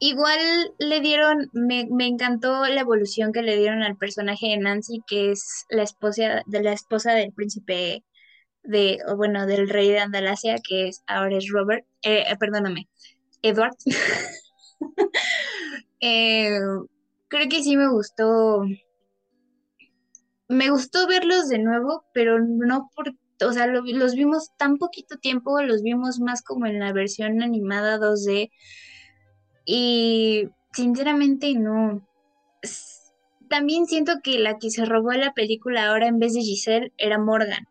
igual 0.00 0.40
le 0.78 1.00
dieron, 1.00 1.50
me, 1.52 1.86
me 1.90 2.06
encantó 2.06 2.66
la 2.66 2.80
evolución 2.80 3.32
que 3.32 3.42
le 3.42 3.56
dieron 3.56 3.82
al 3.82 3.96
personaje 3.96 4.48
de 4.48 4.56
Nancy, 4.56 5.02
que 5.06 5.30
es 5.30 5.66
la 5.68 5.82
esposa 5.82 6.42
de 6.46 6.62
la 6.62 6.72
esposa 6.72 7.12
del 7.12 7.32
príncipe 7.32 8.02
de, 8.64 8.98
bueno, 9.16 9.46
del 9.46 9.68
rey 9.68 9.90
de 9.90 10.00
Andalasia, 10.00 10.56
que 10.66 10.88
es 10.88 11.02
ahora 11.06 11.36
es 11.38 11.48
Robert, 11.50 11.84
eh, 12.02 12.24
eh, 12.28 12.36
perdóname, 12.38 12.88
Edward. 13.42 13.76
Eh, 16.00 16.58
creo 17.28 17.48
que 17.48 17.62
sí 17.62 17.76
me 17.76 17.88
gustó, 17.88 18.64
me 20.48 20.70
gustó 20.70 21.06
verlos 21.08 21.48
de 21.48 21.58
nuevo, 21.58 22.04
pero 22.12 22.38
no 22.40 22.90
por, 22.94 23.14
o 23.46 23.52
sea, 23.52 23.66
lo- 23.66 23.82
los 23.84 24.14
vimos 24.14 24.50
tan 24.56 24.76
poquito 24.78 25.16
tiempo, 25.18 25.60
los 25.62 25.82
vimos 25.82 26.20
más 26.20 26.42
como 26.42 26.66
en 26.66 26.78
la 26.80 26.92
versión 26.92 27.42
animada 27.42 27.98
2D 27.98 28.50
y 29.66 30.48
sinceramente 30.74 31.54
no. 31.54 32.02
También 33.48 33.86
siento 33.86 34.14
que 34.20 34.40
la 34.40 34.58
que 34.58 34.70
se 34.70 34.84
robó 34.84 35.12
la 35.12 35.32
película 35.32 35.86
ahora 35.86 36.08
en 36.08 36.18
vez 36.18 36.34
de 36.34 36.40
Giselle 36.40 36.92
era 36.98 37.18
Morgan. 37.20 37.68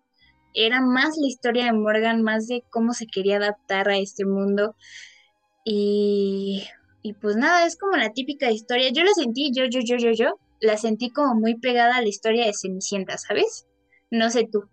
Era 0.54 0.82
más 0.82 1.18
la 1.18 1.28
historia 1.28 1.66
de 1.66 1.74
Morgan, 1.74 2.22
más 2.22 2.48
de 2.48 2.64
cómo 2.70 2.94
se 2.94 3.08
quería 3.08 3.38
adaptar 3.38 3.90
a 3.90 3.98
este 3.98 4.26
mundo. 4.26 4.76
Y, 5.64 6.64
y 7.02 7.14
pues 7.14 7.36
nada, 7.36 7.66
es 7.66 7.78
como 7.78 7.96
la 7.98 8.12
típica 8.12 8.52
historia. 8.52 8.90
Yo 8.92 9.04
la 9.04 9.14
sentí, 9.14 9.52
yo, 9.54 9.66
yo, 9.66 9.80
yo, 9.84 9.98
yo, 9.98 10.12
yo, 10.12 10.40
la 10.60 10.78
sentí 10.78 11.12
como 11.12 11.36
muy 11.36 11.60
pegada 11.60 11.98
a 11.98 12.02
la 12.02 12.08
historia 12.08 12.46
de 12.46 12.54
Cenicienta, 12.54 13.18
¿sabes? 13.18 13.68
No 14.10 14.30
sé 14.30 14.48
tú. 14.52 14.64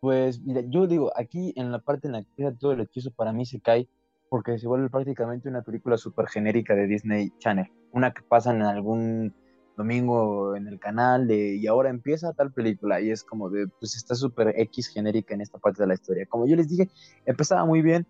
Pues 0.00 0.40
mira, 0.40 0.62
yo 0.66 0.86
digo, 0.86 1.12
aquí 1.14 1.52
en 1.56 1.72
la 1.72 1.78
parte 1.78 2.06
en 2.06 2.12
la 2.14 2.22
que 2.22 2.28
empieza 2.30 2.58
todo 2.58 2.72
el 2.72 2.80
hechizo 2.80 3.10
para 3.10 3.32
mí 3.32 3.44
se 3.44 3.60
cae 3.60 3.88
porque 4.30 4.58
se 4.58 4.68
vuelve 4.68 4.88
prácticamente 4.88 5.48
una 5.48 5.62
película 5.62 5.98
súper 5.98 6.28
genérica 6.28 6.74
de 6.74 6.86
Disney 6.86 7.32
Channel, 7.38 7.70
una 7.92 8.12
que 8.12 8.22
pasan 8.22 8.56
en 8.56 8.62
algún 8.62 9.34
domingo 9.80 10.56
en 10.56 10.66
el 10.66 10.78
canal 10.78 11.26
de, 11.26 11.56
y 11.56 11.66
ahora 11.66 11.90
empieza 11.90 12.32
tal 12.32 12.52
película 12.52 13.00
y 13.00 13.10
es 13.10 13.24
como 13.24 13.50
de, 13.50 13.66
pues 13.80 13.96
está 13.96 14.14
súper 14.14 14.54
X 14.56 14.88
genérica 14.88 15.34
en 15.34 15.40
esta 15.40 15.58
parte 15.58 15.82
de 15.82 15.88
la 15.88 15.94
historia. 15.94 16.26
Como 16.26 16.46
yo 16.46 16.56
les 16.56 16.68
dije, 16.68 16.88
empezaba 17.26 17.64
muy 17.64 17.82
bien, 17.82 18.06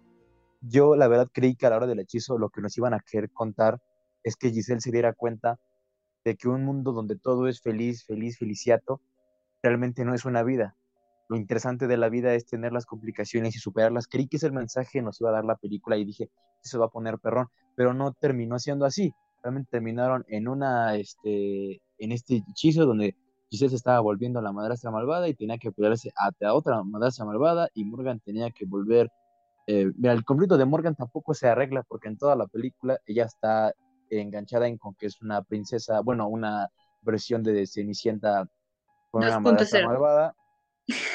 yo 0.60 0.96
la 0.96 1.08
verdad 1.08 1.28
creí 1.32 1.54
que 1.56 1.66
a 1.66 1.70
la 1.70 1.76
hora 1.76 1.86
del 1.86 2.00
hechizo 2.00 2.38
lo 2.38 2.50
que 2.50 2.60
nos 2.60 2.76
iban 2.76 2.94
a 2.94 3.00
querer 3.00 3.30
contar 3.30 3.80
es 4.22 4.36
que 4.36 4.50
Giselle 4.50 4.80
se 4.80 4.90
diera 4.90 5.12
cuenta 5.12 5.58
de 6.24 6.36
que 6.36 6.48
un 6.48 6.64
mundo 6.64 6.92
donde 6.92 7.16
todo 7.16 7.48
es 7.48 7.60
feliz, 7.60 8.04
feliz, 8.04 8.38
feliciato, 8.38 9.00
realmente 9.62 10.04
no 10.04 10.14
es 10.14 10.24
una 10.24 10.42
vida 10.42 10.76
lo 11.30 11.36
interesante 11.36 11.86
de 11.86 11.96
la 11.96 12.08
vida 12.08 12.34
es 12.34 12.44
tener 12.44 12.72
las 12.72 12.86
complicaciones 12.86 13.54
y 13.54 13.60
superarlas. 13.60 14.08
Creí 14.08 14.26
que 14.26 14.36
ese 14.36 14.50
mensaje 14.50 15.00
nos 15.00 15.20
iba 15.20 15.30
a 15.30 15.34
dar 15.34 15.44
la 15.44 15.54
película 15.54 15.96
y 15.96 16.04
dije, 16.04 16.28
eso 16.60 16.80
va 16.80 16.86
a 16.86 16.90
poner 16.90 17.20
perrón, 17.20 17.46
pero 17.76 17.94
no 17.94 18.12
terminó 18.14 18.58
siendo 18.58 18.84
así. 18.84 19.14
Realmente 19.42 19.70
terminaron 19.70 20.24
en 20.28 20.48
una, 20.48 20.96
este, 20.96 21.80
en 21.98 22.12
este 22.12 22.42
hechizo 22.48 22.86
donde 22.86 23.16
Giselle 23.50 23.70
se 23.70 23.76
estaba 23.76 24.00
volviendo 24.00 24.40
la 24.40 24.52
madrastra 24.52 24.90
malvada 24.90 25.28
y 25.28 25.34
tenía 25.34 25.58
que 25.58 25.72
pelearse 25.72 26.10
a, 26.16 26.30
a 26.46 26.54
otra 26.54 26.82
madrastra 26.82 27.24
malvada 27.24 27.68
y 27.74 27.84
Morgan 27.84 28.20
tenía 28.20 28.50
que 28.50 28.66
volver. 28.66 29.10
eh, 29.66 29.90
mira, 29.96 30.12
el 30.12 30.24
conflicto 30.24 30.56
de 30.58 30.64
Morgan 30.66 30.94
tampoco 30.94 31.34
se 31.34 31.48
arregla 31.48 31.82
porque 31.82 32.08
en 32.08 32.18
toda 32.18 32.36
la 32.36 32.46
película 32.46 32.98
ella 33.06 33.24
está 33.24 33.72
enganchada 34.10 34.66
en 34.66 34.76
con 34.78 34.94
que 34.94 35.06
es 35.06 35.20
una 35.22 35.42
princesa, 35.42 36.00
bueno, 36.00 36.28
una 36.28 36.68
versión 37.02 37.42
de 37.42 37.66
Cenicienta 37.66 38.48
con 39.10 39.22
una 39.22 39.38
2.0. 39.38 39.40
madrastra 39.40 39.86
malvada 39.86 40.34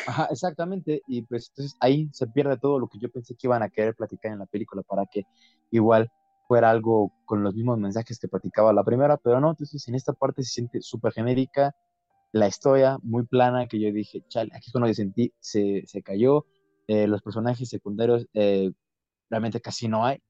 Ajá, 0.08 0.28
exactamente. 0.32 1.02
Y 1.08 1.24
pues 1.24 1.50
entonces 1.50 1.76
ahí 1.80 2.10
se 2.14 2.28
pierde 2.28 2.58
todo 2.58 2.80
lo 2.80 2.88
que 2.88 3.00
yo 3.00 3.10
pensé 3.10 3.36
que 3.36 3.48
iban 3.48 3.64
a 3.64 3.70
querer 3.70 3.96
platicar 3.96 4.32
en 4.32 4.40
la 4.40 4.46
película 4.46 4.82
para 4.84 5.06
que 5.06 5.24
igual 5.72 6.10
fuera 6.48 6.70
algo 6.72 7.12
con 7.26 7.44
los 7.44 7.56
mismos 7.56 7.80
mensajes 7.80 8.20
que 8.20 8.28
platicaba 8.28 8.74
la 8.74 8.84
primera, 8.84 9.18
pero 9.18 9.40
no, 9.40 9.52
entonces 9.52 9.88
en 9.88 9.96
esta 9.96 10.14
parte 10.14 10.44
se 10.44 10.52
siente 10.52 10.82
súper 10.82 11.14
genérica, 11.14 11.76
la 12.32 12.48
historia 12.48 12.98
muy 13.04 13.26
plana, 13.26 13.68
que 13.68 13.80
yo 13.80 13.92
dije, 13.92 14.24
chale, 14.28 14.52
aquí 14.54 14.72
cuando 14.72 14.88
yo 14.88 14.94
sentí, 14.94 15.34
se, 15.40 15.84
se 15.88 16.04
cayó, 16.04 16.46
eh, 16.88 17.08
los 17.08 17.22
personajes 17.22 17.70
secundarios 17.70 18.28
eh, 18.34 18.72
realmente 19.30 19.62
casi 19.62 19.88
no 19.88 20.06
hay, 20.06 20.22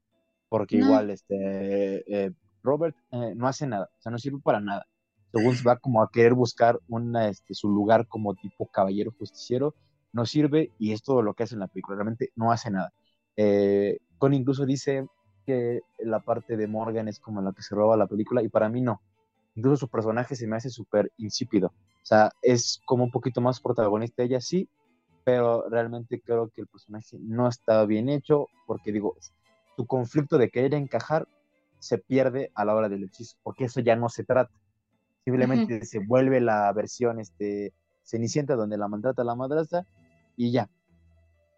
porque 0.48 0.76
No. 0.76 0.84
igual 0.84 1.10
este, 1.10 2.26
eh, 2.26 2.32
Robert 2.62 2.96
eh, 3.12 3.34
no 3.36 3.48
hace 3.48 3.66
nada, 3.66 3.90
o 3.98 4.00
sea, 4.02 4.12
no 4.12 4.18
sirve 4.18 4.40
para 4.42 4.60
nada 4.60 4.86
según 5.32 5.54
se 5.56 5.64
va 5.64 5.76
como 5.78 6.02
a 6.02 6.10
querer 6.10 6.34
buscar 6.34 6.80
una, 6.88 7.28
este, 7.28 7.54
su 7.54 7.68
lugar 7.68 8.06
como 8.08 8.34
tipo 8.34 8.66
caballero 8.68 9.12
justiciero, 9.18 9.74
no 10.12 10.24
sirve 10.24 10.72
y 10.78 10.92
es 10.92 11.02
todo 11.02 11.20
lo 11.22 11.34
que 11.34 11.42
hace 11.42 11.54
en 11.54 11.60
la 11.60 11.68
película, 11.68 11.96
realmente 11.96 12.30
no 12.36 12.52
hace 12.52 12.70
nada. 12.70 12.92
Eh, 13.36 13.98
Con 14.18 14.32
incluso 14.32 14.64
dice 14.64 15.06
que 15.46 15.80
la 15.98 16.20
parte 16.20 16.56
de 16.56 16.66
Morgan 16.66 17.08
es 17.08 17.20
como 17.20 17.40
la 17.40 17.52
que 17.52 17.62
se 17.62 17.74
roba 17.74 17.96
la 17.96 18.06
película 18.06 18.42
y 18.42 18.48
para 18.48 18.68
mí 18.68 18.80
no. 18.80 19.00
Incluso 19.54 19.86
su 19.86 19.88
personaje 19.88 20.34
se 20.34 20.46
me 20.46 20.56
hace 20.56 20.68
súper 20.68 21.10
insípido. 21.16 21.68
O 21.68 22.06
sea, 22.06 22.30
es 22.42 22.82
como 22.84 23.04
un 23.04 23.10
poquito 23.10 23.40
más 23.40 23.60
protagonista 23.60 24.22
ella, 24.22 24.40
sí, 24.40 24.68
pero 25.24 25.68
realmente 25.68 26.20
creo 26.20 26.48
que 26.48 26.60
el 26.60 26.66
personaje 26.66 27.16
no 27.20 27.48
está 27.48 27.84
bien 27.86 28.08
hecho 28.08 28.48
porque 28.66 28.92
digo, 28.92 29.16
tu 29.76 29.86
conflicto 29.86 30.36
de 30.36 30.50
querer 30.50 30.74
encajar 30.74 31.26
se 31.78 31.98
pierde 31.98 32.50
a 32.54 32.64
la 32.64 32.74
hora 32.74 32.88
del 32.88 33.04
hechizo, 33.04 33.36
porque 33.42 33.64
eso 33.64 33.80
ya 33.80 33.96
no 33.96 34.08
se 34.08 34.24
trata 34.24 34.52
simplemente 35.26 35.84
se 35.84 35.98
vuelve 35.98 36.40
la 36.40 36.72
versión 36.72 37.18
este, 37.18 37.72
Cenicienta 38.04 38.54
donde 38.54 38.78
la 38.78 38.86
maltrata 38.86 39.24
la 39.24 39.34
madrastra 39.34 39.84
y 40.36 40.52
ya. 40.52 40.70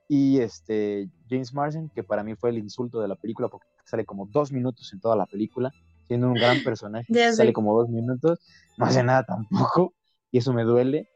Y 0.09 0.41
este 0.41 1.11
James 1.29 1.53
Marsden, 1.53 1.91
que 1.91 2.03
para 2.03 2.25
mí 2.25 2.35
fue 2.35 2.49
el 2.49 2.57
insulto 2.57 2.99
de 3.01 3.09
la 3.09 3.17
película 3.17 3.49
porque 3.49 3.67
sale 3.89 4.05
como 4.05 4.27
dos 4.27 4.53
minutos 4.53 4.93
en 4.93 5.01
toda 5.01 5.17
la 5.17 5.27
película, 5.27 5.73
siendo 6.07 6.29
un 6.29 6.35
gran 6.35 6.59
personaje, 6.65 7.07
sale 7.35 7.53
como 7.53 7.77
dos 7.79 7.89
minutos, 7.89 8.39
no 8.77 8.87
hace 8.87 9.03
nada 9.03 9.25
tampoco, 9.25 9.95
y 10.31 10.39
eso 10.39 10.53
me 10.53 10.65
duele. 10.65 11.09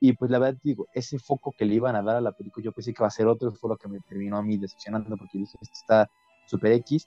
Y 0.00 0.14
pues 0.14 0.30
la 0.30 0.38
verdad 0.38 0.58
digo, 0.62 0.88
ese 0.94 1.18
foco 1.18 1.52
que 1.52 1.64
le 1.66 1.74
iban 1.74 1.94
a 1.96 2.02
dar 2.02 2.16
a 2.16 2.20
la 2.22 2.32
película, 2.32 2.64
yo 2.64 2.72
pensé 2.72 2.92
que 2.92 3.02
iba 3.02 3.06
a 3.08 3.10
ser 3.10 3.26
otro, 3.26 3.52
fue 3.52 3.70
lo 3.70 3.76
que 3.76 3.88
me 3.88 4.00
terminó 4.00 4.38
a 4.38 4.42
mí 4.42 4.56
decepcionando 4.56 5.16
porque 5.16 5.38
dije, 5.38 5.58
esto 5.60 5.74
está 5.74 6.10
super 6.46 6.72
X, 6.72 7.06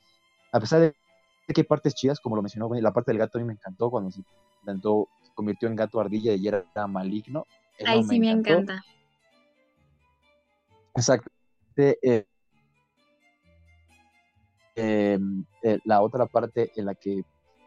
a 0.52 0.60
pesar 0.60 0.82
de 0.82 0.96
que 1.54 1.62
hay 1.62 1.66
partes 1.66 1.96
chidas, 1.96 2.20
como 2.20 2.36
lo 2.36 2.42
mencionó, 2.44 2.70
la 2.74 2.94
parte 2.94 3.12
del 3.12 3.20
gato 3.20 3.38
a 3.38 3.42
mí 3.42 3.48
me 3.48 3.54
encantó 3.54 3.90
cuando 3.90 4.12
se, 4.12 4.22
intentó- 4.62 5.08
se 5.24 5.34
convirtió 5.34 5.68
en 5.68 5.76
gato 5.76 6.00
ardilla 6.00 6.34
y 6.36 6.48
era 6.48 6.66
maligno. 6.88 7.46
Ay, 7.86 8.04
sí, 8.04 8.20
me 8.20 8.32
encanta. 8.32 8.84
Exacto. 10.96 11.30
Eh, 11.76 12.26
eh, 14.76 15.20
eh, 15.64 15.80
la 15.86 16.02
otra 16.02 16.26
parte 16.26 16.72
en 16.76 16.86
la 16.86 16.96
que 16.96 17.24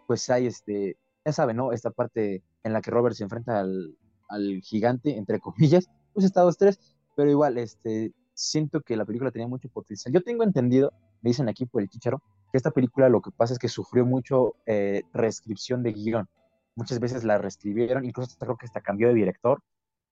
pues 0.06 0.28
hay 0.30 0.46
este, 0.46 0.96
ya 1.24 1.32
saben, 1.32 1.56
¿no? 1.56 1.72
Esta 1.72 1.90
parte 1.90 2.42
en 2.62 2.72
la 2.72 2.80
que 2.80 2.90
Robert 2.90 3.16
se 3.16 3.24
enfrenta 3.24 3.60
al, 3.60 3.96
al 4.28 4.60
gigante, 4.62 5.16
entre 5.16 5.40
comillas, 5.40 5.88
pues 6.12 6.24
está 6.24 6.42
dos, 6.42 6.56
tres, 6.56 6.78
pero 7.14 7.30
igual, 7.30 7.58
este, 7.58 8.12
siento 8.36 8.82
que 8.82 8.96
la 8.96 9.04
película 9.04 9.30
tenía 9.30 9.48
mucho 9.48 9.68
potencial. 9.68 10.12
Yo 10.14 10.22
tengo 10.22 10.44
entendido, 10.44 10.92
me 11.22 11.30
dicen 11.30 11.48
aquí 11.48 11.66
por 11.66 11.82
el 11.82 11.88
chicharo, 11.88 12.22
que 12.52 12.58
esta 12.58 12.70
película 12.70 13.08
lo 13.08 13.20
que 13.20 13.30
pasa 13.30 13.54
es 13.54 13.58
que 13.58 13.68
sufrió 13.68 14.04
mucho 14.04 14.54
eh, 14.66 15.02
reescripción 15.12 15.82
de 15.82 15.92
guion. 15.92 16.28
Muchas 16.76 17.00
veces 17.00 17.24
la 17.24 17.38
reescribieron, 17.38 18.04
incluso 18.04 18.36
creo 18.38 18.56
que 18.56 18.66
hasta 18.66 18.82
cambió 18.82 19.08
de 19.08 19.14
director. 19.14 19.62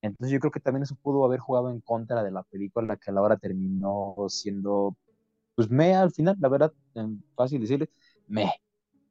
Entonces 0.01 0.33
yo 0.33 0.41
creo 0.41 0.51
que 0.51 0.61
también 0.61 0.83
eso 0.83 0.97
pudo 0.97 1.25
haber 1.25 1.41
jugado 1.41 1.71
en 1.71 1.81
contra 1.81 2.23
de 2.23 2.31
la 2.31 2.43
película 2.43 2.97
que 2.97 3.11
a 3.11 3.15
la 3.15 3.23
hora 3.23 3.37
terminó 3.37 4.17
siendo, 4.29 4.97
pues 5.55 5.71
me 5.71 5.95
al 5.95 6.13
final, 6.13 6.37
la 6.41 6.49
verdad, 6.49 6.73
fácil 7.35 7.61
decirle, 7.61 7.91
me. 8.27 8.51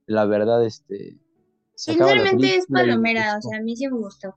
La 0.05 0.25
verdad, 0.25 0.63
este... 0.65 1.19
Sinceramente 1.75 2.55
es 2.55 2.67
palomera, 2.67 3.35
o 3.35 3.39
es 3.39 3.45
sea, 3.45 3.59
a 3.59 3.61
mí 3.61 3.75
sí 3.75 3.87
me 3.87 3.97
gustó. 3.97 4.35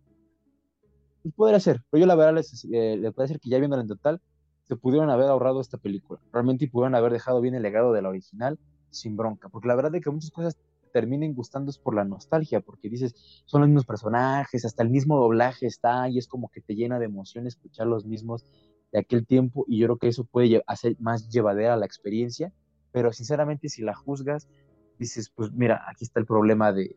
pues 1.23 1.35
podría 1.35 1.61
ser, 1.61 1.83
pero 1.91 2.01
yo 2.01 2.07
la 2.07 2.15
verdad 2.15 2.35
les, 2.35 2.65
eh, 2.73 2.97
le 2.97 3.13
puedo 3.13 3.27
decir 3.27 3.41
que 3.41 3.51
ya 3.51 3.59
viéndola 3.59 3.83
en 3.83 3.89
total, 3.89 4.23
se 4.63 4.77
pudieron 4.77 5.11
haber 5.11 5.29
ahorrado 5.29 5.61
esta 5.61 5.79
película. 5.79 6.21
Realmente 6.33 6.65
y 6.65 6.69
pudieron 6.69 6.95
haber 6.95 7.13
dejado 7.13 7.41
bien 7.41 7.55
el 7.55 7.63
legado 7.63 7.93
de 7.93 8.03
la 8.03 8.09
original 8.09 8.59
sin 8.91 9.17
bronca. 9.17 9.49
Porque 9.49 9.69
la 9.69 9.77
verdad 9.77 9.95
es 9.95 10.03
que 10.03 10.11
muchas 10.11 10.31
cosas 10.31 10.57
terminen 10.93 11.35
gustando 11.35 11.71
es 11.71 11.79
por 11.79 11.95
la 11.95 12.05
nostalgia, 12.05 12.61
porque 12.61 12.89
dices, 12.89 13.15
son 13.45 13.61
los 13.61 13.69
mismos 13.69 13.85
personajes, 13.85 14.65
hasta 14.65 14.83
el 14.83 14.91
mismo 14.91 15.19
doblaje 15.19 15.67
está 15.67 16.09
y 16.09 16.19
es 16.19 16.27
como 16.27 16.49
que 16.49 16.63
te 16.63 16.75
llena 16.75 16.99
de 16.99 17.05
emoción 17.05 17.47
escuchar 17.47 17.87
los 17.87 18.07
mismos 18.07 18.45
de 18.93 19.01
aquel 19.01 19.27
tiempo 19.27 19.65
y 19.69 19.79
yo 19.79 19.87
creo 19.87 19.99
que 19.99 20.09
eso 20.09 20.25
puede 20.25 20.63
hacer 20.67 20.97
más 20.99 21.29
llevadera 21.29 21.77
la 21.77 21.87
experiencia, 21.87 22.53
pero 22.93 23.13
sinceramente 23.13 23.69
si 23.69 23.83
la 23.83 23.95
juzgas, 23.95 24.49
dices, 24.99 25.31
pues 25.35 25.53
mira, 25.53 25.85
aquí 25.89 26.05
está 26.05 26.21
el 26.21 26.27
problema 26.27 26.73
de, 26.73 26.97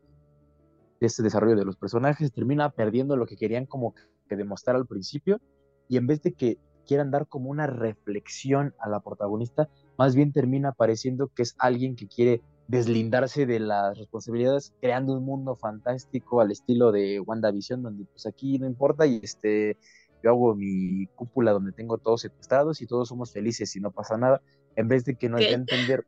de 0.99 1.07
este 1.07 1.23
desarrollo 1.23 1.55
de 1.55 1.65
los 1.65 1.77
personajes, 1.77 2.31
termina 2.31 2.69
perdiendo 2.69 3.15
lo 3.15 3.25
que 3.25 3.35
querían 3.35 3.65
como 3.65 3.93
que 4.27 4.35
demostrar 4.35 4.75
al 4.75 4.85
principio 4.85 5.39
y 5.87 5.97
en 5.97 6.07
vez 6.07 6.21
de 6.21 6.33
que 6.33 6.57
quieran 6.85 7.11
dar 7.11 7.27
como 7.27 7.49
una 7.49 7.67
reflexión 7.67 8.73
a 8.79 8.89
la 8.89 8.99
protagonista, 8.99 9.69
más 9.97 10.15
bien 10.15 10.31
termina 10.31 10.71
pareciendo 10.71 11.27
que 11.27 11.43
es 11.43 11.55
alguien 11.59 11.95
que 11.95 12.07
quiere 12.07 12.41
deslindarse 12.67 13.45
de 13.45 13.59
las 13.59 13.97
responsabilidades 13.97 14.73
creando 14.79 15.13
un 15.13 15.25
mundo 15.25 15.55
fantástico 15.55 16.39
al 16.39 16.51
estilo 16.51 16.91
de 16.91 17.19
WandaVision 17.19 17.81
donde 17.81 18.05
pues 18.05 18.27
aquí 18.27 18.59
no 18.59 18.67
importa 18.67 19.07
y 19.07 19.19
este 19.23 19.77
yo 20.23 20.29
hago 20.31 20.55
mi 20.55 21.07
cúpula 21.15 21.51
donde 21.51 21.71
tengo 21.71 21.97
todos 21.97 22.21
secuestrados 22.21 22.81
y 22.81 22.87
todos 22.87 23.09
somos 23.09 23.31
felices 23.31 23.75
y 23.75 23.79
no 23.79 23.91
pasa 23.91 24.17
nada 24.17 24.41
en 24.75 24.87
vez 24.87 25.05
de 25.05 25.15
que 25.15 25.29
nos 25.29 25.39
dé 25.39 25.49
a 25.49 25.53
entender 25.53 26.05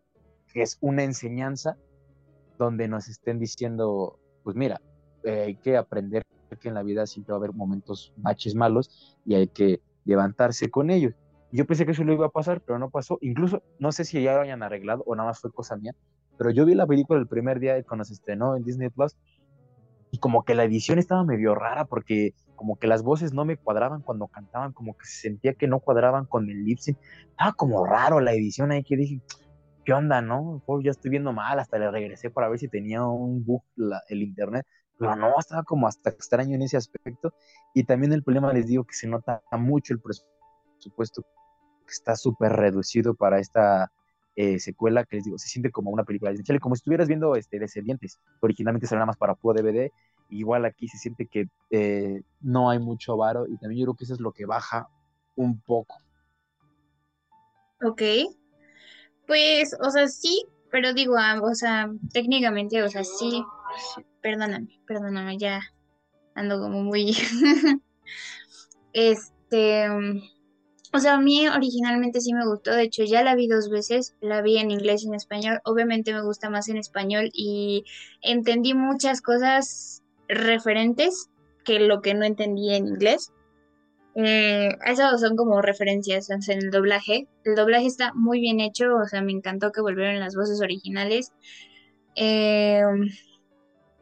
que 0.53 0.61
es 0.61 0.77
una 0.81 1.03
enseñanza 1.03 1.77
donde 2.57 2.87
nos 2.87 3.07
estén 3.07 3.39
diciendo 3.39 4.19
pues 4.43 4.55
mira 4.55 4.81
eh, 5.23 5.43
hay 5.47 5.55
que 5.55 5.77
aprender 5.77 6.25
que 6.59 6.69
en 6.69 6.75
la 6.75 6.83
vida 6.83 7.05
siempre 7.05 7.31
va 7.33 7.37
a 7.37 7.39
haber 7.39 7.53
momentos 7.53 8.13
baches 8.17 8.55
malos 8.55 9.17
y 9.25 9.35
hay 9.35 9.47
que 9.47 9.81
levantarse 10.05 10.69
con 10.69 10.89
ellos. 10.89 11.13
Yo 11.51 11.65
pensé 11.65 11.85
que 11.85 11.91
eso 11.91 12.03
lo 12.03 12.13
iba 12.13 12.27
a 12.27 12.31
pasar, 12.31 12.61
pero 12.61 12.79
no 12.79 12.89
pasó. 12.89 13.17
Incluso, 13.21 13.61
no 13.79 13.91
sé 13.91 14.05
si 14.05 14.21
ya 14.21 14.35
lo 14.35 14.41
hayan 14.41 14.63
arreglado 14.63 15.03
o 15.05 15.15
nada 15.15 15.29
más 15.29 15.39
fue 15.39 15.51
cosa 15.51 15.75
mía, 15.75 15.93
pero 16.37 16.49
yo 16.49 16.65
vi 16.65 16.75
la 16.75 16.87
película 16.87 17.19
el 17.19 17.27
primer 17.27 17.59
día 17.59 17.75
de 17.75 17.83
cuando 17.83 18.05
se 18.05 18.13
estrenó 18.13 18.55
en 18.55 18.63
Disney 18.63 18.89
Plus 18.89 19.17
y 20.11 20.17
como 20.17 20.43
que 20.43 20.55
la 20.55 20.63
edición 20.63 20.97
estaba 20.97 21.23
medio 21.23 21.55
rara 21.55 21.85
porque 21.85 22.33
como 22.61 22.77
que 22.77 22.87
las 22.87 23.01
voces 23.03 23.33
no 23.33 23.43
me 23.45 23.57
cuadraban 23.57 24.03
cuando 24.03 24.27
cantaban, 24.27 24.71
como 24.73 24.93
que 24.93 25.07
se 25.07 25.29
sentía 25.29 25.55
que 25.55 25.67
no 25.67 25.79
cuadraban 25.79 26.27
con 26.27 26.47
el 26.49 26.63
lip 26.63 26.77
sync. 26.79 26.99
Estaba 27.31 27.53
como 27.53 27.83
raro 27.87 28.19
la 28.19 28.33
edición 28.33 28.71
ahí 28.71 28.83
que 28.83 28.95
dije, 28.97 29.21
¿qué 29.85 29.93
onda, 29.93 30.21
no? 30.21 30.61
Oh, 30.65 30.81
ya 30.81 30.91
estoy 30.91 31.11
viendo 31.11 31.33
mal, 31.33 31.59
hasta 31.59 31.79
le 31.79 31.91
regresé 31.91 32.29
para 32.31 32.49
ver 32.49 32.59
si 32.59 32.69
tenía 32.69 33.03
un 33.05 33.43
bug 33.45 33.63
la- 33.75 34.03
el 34.09 34.21
internet, 34.23 34.65
pero 34.97 35.15
no, 35.15 35.33
estaba 35.39 35.63
como 35.63 35.87
hasta 35.87 36.11
extraño 36.11 36.55
en 36.55 36.61
ese 36.63 36.77
aspecto. 36.77 37.33
Y 37.73 37.83
también 37.85 38.13
el 38.13 38.23
problema, 38.23 38.53
les 38.53 38.67
digo, 38.67 38.85
que 38.85 38.93
se 38.95 39.07
nota 39.07 39.41
mucho 39.53 39.93
el 39.95 40.01
presupuesto 40.01 41.23
que 41.85 41.91
está 41.93 42.15
súper 42.15 42.53
reducido 42.53 43.15
para 43.15 43.39
esta 43.39 43.91
eh, 44.35 44.59
secuela, 44.59 45.05
que 45.05 45.17
les 45.17 45.25
digo, 45.25 45.37
se 45.37 45.49
siente 45.49 45.71
como 45.71 45.91
una 45.91 46.03
película 46.05 46.31
como 46.61 46.75
si 46.75 46.79
estuvieras 46.79 47.07
viendo 47.07 47.35
este, 47.35 47.59
Descendientes, 47.59 48.19
originalmente 48.41 48.87
salió 48.87 48.99
nada 48.99 49.07
más 49.07 49.17
para 49.17 49.35
puro 49.35 49.55
DVD, 49.61 49.93
igual 50.31 50.65
aquí 50.65 50.87
se 50.87 50.97
siente 50.97 51.27
que 51.27 51.47
eh, 51.69 52.21
no 52.39 52.69
hay 52.69 52.79
mucho 52.79 53.17
varo, 53.17 53.45
y 53.47 53.57
también 53.57 53.81
yo 53.81 53.85
creo 53.85 53.95
que 53.95 54.05
eso 54.05 54.13
es 54.13 54.19
lo 54.19 54.31
que 54.31 54.45
baja 54.45 54.89
un 55.35 55.59
poco. 55.61 55.97
Ok. 57.83 58.01
Pues, 59.27 59.75
o 59.79 59.89
sea, 59.91 60.07
sí, 60.07 60.45
pero 60.71 60.93
digo, 60.93 61.15
ah, 61.17 61.39
o 61.41 61.53
sea, 61.53 61.91
técnicamente, 62.13 62.81
o 62.83 62.89
sea, 62.89 63.03
sí, 63.03 63.43
perdóname, 64.21 64.79
perdóname, 64.87 65.37
ya 65.37 65.61
ando 66.35 66.59
como 66.59 66.81
muy, 66.81 67.15
este, 68.93 69.89
o 70.93 70.99
sea, 70.99 71.15
a 71.15 71.21
mí 71.21 71.47
originalmente 71.47 72.21
sí 72.21 72.33
me 72.33 72.45
gustó, 72.45 72.71
de 72.71 72.83
hecho 72.83 73.03
ya 73.03 73.23
la 73.23 73.35
vi 73.35 73.47
dos 73.47 73.69
veces, 73.69 74.15
la 74.21 74.41
vi 74.41 74.57
en 74.57 74.71
inglés 74.71 75.03
y 75.03 75.07
en 75.07 75.15
español, 75.15 75.59
obviamente 75.63 76.13
me 76.13 76.23
gusta 76.23 76.49
más 76.49 76.67
en 76.69 76.77
español 76.77 77.29
y 77.33 77.85
entendí 78.21 78.73
muchas 78.73 79.21
cosas 79.21 80.00
referentes 80.31 81.29
que 81.63 81.79
lo 81.79 82.01
que 82.01 82.13
no 82.13 82.25
entendí 82.25 82.73
en 82.73 82.87
inglés. 82.87 83.31
Eh, 84.15 84.69
eso 84.85 85.17
son 85.17 85.35
como 85.37 85.61
referencias 85.61 86.29
en 86.29 86.41
el 86.51 86.69
doblaje. 86.71 87.27
El 87.45 87.55
doblaje 87.55 87.85
está 87.85 88.13
muy 88.13 88.39
bien 88.41 88.59
hecho, 88.59 88.95
o 88.95 89.05
sea, 89.07 89.21
me 89.21 89.31
encantó 89.31 89.71
que 89.71 89.81
volvieron 89.81 90.19
las 90.19 90.35
voces 90.35 90.61
originales. 90.61 91.31
Eh, 92.15 92.81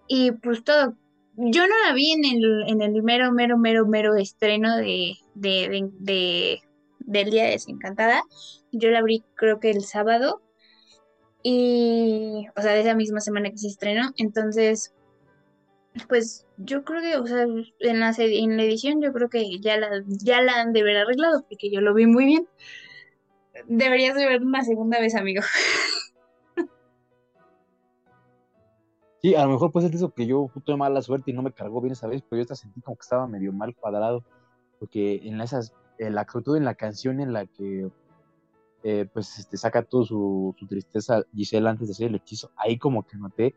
y 0.08 0.32
pues 0.32 0.64
todo. 0.64 0.96
Yo 1.36 1.66
no 1.68 1.76
la 1.88 1.94
vi 1.94 2.12
en 2.12 2.26
el, 2.26 2.64
en 2.68 2.82
el 2.82 3.02
mero, 3.04 3.32
mero, 3.32 3.58
mero, 3.58 3.86
mero 3.88 4.16
estreno 4.16 4.76
de, 4.76 5.14
de, 5.36 5.70
de- 5.70 5.90
de- 6.00 6.60
del 7.00 7.30
Día 7.32 7.46
de 7.46 7.52
Desencantada. 7.52 8.24
Yo 8.72 8.90
la 8.90 9.00
abrí 9.00 9.24
creo 9.36 9.60
que 9.60 9.70
el 9.72 9.84
sábado. 9.84 10.42
Y, 11.44 12.46
o 12.58 12.62
sea, 12.62 12.74
de 12.74 12.82
esa 12.82 12.96
misma 12.96 13.22
semana 13.22 13.50
que 13.52 13.58
se 13.58 13.68
estrenó. 13.68 14.10
Entonces, 14.18 14.94
pues 16.08 16.46
yo 16.58 16.84
creo 16.84 17.02
que, 17.02 17.18
o 17.18 17.26
sea, 17.28 17.44
en 17.44 18.00
la, 18.00 18.14
en 18.18 18.58
la 18.58 18.64
edición 18.64 19.02
yo 19.02 19.14
creo 19.14 19.30
que 19.30 19.60
ya 19.60 19.78
la, 19.78 20.04
ya 20.08 20.42
la 20.42 20.62
han 20.62 20.74
de 20.74 20.84
ver 20.84 20.98
arreglado 20.98 21.44
porque 21.48 21.72
yo 21.72 21.82
lo 21.82 21.94
vi 21.94 22.06
muy 22.06 22.26
bien. 22.26 22.48
Deberías 23.68 24.16
de 24.16 24.28
ver 24.28 24.42
una 24.42 24.64
segunda 24.64 25.00
vez, 25.00 25.16
amigo. 25.16 25.42
Sí, 29.22 29.36
a 29.36 29.44
lo 29.44 29.52
mejor 29.52 29.72
puede 29.72 29.88
ser 29.88 29.96
eso 29.96 30.14
que 30.14 30.26
yo 30.26 30.50
tuve 30.64 30.78
mala 30.78 31.02
suerte 31.02 31.32
y 31.32 31.34
no 31.34 31.42
me 31.42 31.52
cargó 31.52 31.82
bien 31.82 31.92
esa 31.92 32.08
vez, 32.08 32.22
pero 32.22 32.38
yo 32.38 32.44
hasta 32.44 32.56
sentí 32.56 32.80
como 32.80 32.96
que 32.96 33.02
estaba 33.02 33.28
medio 33.28 33.52
mal 33.52 33.76
cuadrado, 33.76 34.24
porque 34.80 35.20
en 35.24 35.42
esas, 35.42 35.74
en 35.98 36.16
la, 36.16 36.24
todo 36.26 36.56
en 36.56 36.64
la 36.64 36.76
canción 36.76 37.20
en 37.20 37.34
la 37.34 37.46
que 37.46 37.90
eh, 38.84 39.10
pues 39.12 39.40
este, 39.40 39.58
saca 39.58 39.84
toda 39.84 40.06
su, 40.06 40.56
su 40.58 40.68
tristeza 40.68 41.24
Giselle 41.36 41.68
antes 41.68 41.90
de 41.90 41.92
hacer 41.92 42.08
el 42.08 42.16
hechizo, 42.16 42.50
ahí 42.56 42.78
como 42.78 43.06
que 43.06 43.18
noté 43.18 43.56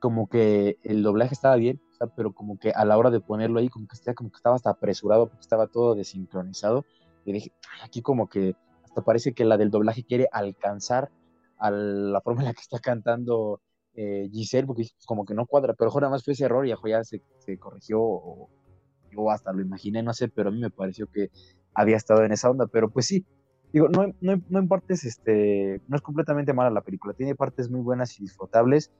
como 0.00 0.28
que 0.28 0.78
el 0.82 1.02
doblaje 1.02 1.34
estaba 1.34 1.56
bien, 1.56 1.80
o 1.92 1.94
sea, 1.94 2.06
pero 2.08 2.32
como 2.32 2.58
que 2.58 2.72
a 2.72 2.84
la 2.84 2.98
hora 2.98 3.10
de 3.10 3.20
ponerlo 3.20 3.60
ahí, 3.60 3.68
como 3.68 3.86
que 3.86 3.94
estaba, 3.94 4.14
que 4.14 4.26
hasta 4.44 4.70
apresurado, 4.70 5.28
porque 5.28 5.42
estaba 5.42 5.68
todo 5.68 5.94
desincronizado, 5.94 6.84
y 7.24 7.32
dije, 7.32 7.52
"Ay, 7.72 7.80
aquí 7.84 8.02
como 8.02 8.28
que 8.28 8.56
hasta 8.82 9.02
parece 9.02 9.34
que 9.34 9.44
la 9.44 9.56
del 9.56 9.70
doblaje 9.70 10.04
quiere 10.04 10.28
alcanzar 10.32 11.10
a 11.58 11.70
la 11.70 12.20
forma 12.22 12.40
en 12.40 12.46
la 12.48 12.54
que 12.54 12.62
está 12.62 12.78
cantando 12.80 13.60
eh, 13.94 14.28
Giselle, 14.32 14.66
porque 14.66 14.82
pues, 14.82 15.06
como 15.06 15.24
que 15.24 15.34
no 15.34 15.46
cuadra, 15.46 15.74
pero 15.74 15.90
nada 15.94 16.10
más 16.10 16.24
fue 16.24 16.32
ese 16.32 16.44
error 16.44 16.66
y 16.66 16.70
ya 16.70 17.04
se, 17.04 17.22
se 17.38 17.58
corrigió, 17.58 18.00
o 18.00 18.48
yo 19.10 19.30
hasta 19.30 19.52
lo 19.52 19.60
imaginé, 19.60 20.02
no 20.02 20.12
sé, 20.14 20.28
pero 20.28 20.48
a 20.48 20.52
mí 20.52 20.60
me 20.60 20.70
pareció 20.70 21.06
que 21.08 21.30
había 21.74 21.96
estado 21.96 22.24
en 22.24 22.32
esa 22.32 22.50
onda, 22.50 22.66
pero 22.66 22.90
pues 22.90 23.06
sí, 23.06 23.26
digo, 23.72 23.88
no, 23.88 24.06
no, 24.20 24.40
no 24.48 24.58
en 24.58 24.68
partes, 24.68 25.04
este, 25.04 25.82
no 25.88 25.96
es 25.96 26.02
completamente 26.02 26.52
mala 26.52 26.70
la 26.70 26.82
película, 26.82 27.14
tiene 27.14 27.34
partes 27.34 27.70
muy 27.70 27.80
buenas 27.80 28.18
y 28.18 28.22
disfrutables, 28.22 28.90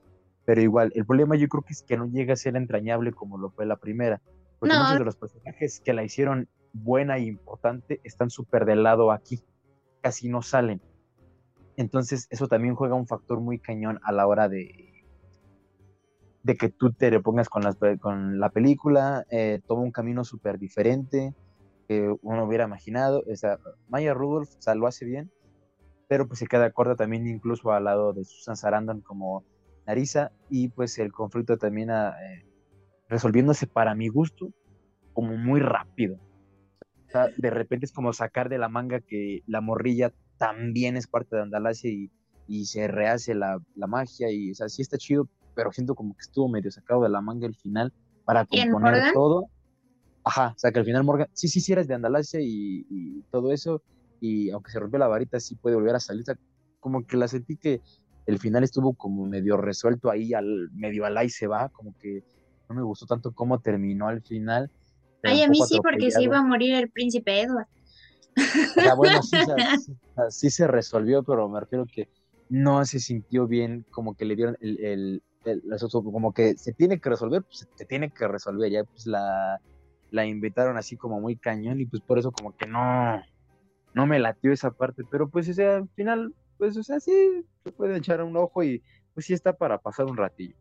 pero 0.51 0.63
igual, 0.63 0.91
el 0.97 1.07
problema 1.07 1.37
yo 1.37 1.47
creo 1.47 1.63
que 1.63 1.73
es 1.73 1.85
que 1.85 1.97
no 1.97 2.07
llega 2.07 2.33
a 2.33 2.37
ser 2.37 2.57
entrañable 2.57 3.13
como 3.13 3.39
lo 3.39 3.51
fue 3.51 3.67
la 3.67 3.77
primera, 3.77 4.21
porque 4.59 4.75
No. 4.75 4.81
muchos 4.81 4.99
de 4.99 5.05
los 5.05 5.15
personajes 5.15 5.81
que 5.85 5.93
la 5.93 6.03
hicieron 6.03 6.49
buena 6.73 7.19
e 7.19 7.21
importante 7.21 8.01
están 8.03 8.31
súper 8.31 8.65
del 8.65 8.83
lado 8.83 9.13
aquí, 9.13 9.45
casi 10.01 10.29
no 10.29 10.43
salen. 10.43 10.81
Entonces, 11.77 12.27
eso 12.31 12.49
también 12.49 12.75
juega 12.75 12.97
un 12.97 13.07
factor 13.07 13.39
muy 13.39 13.61
cañón 13.61 14.01
a 14.03 14.11
la 14.11 14.27
hora 14.27 14.49
de, 14.49 15.05
de 16.43 16.57
que 16.57 16.69
tú 16.69 16.93
te 16.95 17.11
repongas 17.11 17.49
con, 17.49 17.63
las, 17.63 17.77
con 18.01 18.41
la 18.41 18.49
película, 18.49 19.25
eh, 19.31 19.61
toma 19.69 19.83
un 19.83 19.93
camino 19.93 20.25
súper 20.25 20.59
diferente 20.59 21.33
que 21.87 22.13
uno 22.23 22.45
hubiera 22.45 22.65
imaginado. 22.65 23.23
O 23.25 23.37
sea, 23.37 23.61
Maya 23.89 24.15
Rudolph 24.15 24.49
o 24.59 24.63
sea, 24.63 24.75
lo 24.75 24.89
hace 24.89 25.05
bien, 25.05 25.31
pero 26.09 26.27
pues 26.27 26.41
se 26.41 26.49
queda 26.49 26.73
corta 26.73 26.97
también 26.97 27.29
incluso 27.29 27.71
al 27.71 27.85
lado 27.85 28.13
de 28.13 28.25
Susan 28.25 28.57
Sarandon 28.57 29.01
como 29.01 29.45
Narisa 29.91 30.31
y 30.49 30.69
pues 30.69 30.99
el 30.99 31.13
conflicto 31.13 31.59
termina 31.59 32.15
eh, 32.23 32.47
resolviéndose 33.09 33.67
para 33.67 33.95
mi 33.95 34.09
gusto 34.09 34.53
como 35.13 35.37
muy 35.37 35.61
rápido. 35.61 36.17
O 37.07 37.11
sea, 37.11 37.29
de 37.37 37.51
repente 37.51 37.87
es 37.87 37.93
como 37.93 38.13
sacar 38.13 38.49
de 38.49 38.59
la 38.59 38.69
manga 38.69 39.01
que 39.01 39.41
la 39.47 39.61
morrilla 39.61 40.13
también 40.39 40.97
es 40.97 41.09
parte 41.09 41.35
de 41.35 41.43
Andalasia 41.43 41.91
y, 41.91 42.11
y 42.47 42.67
se 42.67 42.87
rehace 42.87 43.35
la, 43.35 43.59
la 43.75 43.87
magia 43.89 44.31
y 44.31 44.53
o 44.53 44.55
sea, 44.55 44.69
sí 44.69 44.83
está 44.83 44.97
chido, 44.97 45.29
pero 45.55 45.73
siento 45.73 45.95
como 45.97 46.15
que 46.15 46.21
estuvo 46.21 46.49
medio 46.49 46.71
sacado 46.71 47.03
de 47.03 47.09
la 47.09 47.21
manga 47.21 47.47
el 47.47 47.57
final 47.57 47.93
para 48.25 48.47
¿Y 48.51 48.61
en 48.61 48.71
componer 48.71 49.13
todo. 49.13 49.47
Ajá, 50.23 50.53
o 50.55 50.59
sea 50.59 50.71
que 50.71 50.79
al 50.79 50.85
final 50.85 51.03
Morgan, 51.03 51.29
sí, 51.33 51.49
sí, 51.49 51.61
sí 51.61 51.73
eres 51.73 51.89
de 51.89 51.95
Andalasia 51.95 52.41
y, 52.41 52.87
y 52.89 53.23
todo 53.33 53.53
eso, 53.53 53.83
y 54.21 54.51
aunque 54.51 54.71
se 54.71 54.79
rompió 54.79 54.99
la 54.99 55.09
varita, 55.09 55.41
sí 55.41 55.57
puede 55.57 55.77
volver 55.77 55.97
a 55.97 56.01
salir. 56.01 56.23
O 56.23 56.27
sea, 56.27 56.39
como 56.79 57.07
que 57.07 57.17
la 57.17 57.27
sentí 57.29 57.57
que 57.57 57.81
el 58.27 58.39
final 58.39 58.65
estuvo 58.65 58.95
como 58.95 59.27
medio 59.27 59.57
resuelto 59.57 60.11
ahí, 60.11 60.35
al 60.35 60.71
medio 60.73 61.05
al 61.05 61.17
ahí 61.17 61.29
se 61.29 61.47
va, 61.47 61.69
como 61.69 61.97
que 61.99 62.23
no 62.69 62.75
me 62.75 62.83
gustó 62.83 63.07
tanto 63.07 63.33
cómo 63.33 63.61
terminó 63.61 64.09
al 64.09 64.23
final. 64.23 64.71
Ay, 65.23 65.43
a 65.43 65.49
mí 65.49 65.59
sí, 65.67 65.79
porque 65.83 66.11
se 66.11 66.23
iba 66.23 66.39
a 66.39 66.43
morir 66.43 66.75
el 66.75 66.91
príncipe 66.91 67.43
Edward. 67.43 67.67
O 68.37 68.81
sea, 68.81 68.95
bueno, 68.95 69.21
sí, 70.31 70.51
se 70.51 70.67
resolvió, 70.67 71.23
pero 71.23 71.49
me 71.49 71.61
refiero 71.61 71.85
que 71.87 72.09
no 72.49 72.85
se 72.85 73.01
sintió 73.01 73.47
bien, 73.47 73.85
como 73.91 74.15
que 74.15 74.25
le 74.25 74.37
dieron 74.37 74.57
el, 74.61 74.79
el, 74.85 75.23
como 75.91 76.33
que 76.33 76.57
se 76.57 76.73
tiene 76.73 77.01
que 77.01 77.11
resolver, 77.11 77.43
pues 77.43 77.69
se 77.75 77.85
tiene 77.85 78.11
que 78.11 78.29
resolver, 78.29 78.71
ya 78.71 78.85
pues 78.85 79.07
la, 79.07 79.61
la 80.11 80.27
invitaron 80.27 80.77
así 80.77 80.97
como 80.97 81.21
muy 81.21 81.37
cañón 81.37 81.81
y 81.81 81.87
pues 81.87 82.03
por 82.03 82.19
eso 82.19 82.33
como 82.33 82.57
que 82.57 82.67
no, 82.67 83.23
no 83.95 84.07
me 84.07 84.19
latió 84.19 84.53
esa 84.53 84.71
parte, 84.71 85.03
pero 85.11 85.29
pues, 85.29 85.49
o 85.49 85.55
sea, 85.55 85.77
al 85.77 85.89
final, 85.91 86.35
pues, 86.61 86.77
o 86.77 86.83
sea, 86.83 87.01
sí, 87.01 87.43
se 87.65 87.73
puede 87.73 87.97
echar 87.97 88.23
un 88.23 88.37
ojo 88.37 88.63
y 88.63 88.83
pues 89.15 89.25
sí 89.25 89.33
está 89.33 89.55
para 89.55 89.79
pasar 89.79 90.05
un 90.05 90.17
ratillo. 90.19 90.55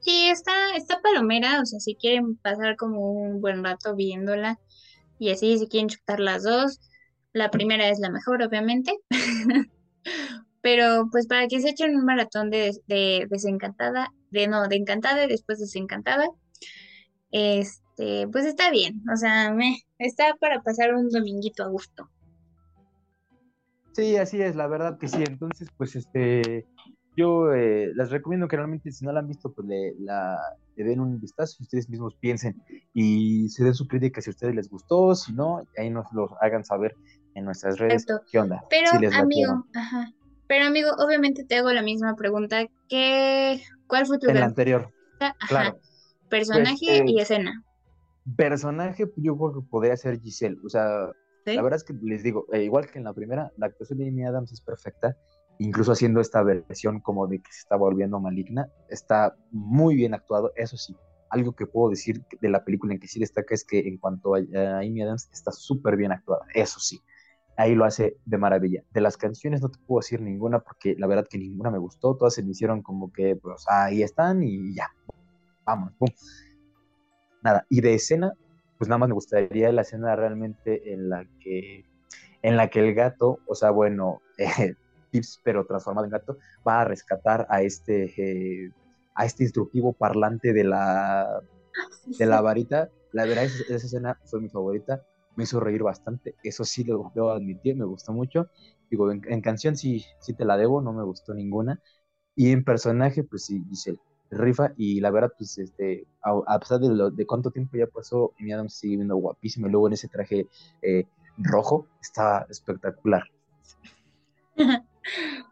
Sí, 0.00 0.28
está, 0.30 0.74
está 0.74 1.00
palomera, 1.02 1.60
o 1.60 1.66
sea, 1.66 1.78
si 1.78 1.94
quieren 1.94 2.36
pasar 2.36 2.76
como 2.76 3.12
un 3.12 3.42
buen 3.42 3.62
rato 3.62 3.94
viéndola 3.94 4.58
y 5.18 5.30
así, 5.30 5.58
si 5.58 5.68
quieren 5.68 5.90
chutar 5.90 6.20
las 6.20 6.42
dos, 6.42 6.80
la 7.34 7.50
primera 7.50 7.88
es 7.90 7.98
la 7.98 8.10
mejor, 8.10 8.42
obviamente. 8.42 8.96
Pero 10.62 11.08
pues 11.12 11.26
para 11.26 11.48
que 11.48 11.60
se 11.60 11.68
echen 11.68 11.94
un 11.94 12.06
maratón 12.06 12.48
de, 12.48 12.72
de 12.86 13.26
desencantada, 13.28 14.14
de 14.30 14.48
no, 14.48 14.66
de 14.68 14.76
encantada 14.76 15.24
y 15.24 15.28
después 15.28 15.58
desencantada, 15.58 16.28
este, 17.30 18.26
pues 18.28 18.46
está 18.46 18.70
bien, 18.70 19.02
o 19.12 19.16
sea, 19.16 19.52
me, 19.52 19.82
está 19.98 20.34
para 20.40 20.62
pasar 20.62 20.94
un 20.94 21.10
dominguito 21.10 21.62
a 21.62 21.68
gusto. 21.68 22.08
Sí, 23.96 24.18
así 24.18 24.42
es, 24.42 24.54
la 24.54 24.66
verdad 24.66 24.98
que 24.98 25.08
sí. 25.08 25.24
Entonces, 25.26 25.68
pues, 25.78 25.96
este, 25.96 26.66
yo 27.16 27.54
eh, 27.54 27.90
les 27.94 28.10
recomiendo 28.10 28.46
que 28.46 28.56
realmente 28.56 28.92
si 28.92 29.06
no 29.06 29.12
la 29.12 29.20
han 29.20 29.26
visto, 29.26 29.54
pues 29.54 29.66
le, 29.66 29.94
la, 29.98 30.38
le 30.76 30.84
den 30.84 31.00
un 31.00 31.18
vistazo 31.18 31.56
y 31.58 31.62
ustedes 31.62 31.88
mismos 31.88 32.14
piensen 32.16 32.62
y 32.92 33.48
se 33.48 33.64
den 33.64 33.72
su 33.72 33.88
crítica 33.88 34.20
si 34.20 34.28
a 34.28 34.32
ustedes 34.32 34.54
les 34.54 34.68
gustó, 34.68 35.14
si 35.14 35.32
no, 35.32 35.62
ahí 35.78 35.88
nos 35.88 36.12
lo 36.12 36.28
hagan 36.42 36.62
saber 36.62 36.94
en 37.34 37.46
nuestras 37.46 37.78
redes. 37.78 38.02
Exacto. 38.02 38.26
¿Qué 38.30 38.38
onda? 38.38 38.62
Pero 38.68 38.90
Si 38.90 39.06
amigo, 39.18 39.64
ajá. 39.74 40.12
Pero 40.46 40.66
amigo, 40.66 40.90
obviamente 40.98 41.44
te 41.44 41.56
hago 41.56 41.72
la 41.72 41.82
misma 41.82 42.16
pregunta. 42.16 42.66
¿Qué, 42.90 43.62
cuál 43.86 44.04
fue 44.04 44.18
tu 44.18 44.28
En 44.28 44.40
la 44.40 44.44
anterior, 44.44 44.92
favorita? 45.18 45.36
Ajá. 45.40 45.48
claro. 45.48 45.80
Personaje 46.28 46.76
Pues, 46.86 47.00
eh, 47.00 47.04
y 47.06 47.20
escena. 47.20 47.64
Personaje, 48.36 49.06
yo 49.16 49.38
creo 49.38 49.54
que 49.54 49.66
podría 49.70 49.96
ser 49.96 50.20
Giselle. 50.20 50.58
O 50.66 50.68
sea, 50.68 51.12
¿sí? 51.46 51.54
La 51.54 51.62
verdad 51.62 51.78
es 51.78 51.84
que 51.84 51.94
les 52.02 52.22
digo, 52.22 52.46
eh, 52.52 52.64
igual 52.64 52.90
que 52.90 52.98
en 52.98 53.04
la 53.04 53.14
primera, 53.14 53.52
la 53.56 53.66
actuación 53.66 53.98
de 53.98 54.08
Amy 54.08 54.24
Adams 54.24 54.52
es 54.52 54.60
perfecta, 54.60 55.16
incluso 55.58 55.92
haciendo 55.92 56.20
esta 56.20 56.42
versión 56.42 57.00
como 57.00 57.26
de 57.26 57.38
que 57.38 57.52
se 57.52 57.60
está 57.60 57.76
volviendo 57.76 58.20
maligna, 58.20 58.68
está 58.88 59.36
muy 59.50 59.94
bien 59.94 60.12
actuado, 60.12 60.52
eso 60.56 60.76
sí. 60.76 60.94
Algo 61.30 61.52
que 61.52 61.66
puedo 61.66 61.90
decir 61.90 62.22
de 62.40 62.48
la 62.48 62.64
película 62.64 62.94
en 62.94 63.00
que 63.00 63.08
sí 63.08 63.18
destaca 63.18 63.54
es 63.54 63.64
que 63.64 63.80
en 63.80 63.98
cuanto 63.98 64.34
a, 64.34 64.38
a 64.38 64.78
Amy 64.78 65.02
Adams 65.02 65.28
está 65.32 65.52
súper 65.52 65.96
bien 65.96 66.12
actuada, 66.12 66.44
eso 66.54 66.78
sí. 66.80 67.00
Ahí 67.56 67.74
lo 67.74 67.86
hace 67.86 68.18
de 68.26 68.36
maravilla. 68.36 68.82
De 68.92 69.00
las 69.00 69.16
canciones 69.16 69.62
no 69.62 69.70
te 69.70 69.78
puedo 69.86 70.00
decir 70.00 70.20
ninguna 70.20 70.58
porque 70.58 70.94
la 70.98 71.06
verdad 71.06 71.26
que 71.28 71.38
ninguna 71.38 71.70
me 71.70 71.78
gustó, 71.78 72.14
todas 72.14 72.34
se 72.34 72.42
me 72.42 72.50
hicieron 72.50 72.82
como 72.82 73.10
que 73.12 73.34
pues 73.36 73.64
ahí 73.68 74.02
están 74.02 74.42
y 74.42 74.74
ya, 74.74 74.90
vamos, 75.64 75.92
pum. 75.98 76.08
Nada, 77.42 77.66
y 77.68 77.80
de 77.80 77.94
escena, 77.94 78.32
pues 78.78 78.88
nada 78.88 78.98
más 78.98 79.08
me 79.08 79.14
gustaría 79.14 79.72
la 79.72 79.82
escena 79.82 80.16
realmente 80.16 80.92
en 80.92 81.08
la 81.08 81.26
que, 81.40 81.84
en 82.42 82.56
la 82.56 82.68
que 82.68 82.80
el 82.80 82.94
gato, 82.94 83.40
o 83.46 83.54
sea, 83.54 83.70
bueno, 83.70 84.22
eh, 84.38 84.74
Tips, 85.10 85.40
pero 85.44 85.66
transformado 85.66 86.06
en 86.06 86.12
gato, 86.12 86.38
va 86.66 86.80
a 86.82 86.84
rescatar 86.84 87.46
a 87.50 87.62
este, 87.62 88.66
eh, 88.66 88.72
a 89.14 89.24
este 89.26 89.44
instructivo 89.44 89.92
parlante 89.92 90.52
de 90.52 90.64
la, 90.64 91.40
de 92.18 92.26
la 92.26 92.40
varita. 92.40 92.90
La 93.12 93.24
verdad, 93.26 93.44
esa, 93.44 93.62
esa 93.74 93.86
escena 93.86 94.18
fue 94.24 94.40
mi 94.40 94.48
favorita, 94.48 95.02
me 95.36 95.44
hizo 95.44 95.60
reír 95.60 95.82
bastante, 95.82 96.34
eso 96.42 96.64
sí 96.64 96.84
lo 96.84 97.10
debo 97.14 97.30
admitir, 97.30 97.76
me 97.76 97.84
gustó 97.84 98.12
mucho. 98.12 98.48
Digo, 98.90 99.10
en, 99.10 99.22
en 99.28 99.40
canción 99.40 99.76
sí, 99.76 100.04
sí 100.20 100.34
te 100.34 100.44
la 100.44 100.56
debo, 100.56 100.80
no 100.82 100.92
me 100.92 101.04
gustó 101.04 101.34
ninguna. 101.34 101.80
Y 102.36 102.52
en 102.52 102.64
personaje, 102.64 103.24
pues 103.24 103.46
sí, 103.46 103.64
Giselle 103.68 103.98
rifa 104.30 104.72
y 104.76 105.00
la 105.00 105.10
verdad, 105.10 105.32
pues, 105.38 105.58
este, 105.58 106.06
a, 106.22 106.58
pesar 106.58 106.80
de, 106.80 106.88
lo, 106.90 107.10
de 107.10 107.26
cuánto 107.26 107.50
tiempo 107.50 107.76
ya 107.76 107.86
pasó, 107.86 108.32
Amy 108.40 108.52
Adams 108.52 108.74
sigue 108.74 108.96
viendo 108.96 109.16
guapísima 109.16 109.68
y 109.68 109.70
luego 109.70 109.86
en 109.88 109.94
ese 109.94 110.08
traje 110.08 110.48
eh, 110.82 111.06
rojo, 111.38 111.86
está 112.00 112.46
espectacular. 112.50 113.22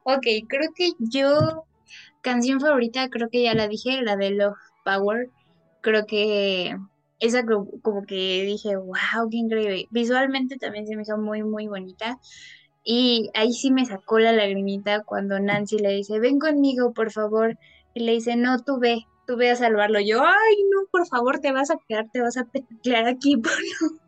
Ok, 0.05 0.27
creo 0.49 0.71
que 0.75 0.91
yo, 0.99 1.67
canción 2.23 2.61
favorita, 2.61 3.09
creo 3.11 3.29
que 3.31 3.43
ya 3.45 3.55
la 3.55 3.69
dije, 3.69 4.03
la 4.03 4.17
de 4.17 4.31
Love 4.31 4.57
Power. 4.85 5.31
Creo 5.81 6.07
que 6.07 6.77
esa 7.21 7.45
co- 7.47 7.69
como 7.83 8.05
que 8.07 8.43
dije, 8.45 8.77
wow, 8.77 9.29
qué 9.31 9.39
increíble. 9.39 9.89
Visualmente 9.91 10.57
también 10.59 10.87
se 10.87 10.97
me 10.97 11.03
hizo 11.03 11.19
muy, 11.19 11.43
muy 11.43 11.69
bonita. 11.69 12.19
Y 12.85 13.31
ahí 13.35 13.53
sí 13.53 13.71
me 13.73 13.87
sacó 13.87 14.19
la 14.19 14.33
lagrimita 14.33 15.03
cuando 15.05 15.41
Nancy 15.41 15.79
le 15.79 15.91
dice, 15.91 16.21
ven 16.21 16.39
conmigo, 16.39 16.93
por 16.95 17.11
favor. 17.13 17.59
Y 17.95 18.01
le 18.01 18.13
dice, 18.13 18.37
no, 18.37 18.63
tú 18.63 18.79
ve, 18.79 19.07
tú 19.27 19.37
ve 19.37 19.51
a 19.51 19.57
salvarlo. 19.57 20.01
Yo, 20.01 20.23
ay, 20.23 20.57
no, 20.73 20.87
por 20.91 21.07
favor, 21.07 21.39
te 21.41 21.53
vas 21.53 21.71
a 21.71 21.77
quedar, 21.89 22.09
te 22.13 22.21
vas 22.21 22.37
a 22.37 22.45
pelear 22.45 23.07
aquí. 23.07 23.37
por 23.43 23.53
no". 23.53 23.99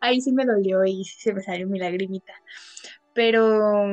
Ahí 0.00 0.20
sí 0.20 0.32
me 0.32 0.44
dolió 0.44 0.84
y 0.84 1.04
se 1.04 1.32
me 1.32 1.42
salió 1.42 1.66
mi 1.66 1.78
lagrimita. 1.78 2.34
Pero 3.14 3.86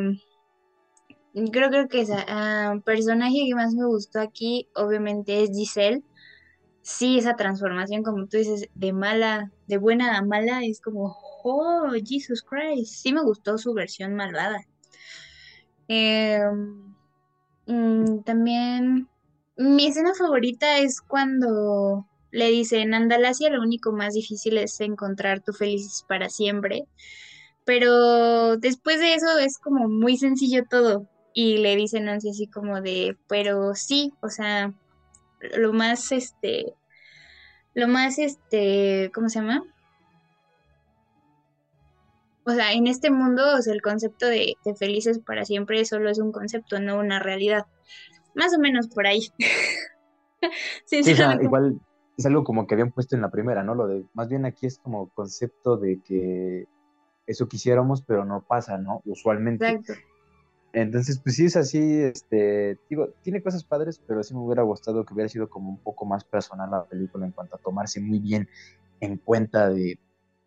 creo, 1.33 1.69
creo 1.69 1.87
que 1.87 2.01
esa 2.01 2.25
ah, 2.27 2.75
personaje 2.83 3.45
que 3.47 3.55
más 3.55 3.73
me 3.73 3.85
gustó 3.85 4.19
aquí, 4.19 4.67
obviamente, 4.75 5.43
es 5.43 5.51
Giselle. 5.51 6.03
Sí, 6.81 7.17
esa 7.17 7.35
transformación, 7.35 8.03
como 8.03 8.27
tú 8.27 8.37
dices, 8.37 8.69
de 8.73 8.93
mala, 8.93 9.51
de 9.67 9.77
buena 9.77 10.17
a 10.17 10.21
mala, 10.21 10.63
es 10.63 10.79
como, 10.81 11.17
oh, 11.43 11.91
Jesus 12.05 12.43
Christ. 12.43 12.93
Sí 13.01 13.13
me 13.13 13.23
gustó 13.23 13.57
su 13.57 13.73
versión 13.73 14.15
malvada. 14.15 14.59
Eh, 15.89 16.39
mm, 17.67 18.23
también 18.23 19.07
mi 19.57 19.87
escena 19.87 20.13
favorita 20.13 20.79
es 20.79 21.01
cuando 21.01 22.05
le 22.31 22.49
dicen, 22.49 22.93
Andalasia, 22.93 23.49
lo 23.49 23.61
único 23.61 23.91
más 23.91 24.13
difícil 24.13 24.57
es 24.57 24.79
encontrar 24.81 25.41
tu 25.41 25.53
feliz 25.53 26.05
para 26.07 26.29
siempre. 26.29 26.85
Pero 27.65 28.57
después 28.57 28.99
de 28.99 29.15
eso 29.15 29.37
es 29.39 29.57
como 29.57 29.89
muy 29.89 30.17
sencillo 30.17 30.63
todo. 30.69 31.07
Y 31.33 31.57
le 31.57 31.75
dicen 31.75 32.05
Nancy 32.05 32.29
así 32.29 32.47
como 32.47 32.81
de, 32.81 33.17
pero 33.27 33.75
sí, 33.75 34.13
o 34.21 34.29
sea, 34.29 34.73
lo 35.57 35.73
más, 35.73 36.11
este, 36.11 36.73
lo 37.73 37.87
más, 37.87 38.19
este, 38.19 39.11
¿cómo 39.13 39.29
se 39.29 39.39
llama? 39.39 39.63
O 42.47 42.51
sea, 42.51 42.71
en 42.71 42.87
este 42.87 43.11
mundo, 43.11 43.43
o 43.57 43.61
sea, 43.61 43.73
el 43.73 43.81
concepto 43.81 44.25
de, 44.25 44.55
de 44.63 44.75
felices 44.75 45.19
para 45.19 45.43
siempre 45.43 45.83
solo 45.83 46.09
es 46.09 46.17
un 46.17 46.31
concepto, 46.31 46.79
no 46.79 46.97
una 46.97 47.19
realidad. 47.19 47.65
Más 48.35 48.55
o 48.55 48.59
menos 48.59 48.87
por 48.87 49.05
ahí. 49.05 49.27
Sí, 50.85 50.99
o 50.99 51.03
sea, 51.03 51.13
Sinceramente, 51.13 51.45
igual 51.45 51.81
es 52.15 52.25
algo 52.27 52.43
como 52.43 52.67
que 52.67 52.75
habían 52.75 52.91
puesto 52.91 53.15
en 53.15 53.23
la 53.23 53.31
primera, 53.31 53.63
¿no? 53.63 53.73
Lo 53.73 53.87
de, 53.87 54.05
más 54.13 54.29
bien 54.29 54.45
aquí 54.45 54.67
es 54.67 54.77
como 54.77 55.09
concepto 55.09 55.77
de 55.77 55.99
que 55.99 56.67
eso 57.25 57.47
quisiéramos, 57.47 58.03
pero 58.03 58.23
no 58.23 58.43
pasa, 58.43 58.77
¿no? 58.77 59.01
Usualmente. 59.05 59.67
exacto. 59.67 59.93
Entonces, 60.73 61.19
pues 61.19 61.35
sí 61.37 61.45
es 61.45 61.57
así, 61.57 61.79
este, 62.03 62.77
digo, 62.87 63.09
tiene 63.23 63.41
cosas 63.41 63.63
padres, 63.63 63.99
pero 64.05 64.21
sí 64.21 64.35
me 64.35 64.41
hubiera 64.41 64.61
gustado 64.61 65.03
que 65.03 65.13
hubiera 65.15 65.27
sido 65.27 65.49
como 65.49 65.69
un 65.69 65.79
poco 65.79 66.05
más 66.05 66.23
personal 66.23 66.69
la 66.69 66.85
película 66.85 67.25
en 67.25 67.31
cuanto 67.31 67.55
a 67.55 67.59
tomarse 67.59 67.99
muy 67.99 68.19
bien 68.19 68.47
en 68.99 69.17
cuenta 69.17 69.69
de, 69.69 69.97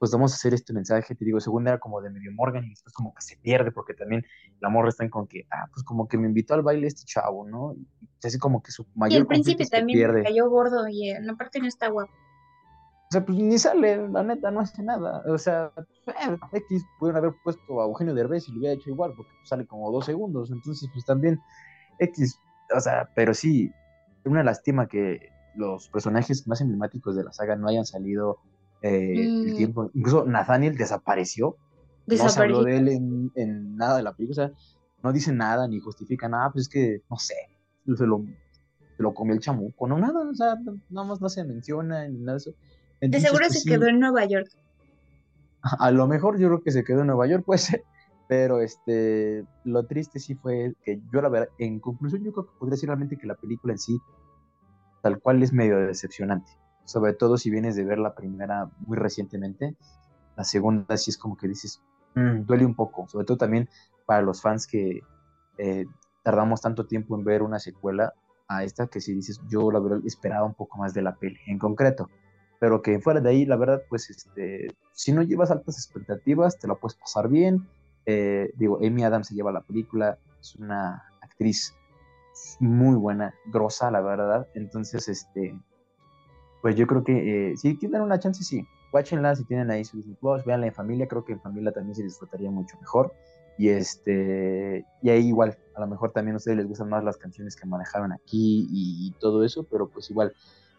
pues 0.00 0.12
vamos 0.12 0.32
a 0.32 0.36
hacer 0.36 0.54
este 0.54 0.72
mensaje, 0.72 1.14
te 1.14 1.26
digo, 1.26 1.40
según 1.40 1.68
era 1.68 1.78
como 1.78 2.00
de 2.00 2.08
medio 2.08 2.32
Morgan 2.32 2.64
y 2.64 2.70
después 2.70 2.94
como 2.94 3.12
que 3.12 3.20
se 3.20 3.36
pierde 3.36 3.70
porque 3.70 3.92
también 3.92 4.24
la 4.58 4.70
morra 4.70 4.88
está 4.88 5.04
en 5.04 5.10
con 5.10 5.26
que, 5.26 5.46
ah, 5.50 5.66
pues 5.74 5.84
como 5.84 6.08
que 6.08 6.16
me 6.16 6.26
invitó 6.26 6.54
al 6.54 6.62
baile 6.62 6.86
este 6.86 7.04
chavo, 7.04 7.46
¿no? 7.46 7.74
Y 7.74 7.86
así 8.26 8.38
como 8.38 8.62
que 8.62 8.72
su 8.72 8.84
Y 8.84 8.98
mayor 8.98 9.20
el 9.20 9.26
príncipe 9.26 9.66
también 9.66 9.98
pierde. 9.98 10.22
cayó 10.22 10.48
gordo 10.48 10.88
y 10.88 11.10
en 11.10 11.28
aparte 11.28 11.60
no 11.60 11.68
está 11.68 11.88
guapo. 11.88 12.10
O 12.10 13.12
sea, 13.12 13.26
pues 13.26 13.36
ni 13.36 13.58
sale, 13.58 14.08
la 14.08 14.22
neta, 14.22 14.50
no 14.50 14.60
hace 14.60 14.82
nada. 14.82 15.22
O 15.26 15.36
sea, 15.36 15.70
eh, 16.06 16.38
X 16.50 16.82
pudieron 16.98 17.18
haber 17.18 17.34
puesto 17.44 17.82
a 17.82 17.84
Eugenio 17.84 18.14
Derbez 18.14 18.48
y 18.48 18.52
lo 18.52 18.60
hubiera 18.60 18.76
hecho 18.76 18.88
igual, 18.88 19.12
porque 19.14 19.32
sale 19.44 19.66
como 19.66 19.92
dos 19.92 20.06
segundos. 20.06 20.50
Entonces, 20.50 20.88
pues 20.94 21.04
también 21.04 21.38
X, 21.98 22.40
o 22.74 22.80
sea, 22.80 23.10
pero 23.14 23.34
sí, 23.34 23.70
una 24.24 24.42
lástima 24.42 24.88
que 24.88 25.28
los 25.56 25.90
personajes 25.90 26.48
más 26.48 26.62
emblemáticos 26.62 27.16
de 27.16 27.24
la 27.24 27.34
saga 27.34 27.56
no 27.56 27.68
hayan 27.68 27.84
salido 27.84 28.38
eh, 28.82 29.30
el 29.42 29.52
Mm. 29.52 29.56
tiempo. 29.56 29.90
Incluso 29.94 30.24
Nathaniel 30.26 30.76
desapareció. 30.76 31.56
No 32.06 32.28
se 32.28 32.40
habló 32.40 32.64
de 32.64 32.76
él 32.76 32.88
en, 32.88 33.32
en 33.34 33.76
nada 33.76 33.96
de 33.98 34.02
la 34.02 34.12
película. 34.14 34.46
O 34.46 34.48
sea, 34.48 34.56
no 35.02 35.12
dice 35.12 35.32
nada 35.32 35.68
ni 35.68 35.80
justifica 35.80 36.28
nada, 36.28 36.50
pues 36.52 36.62
es 36.66 36.68
que, 36.68 37.00
no 37.08 37.16
sé, 37.18 37.34
se 37.96 38.06
lo, 38.06 38.24
se 38.96 39.02
lo 39.02 39.14
comió 39.14 39.34
el 39.34 39.40
chamuco, 39.40 39.86
no 39.88 39.98
nada, 39.98 40.28
o 40.28 40.34
sea, 40.34 40.56
no- 40.56 40.78
nada 40.90 41.06
más 41.06 41.20
no 41.20 41.28
se 41.28 41.44
menciona 41.44 42.06
ni 42.08 42.18
nada 42.18 42.32
de 42.32 42.38
eso. 42.38 42.50
De 43.00 43.18
seguro 43.20 43.44
pues, 43.46 43.54
se 43.54 43.60
sí, 43.60 43.70
quedó 43.70 43.86
en 43.86 43.98
Nueva 44.00 44.24
York. 44.26 44.48
a 45.62 45.90
lo 45.90 46.06
mejor 46.06 46.38
yo 46.38 46.48
creo 46.48 46.62
que 46.62 46.70
se 46.70 46.84
quedó 46.84 47.00
en 47.00 47.06
Nueva 47.08 47.26
York, 47.26 47.44
puede 47.46 47.58
ser, 47.58 47.82
pero 48.28 48.60
este, 48.60 49.44
lo 49.64 49.86
triste 49.86 50.18
sí 50.18 50.34
fue 50.34 50.74
que 50.84 51.00
yo 51.12 51.22
la 51.22 51.28
verdad, 51.28 51.48
en 51.58 51.80
conclusión 51.80 52.22
yo 52.22 52.32
creo 52.32 52.44
que 52.46 52.52
podría 52.58 52.72
decir 52.74 52.88
realmente 52.88 53.16
que 53.16 53.26
la 53.26 53.34
película 53.36 53.72
en 53.72 53.78
sí, 53.78 53.98
tal 55.02 55.18
cual 55.20 55.42
es 55.42 55.52
medio 55.52 55.78
decepcionante, 55.78 56.50
sobre 56.90 57.12
todo 57.14 57.36
si 57.36 57.50
vienes 57.50 57.76
de 57.76 57.84
ver 57.84 57.98
la 57.98 58.14
primera 58.14 58.68
muy 58.86 58.96
recientemente, 58.98 59.76
la 60.36 60.44
segunda 60.44 60.96
sí 60.96 61.10
es 61.10 61.18
como 61.18 61.36
que 61.36 61.46
dices, 61.48 61.80
"Mm, 62.14 62.44
duele 62.46 62.66
un 62.66 62.74
poco, 62.74 63.06
sobre 63.08 63.24
todo 63.26 63.36
también 63.36 63.68
para 64.06 64.22
los 64.22 64.42
fans 64.42 64.66
que 64.66 65.02
eh, 65.58 65.84
tardamos 66.24 66.60
tanto 66.62 66.86
tiempo 66.86 67.16
en 67.16 67.24
ver 67.24 67.42
una 67.42 67.58
secuela 67.58 68.14
a 68.48 68.64
esta 68.64 68.86
que 68.86 69.00
si 69.00 69.12
dices, 69.14 69.40
yo 69.48 69.70
la 69.70 69.78
verdad 69.78 70.00
esperaba 70.06 70.44
un 70.46 70.54
poco 70.54 70.78
más 70.78 70.94
de 70.94 71.02
la 71.02 71.14
peli, 71.16 71.38
en 71.46 71.58
concreto. 71.58 72.08
pero 72.58 72.82
que 72.82 73.00
fuera 73.00 73.20
de 73.20 73.30
ahí, 73.30 73.46
la 73.46 73.56
verdad, 73.56 73.82
pues, 73.88 74.10
este, 74.10 74.68
si 74.92 75.12
no 75.12 75.22
llevas 75.22 75.50
altas 75.50 75.76
expectativas, 75.76 76.58
te 76.58 76.68
la 76.68 76.74
puedes 76.74 76.94
pasar 76.94 77.28
bien. 77.28 77.66
Eh, 78.04 78.52
digo, 78.56 78.78
Amy 78.84 79.02
Adams 79.02 79.28
se 79.28 79.34
lleva 79.34 79.50
la 79.50 79.62
película, 79.62 80.18
es 80.40 80.56
una 80.56 81.02
actriz 81.22 81.74
muy 82.58 82.96
buena, 82.96 83.34
grosa, 83.46 83.90
la 83.90 84.02
verdad. 84.02 84.46
Entonces, 84.54 85.08
este, 85.08 85.58
pues 86.62 86.76
yo 86.76 86.86
creo 86.86 87.04
que 87.04 87.52
eh, 87.52 87.56
si 87.56 87.74
tienen 87.74 88.02
una 88.02 88.18
chance, 88.18 88.44
sí. 88.44 88.66
Watchenla, 88.92 89.36
si 89.36 89.44
tienen 89.44 89.70
ahí 89.70 89.84
su 89.84 89.96
Disney 89.96 90.16
Plus, 90.20 90.44
veanla 90.44 90.66
en 90.66 90.74
familia, 90.74 91.06
creo 91.06 91.24
que 91.24 91.32
en 91.32 91.40
familia 91.40 91.72
también 91.72 91.94
se 91.94 92.02
disfrutaría 92.02 92.50
mucho 92.50 92.76
mejor. 92.80 93.12
Y 93.56 93.68
este, 93.68 94.84
y 95.02 95.10
ahí 95.10 95.28
igual, 95.28 95.56
a 95.74 95.80
lo 95.80 95.86
mejor 95.86 96.12
también 96.12 96.34
a 96.34 96.38
ustedes 96.38 96.56
les 96.56 96.66
gustan 96.66 96.88
más 96.88 97.04
las 97.04 97.16
canciones 97.16 97.56
que 97.56 97.66
manejaban 97.66 98.12
aquí 98.12 98.66
y, 98.70 99.12
todo 99.20 99.44
eso, 99.44 99.64
pero 99.64 99.88
pues 99.88 100.10
igual. 100.10 100.32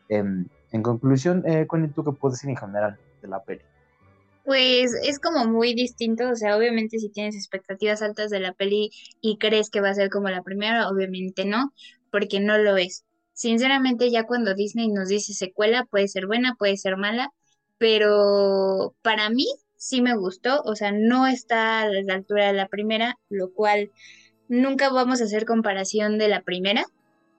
em, 0.09 0.47
en 0.71 0.83
conclusión, 0.83 1.43
eh, 1.45 1.67
¿tú 1.95 2.03
qué 2.03 2.11
puedes 2.11 2.37
decir 2.37 2.49
en 2.49 2.57
general 2.57 2.97
de 3.21 3.27
la 3.27 3.43
peli? 3.43 3.61
Pues 4.43 4.93
es 5.03 5.19
como 5.19 5.45
muy 5.45 5.75
distinto, 5.75 6.29
o 6.29 6.35
sea, 6.35 6.57
obviamente 6.57 6.97
si 6.97 7.09
tienes 7.09 7.35
expectativas 7.35 8.01
altas 8.01 8.31
de 8.31 8.39
la 8.39 8.53
peli 8.53 8.89
y 9.21 9.37
crees 9.37 9.69
que 9.69 9.81
va 9.81 9.89
a 9.89 9.93
ser 9.93 10.09
como 10.09 10.29
la 10.29 10.41
primera, 10.41 10.89
obviamente 10.89 11.45
no, 11.45 11.71
porque 12.09 12.39
no 12.39 12.57
lo 12.57 12.77
es. 12.77 13.05
Sinceramente, 13.33 14.11
ya 14.11 14.25
cuando 14.25 14.53
Disney 14.55 14.89
nos 14.89 15.07
dice 15.07 15.33
secuela, 15.33 15.85
puede 15.85 16.07
ser 16.07 16.27
buena, 16.27 16.55
puede 16.55 16.77
ser 16.77 16.97
mala, 16.97 17.31
pero 17.77 18.95
para 19.01 19.29
mí 19.29 19.47
sí 19.77 20.01
me 20.01 20.15
gustó, 20.15 20.61
o 20.63 20.75
sea, 20.75 20.91
no 20.91 21.25
está 21.27 21.81
a 21.81 21.89
la 21.89 22.13
altura 22.13 22.47
de 22.47 22.53
la 22.53 22.67
primera, 22.67 23.17
lo 23.29 23.51
cual 23.51 23.91
nunca 24.47 24.89
vamos 24.89 25.21
a 25.21 25.23
hacer 25.23 25.45
comparación 25.45 26.17
de 26.19 26.27
la 26.27 26.41
primera, 26.41 26.85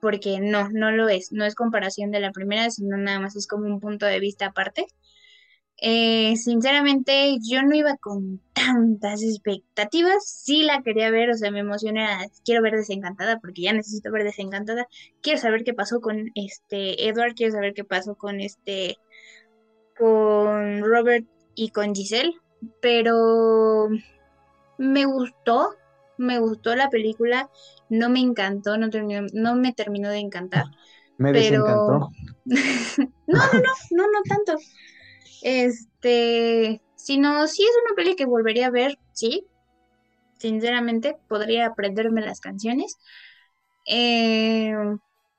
porque 0.01 0.41
no, 0.41 0.69
no 0.71 0.91
lo 0.91 1.09
es, 1.09 1.31
no 1.31 1.45
es 1.45 1.55
comparación 1.55 2.11
de 2.11 2.19
la 2.21 2.33
primera, 2.33 2.71
sino 2.71 2.97
nada 2.97 3.21
más 3.21 3.37
es 3.37 3.47
como 3.47 3.67
un 3.67 3.79
punto 3.79 4.07
de 4.07 4.19
vista 4.19 4.47
aparte. 4.47 4.87
Eh, 5.85 6.37
sinceramente, 6.37 7.39
yo 7.43 7.63
no 7.65 7.75
iba 7.75 7.97
con 7.97 8.41
tantas 8.53 9.21
expectativas. 9.23 10.25
Sí 10.25 10.63
la 10.63 10.81
quería 10.83 11.11
ver, 11.11 11.31
o 11.31 11.35
sea, 11.35 11.51
me 11.51 11.59
emocioné. 11.61 12.05
a- 12.05 12.27
Quiero 12.45 12.63
ver 12.63 12.75
Desencantada 12.77 13.41
porque 13.41 13.63
ya 13.63 13.73
necesito 13.73 14.13
ver 14.13 14.23
Desencantada. 14.23 14.87
Quiero 15.23 15.41
saber 15.41 15.65
qué 15.65 15.75
pasó 15.75 16.01
con 16.01 16.31
este 16.37 17.09
Edward, 17.09 17.35
quiero 17.35 17.53
saber 17.53 17.75
qué 17.75 17.83
pasó 17.85 18.15
con 18.15 18.41
este, 18.41 18.97
con 19.99 20.83
Robert 20.85 21.27
y 21.57 21.71
con 21.71 21.95
Giselle. 21.97 22.35
Pero 22.81 23.89
me 24.79 25.05
gustó, 25.05 25.71
me 26.17 26.39
gustó 26.39 26.77
la 26.77 26.91
película. 26.91 27.51
No 27.89 28.09
me 28.09 28.21
encantó, 28.21 28.79
no 28.79 28.89
terminó, 28.89 29.27
no 29.33 29.57
me 29.57 29.73
terminó 29.73 30.11
de 30.11 30.19
encantar. 30.19 30.67
Me 31.19 31.33
Pero 31.33 31.59
desencantó. 31.65 32.11
no, 32.45 32.55
no, 33.27 33.39
no, 33.91 33.97
no, 33.97 34.07
no 34.13 34.23
tanto. 34.29 34.57
Este, 35.43 36.81
sino 36.95 37.47
sí 37.49 37.63
es 37.63 37.77
una 37.85 37.95
peli 37.97 38.17
que 38.17 38.27
volvería 38.27 38.69
a 38.69 38.71
ver, 38.71 38.99
sí, 39.13 39.47
sinceramente, 40.39 41.17
podría 41.29 41.67
aprenderme 41.67 42.21
las 42.21 42.41
canciones. 42.41 42.99
Eh, 43.87 44.75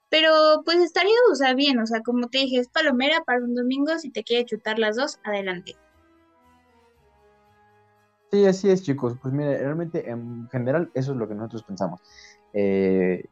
pero 0.09 0.61
pues 0.63 0.77
estaría, 0.77 1.15
o 1.31 1.35
sea, 1.35 1.53
bien, 1.55 1.79
o 1.79 1.87
sea, 1.87 2.01
como 2.01 2.27
te 2.27 2.39
dije, 2.39 2.59
es 2.59 2.69
palomera 2.69 3.23
para 3.25 3.43
un 3.43 3.55
domingo, 3.55 3.97
si 3.97 4.11
te 4.11 4.23
quiere 4.23 4.45
chutar 4.45 4.77
las 4.77 4.95
dos, 4.95 5.19
adelante. 5.23 5.75
Sí, 8.31 8.45
así 8.45 8.69
es, 8.69 8.83
chicos. 8.83 9.15
Pues 9.21 9.33
mire, 9.33 9.57
realmente 9.57 10.09
en 10.09 10.47
general 10.49 10.91
eso 10.93 11.11
es 11.11 11.17
lo 11.17 11.27
que 11.27 11.35
nosotros 11.35 11.63
pensamos. 11.63 12.01
Eh, 12.53 13.25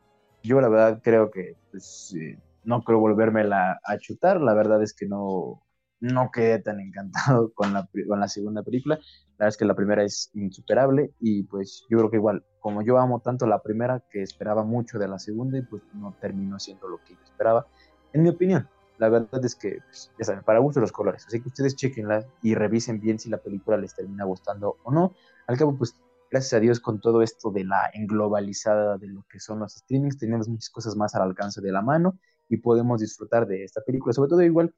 yo 0.44 0.62
la 0.62 0.70
verdad 0.70 1.02
creo 1.04 1.32
que 1.32 1.56
pues, 1.72 2.16
eh, 2.16 2.38
no 2.64 2.84
creo 2.84 3.00
volvérmela 3.00 3.80
a 3.84 3.98
chutar. 3.98 4.40
La 4.42 4.54
verdad 4.54 4.82
es 4.84 4.94
que 4.94 5.08
no, 5.08 5.62
no 6.02 6.32
quedé 6.32 6.60
tan 6.60 6.80
encantado 6.80 7.52
con 7.56 7.74
la, 7.74 7.88
con 8.08 8.20
la 8.20 8.28
segunda 8.28 8.64
película. 8.64 8.96
La 8.96 9.46
verdad 9.46 9.50
es 9.50 9.58
que 9.58 9.66
la 9.66 9.76
primera 9.76 10.04
es 10.04 10.30
insuperable 10.34 11.14
y 11.20 11.44
pues 11.44 11.86
yo 11.90 11.98
creo 12.00 12.12
que 12.12 12.18
igual, 12.18 12.44
como 12.60 12.82
yo 12.82 12.98
amo 12.98 13.22
tanto 13.22 13.48
la 13.48 13.62
primera 13.62 14.04
que 14.12 14.22
esperaba 14.22 14.64
mucho 14.64 15.00
de 15.00 15.08
la 15.08 15.18
segunda 15.18 15.58
y 15.58 15.62
pues 15.62 15.82
no 15.94 16.14
terminó 16.20 16.60
siendo 16.60 16.88
lo 16.90 16.98
que 17.06 17.14
yo 17.14 17.24
esperaba, 17.24 17.66
en 18.14 18.24
mi 18.24 18.30
opinión. 18.30 18.68
La 18.98 19.10
verdad 19.10 19.44
es 19.44 19.56
que, 19.56 19.80
pues, 19.88 20.12
ya 20.20 20.26
saben, 20.26 20.44
para 20.44 20.60
gusto 20.60 20.80
los 20.80 20.92
colores. 20.92 21.26
Así 21.26 21.42
que 21.42 21.48
ustedes 21.48 21.76
chequenla 21.76 22.24
y 22.44 22.54
revisen 22.54 23.02
bien 23.02 23.18
si 23.18 23.32
la 23.32 23.40
película 23.40 23.76
les 23.76 23.96
termina 23.96 24.26
gustando 24.26 24.78
o 24.84 24.92
no. 24.92 25.16
Al 25.48 25.58
cabo, 25.58 25.76
pues, 25.76 25.96
gracias 26.30 26.54
a 26.54 26.60
Dios, 26.60 26.80
con 26.80 27.02
todo 27.02 27.24
esto 27.24 27.50
de 27.50 27.64
la 27.64 27.90
englobalizada 27.96 29.00
de 29.00 29.08
lo 29.08 29.26
que 29.28 29.40
son 29.40 29.58
los 29.58 29.74
streamings, 29.74 30.20
tenemos 30.20 30.48
muchas 30.48 30.70
cosas 30.70 30.96
más 30.96 31.16
al 31.16 31.24
alcance 31.24 31.62
de 31.62 31.72
la 31.72 31.82
mano 31.82 32.20
y 32.48 32.58
podemos 32.58 33.02
disfrutar 33.02 33.48
de 33.48 33.64
esta 33.64 33.82
película. 33.82 34.14
Sobre 34.14 34.30
todo, 34.30 34.44
igual, 34.44 34.72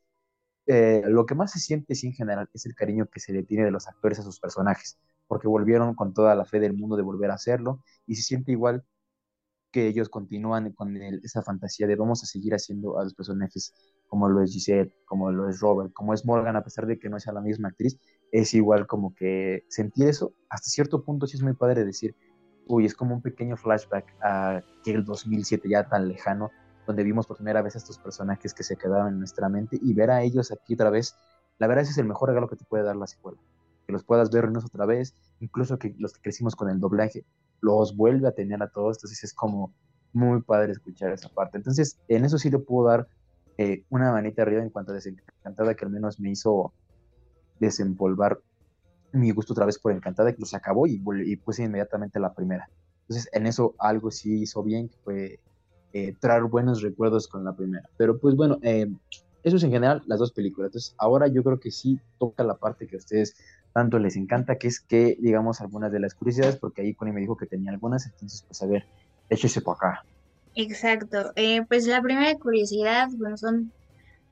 eh, 0.65 1.03
lo 1.05 1.25
que 1.25 1.35
más 1.35 1.51
se 1.51 1.59
siente, 1.59 1.95
sí, 1.95 2.07
en 2.07 2.13
general, 2.13 2.49
es 2.53 2.65
el 2.65 2.75
cariño 2.75 3.07
que 3.07 3.19
se 3.19 3.33
le 3.33 3.43
tiene 3.43 3.65
de 3.65 3.71
los 3.71 3.87
actores 3.87 4.19
a 4.19 4.23
sus 4.23 4.39
personajes, 4.39 4.97
porque 5.27 5.47
volvieron 5.47 5.95
con 5.95 6.13
toda 6.13 6.35
la 6.35 6.45
fe 6.45 6.59
del 6.59 6.73
mundo 6.73 6.95
de 6.95 7.03
volver 7.03 7.31
a 7.31 7.35
hacerlo 7.35 7.83
y 8.05 8.15
se 8.15 8.23
siente 8.23 8.51
igual 8.51 8.83
que 9.71 9.87
ellos 9.87 10.07
continúan 10.07 10.71
con 10.73 10.95
esa 10.95 11.41
fantasía 11.41 11.87
de 11.87 11.95
vamos 11.95 12.21
a 12.21 12.27
seguir 12.27 12.53
haciendo 12.53 12.99
a 12.99 13.03
los 13.03 13.15
personajes 13.15 13.73
como 14.07 14.29
lo 14.29 14.43
es 14.43 14.51
Giselle, 14.51 14.93
como 15.05 15.31
lo 15.31 15.49
es 15.49 15.59
Robert, 15.59 15.91
como 15.93 16.13
es 16.13 16.23
Morgan, 16.23 16.55
a 16.55 16.63
pesar 16.63 16.85
de 16.85 16.99
que 16.99 17.09
no 17.09 17.19
sea 17.19 17.33
la 17.33 17.41
misma 17.41 17.69
actriz, 17.69 17.97
es 18.31 18.53
igual 18.53 18.85
como 18.85 19.15
que 19.15 19.65
sentir 19.69 20.07
eso, 20.07 20.33
hasta 20.49 20.69
cierto 20.69 21.03
punto 21.03 21.25
sí 21.25 21.37
es 21.37 21.43
muy 21.43 21.53
padre 21.53 21.83
decir, 21.83 22.15
uy, 22.67 22.85
es 22.85 22.93
como 22.93 23.15
un 23.15 23.23
pequeño 23.23 23.57
flashback 23.57 24.05
a 24.21 24.57
aquel 24.79 25.03
2007 25.03 25.67
ya 25.67 25.89
tan 25.89 26.07
lejano, 26.07 26.51
donde 26.85 27.03
vimos 27.03 27.27
por 27.27 27.37
primera 27.37 27.61
vez 27.61 27.75
a 27.75 27.77
estos 27.77 27.97
personajes 27.97 28.53
que 28.53 28.63
se 28.63 28.75
quedaron 28.75 29.09
en 29.09 29.19
nuestra 29.19 29.49
mente 29.49 29.79
y 29.81 29.93
ver 29.93 30.11
a 30.11 30.23
ellos 30.23 30.51
aquí 30.51 30.73
otra 30.73 30.89
vez, 30.89 31.15
la 31.59 31.67
verdad 31.67 31.83
ese 31.83 31.91
es 31.91 31.97
el 31.97 32.05
mejor 32.05 32.29
regalo 32.29 32.49
que 32.49 32.55
te 32.55 32.65
puede 32.65 32.83
dar 32.83 32.95
la 32.95 33.07
secuela, 33.07 33.39
que 33.85 33.93
los 33.93 34.03
puedas 34.03 34.31
vernos 34.31 34.65
otra 34.65 34.85
vez, 34.85 35.15
incluso 35.39 35.77
que 35.77 35.95
los 35.97 36.13
que 36.13 36.21
crecimos 36.21 36.55
con 36.55 36.69
el 36.69 36.79
doblaje, 36.79 37.25
los 37.61 37.95
vuelve 37.95 38.27
a 38.27 38.31
tener 38.33 38.61
a 38.61 38.69
todos, 38.69 38.97
entonces 38.97 39.23
es 39.23 39.33
como 39.33 39.73
muy 40.11 40.41
padre 40.41 40.73
escuchar 40.73 41.11
esa 41.11 41.29
parte. 41.29 41.57
Entonces, 41.57 41.99
en 42.07 42.25
eso 42.25 42.37
sí 42.37 42.49
le 42.49 42.59
puedo 42.59 42.87
dar 42.87 43.07
eh, 43.57 43.83
una 43.89 44.11
manita 44.11 44.41
arriba 44.41 44.61
en 44.61 44.69
cuanto 44.69 44.91
a 44.91 44.95
Desencantada, 44.95 45.75
que 45.75 45.85
al 45.85 45.91
menos 45.91 46.19
me 46.19 46.29
hizo 46.29 46.73
desempolvar 47.59 48.39
mi 49.13 49.31
gusto 49.31 49.53
otra 49.53 49.65
vez 49.65 49.79
por 49.79 49.91
Encantada, 49.91 50.33
que 50.33 50.39
los 50.39 50.53
acabó 50.53 50.87
y, 50.87 51.01
y 51.25 51.35
puse 51.37 51.63
inmediatamente 51.63 52.19
la 52.19 52.33
primera. 52.33 52.69
Entonces, 53.01 53.29
en 53.31 53.47
eso 53.47 53.75
algo 53.79 54.11
sí 54.11 54.41
hizo 54.41 54.63
bien, 54.63 54.89
que 54.89 54.97
fue 55.03 55.39
eh, 55.93 56.15
traer 56.19 56.43
buenos 56.43 56.81
recuerdos 56.81 57.27
con 57.27 57.43
la 57.43 57.53
primera. 57.53 57.87
Pero 57.97 58.17
pues 58.17 58.35
bueno, 58.35 58.57
eh, 58.61 58.87
eso 59.43 59.57
es 59.57 59.63
en 59.63 59.71
general 59.71 60.01
las 60.07 60.19
dos 60.19 60.31
películas. 60.31 60.69
Entonces, 60.69 60.95
ahora 60.97 61.27
yo 61.27 61.43
creo 61.43 61.59
que 61.59 61.71
sí 61.71 61.99
toca 62.19 62.43
la 62.43 62.55
parte 62.55 62.87
que 62.87 62.95
a 62.95 62.99
ustedes 62.99 63.35
tanto 63.73 63.99
les 63.99 64.15
encanta, 64.15 64.57
que 64.57 64.67
es 64.67 64.79
que, 64.79 65.17
digamos, 65.19 65.61
algunas 65.61 65.91
de 65.91 65.99
las 65.99 66.13
curiosidades, 66.13 66.57
porque 66.57 66.81
ahí 66.81 66.93
Connie 66.93 67.13
me 67.13 67.21
dijo 67.21 67.35
que 67.35 67.47
tenía 67.47 67.71
algunas, 67.71 68.05
entonces, 68.05 68.43
pues 68.47 68.61
a 68.61 68.67
ver, 68.67 68.85
échese 69.29 69.61
por 69.61 69.75
acá. 69.75 70.05
Exacto. 70.55 71.31
Eh, 71.35 71.63
pues 71.67 71.87
la 71.87 72.01
primera 72.01 72.35
curiosidad, 72.37 73.09
bueno, 73.17 73.37
son 73.37 73.71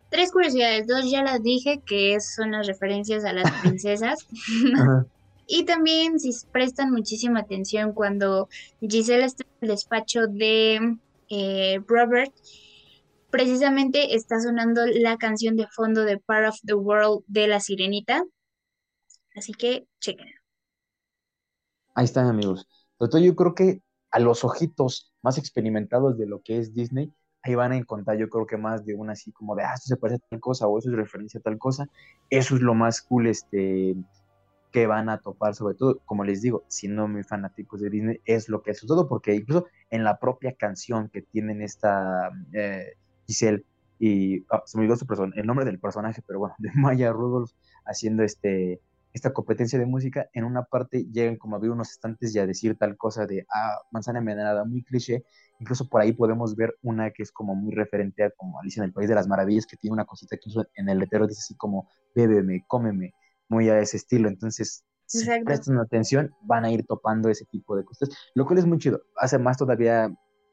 tres 0.10 0.32
curiosidades. 0.32 0.88
Dos 0.88 1.10
ya 1.10 1.24
las 1.24 1.42
dije, 1.42 1.82
que 1.86 2.20
son 2.20 2.52
las 2.52 2.68
referencias 2.68 3.26
a 3.26 3.34
las 3.34 3.52
princesas. 3.62 4.28
Y 5.48 5.66
también 5.66 6.20
si 6.20 6.32
prestan 6.52 6.92
muchísima 6.92 7.40
atención 7.40 7.94
cuando 7.94 8.48
Giselle 8.80 9.26
está 9.26 9.44
en 9.44 9.50
el 9.62 9.70
despacho 9.70 10.28
de 10.28 10.98
eh, 11.32 11.80
Robert, 11.88 12.34
precisamente 13.30 14.16
está 14.16 14.42
sonando 14.42 14.86
la 14.86 15.18
canción 15.18 15.56
de 15.56 15.66
fondo 15.68 16.04
de 16.04 16.20
Part 16.20 16.50
of 16.50 16.60
the 16.66 16.74
World 16.74 17.24
de 17.28 17.48
La 17.48 17.62
Sirenita. 17.62 18.24
Así 19.36 19.54
que 19.54 19.88
chequen. 20.02 20.28
Ahí 21.96 22.04
están, 22.04 22.28
amigos. 22.28 22.68
Todo 22.98 23.18
yo 23.18 23.34
creo 23.36 23.56
que 23.56 23.82
a 24.12 24.20
los 24.20 24.44
ojitos 24.44 25.14
más 25.22 25.38
experimentados 25.38 26.18
de 26.18 26.28
lo 26.28 26.42
que 26.42 26.60
es 26.60 26.74
Disney, 26.74 27.14
ahí 27.44 27.56
van 27.56 27.72
a 27.72 27.78
encontrar 27.78 28.18
yo 28.18 28.30
creo 28.30 28.46
que 28.46 28.58
más 28.58 28.86
de 28.86 28.94
una 28.94 29.14
así 29.14 29.32
como 29.32 29.56
de, 29.56 29.64
ah, 29.64 29.74
esto 29.74 29.88
se 29.88 29.98
parece 29.98 30.18
a 30.26 30.30
tal 30.32 30.40
cosa 30.42 30.68
o 30.68 30.78
eso 30.78 30.90
es 30.90 30.96
referencia 30.98 31.40
a 31.40 31.44
tal 31.44 31.58
cosa. 31.58 31.88
Eso 32.30 32.56
es 32.56 32.62
lo 32.62 32.74
más 32.74 33.02
cool 33.02 33.28
este, 33.28 33.96
que 34.72 34.88
van 34.88 35.10
a 35.10 35.20
topar, 35.20 35.56
sobre 35.56 35.76
todo, 35.76 36.00
como 36.06 36.24
les 36.24 36.42
digo, 36.42 36.64
siendo 36.68 37.08
muy 37.08 37.24
fanáticos 37.24 37.82
de 37.82 37.90
Disney, 37.90 38.22
es 38.26 38.50
lo 38.50 38.62
que 38.64 38.72
es 38.72 38.82
todo, 38.82 39.08
porque 39.08 39.36
incluso 39.36 39.68
en 39.90 40.04
la 40.04 40.20
propia 40.20 40.54
canción 40.54 41.10
que 41.10 41.22
tienen 41.22 41.62
esta 41.62 42.32
eh, 42.54 42.94
Giselle 43.28 43.66
y, 44.00 44.44
ah, 44.50 44.64
se 44.66 44.78
me 44.78 44.84
olvidó 44.84 44.98
su 44.98 45.06
persona, 45.06 45.34
el 45.36 45.46
nombre 45.46 45.66
del 45.66 45.80
personaje, 45.80 46.24
pero 46.26 46.40
bueno, 46.40 46.56
de 46.60 46.72
Maya 46.74 47.12
Rudolph 47.12 47.52
haciendo 47.86 48.24
este 48.24 48.82
esta 49.14 49.34
competencia 49.34 49.78
de 49.78 49.86
música, 49.86 50.30
en 50.34 50.46
una 50.46 50.64
parte 50.64 51.06
llegan 51.12 51.36
como 51.36 51.56
a 51.56 51.58
abrir 51.58 51.72
unos 51.72 51.92
estantes 51.92 52.34
y 52.34 52.40
a 52.40 52.46
decir 52.46 52.78
tal 52.78 52.96
cosa 52.98 53.26
de, 53.26 53.46
ah, 53.54 53.80
manzana 53.92 54.20
envenenada, 54.20 54.64
muy 54.64 54.84
cliché. 54.84 55.26
Incluso 55.60 55.88
por 55.90 56.02
ahí 56.02 56.14
podemos 56.14 56.56
ver 56.56 56.76
una 56.82 57.12
que 57.12 57.24
es 57.24 57.32
como 57.32 57.54
muy 57.54 57.74
referente 57.74 58.24
a 58.24 58.32
como 58.32 58.60
Alicia 58.60 58.82
en 58.82 58.86
el 58.86 58.94
País 58.94 59.10
de 59.10 59.16
las 59.16 59.28
Maravillas, 59.28 59.66
que 59.66 59.78
tiene 59.78 59.94
una 59.94 60.06
cosita 60.06 60.38
que 60.38 60.50
en 60.76 60.90
el 60.90 60.98
letrero 60.98 61.28
dice 61.28 61.40
así 61.40 61.56
como, 61.56 61.90
bébeme, 62.16 62.64
cómeme, 62.68 63.14
muy 63.52 63.70
a 63.70 63.80
ese 63.80 63.98
estilo. 63.98 64.30
Entonces, 64.30 64.86
si 65.06 65.20
Exacto. 65.20 65.46
prestan 65.46 65.78
atención, 65.78 66.32
van 66.42 66.64
a 66.64 66.72
ir 66.72 66.86
topando 66.88 67.30
ese 67.30 67.46
tipo 67.46 67.76
de 67.76 67.84
cosas, 67.84 68.10
lo 68.34 68.46
cual 68.46 68.60
es 68.60 68.66
muy 68.66 68.78
chido. 68.78 69.02
Hace 69.18 69.38
más 69.38 69.58
todavía 69.58 70.10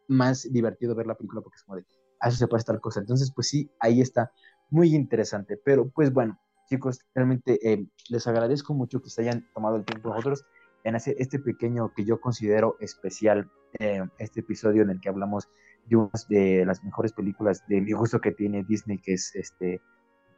más 0.09 0.53
divertido 0.53 0.97
ver 0.97 1.07
la 1.07 1.15
película 1.15 1.41
porque 1.41 1.57
es 1.57 1.63
como 1.63 1.77
de, 1.77 1.85
a 2.21 2.29
eso 2.29 2.37
se 2.37 2.49
parece 2.49 2.67
tal 2.67 2.81
cosa. 2.81 2.99
Entonces, 2.99 3.33
pues 3.33 3.49
sí, 3.49 3.71
ahí 3.79 4.01
está. 4.01 4.33
muy 4.71 4.95
interesante. 4.95 5.57
Pero 5.65 5.89
pues 5.89 6.13
bueno, 6.13 6.39
chicos, 6.69 6.99
realmente 7.15 7.59
eh, 7.63 7.87
les 8.11 8.27
agradezco 8.27 8.75
mucho 8.75 9.01
que 9.01 9.11
se 9.11 9.23
hayan 9.23 9.47
tomado 9.55 9.77
el 9.77 9.85
tiempo 9.85 10.11
nosotros 10.11 10.45
en 10.85 10.97
hacer 10.97 11.15
este 11.19 11.39
pequeño 11.39 11.93
que 11.95 12.05
yo 12.05 12.21
considero 12.21 12.77
especial, 12.81 13.49
eh, 13.79 14.03
este 14.19 14.41
episodio 14.41 14.83
en 14.83 14.91
el 14.91 15.01
que 15.01 15.09
hablamos 15.09 15.49
de 15.87 15.97
una 15.97 16.11
de 16.29 16.65
las 16.67 16.83
mejores 16.83 17.13
películas 17.13 17.63
de 17.69 17.81
mi 17.81 17.93
gusto 17.93 18.21
que 18.21 18.33
tiene 18.33 18.65
Disney, 18.65 18.99
que 18.99 19.15
es 19.15 19.35
este 19.37 19.81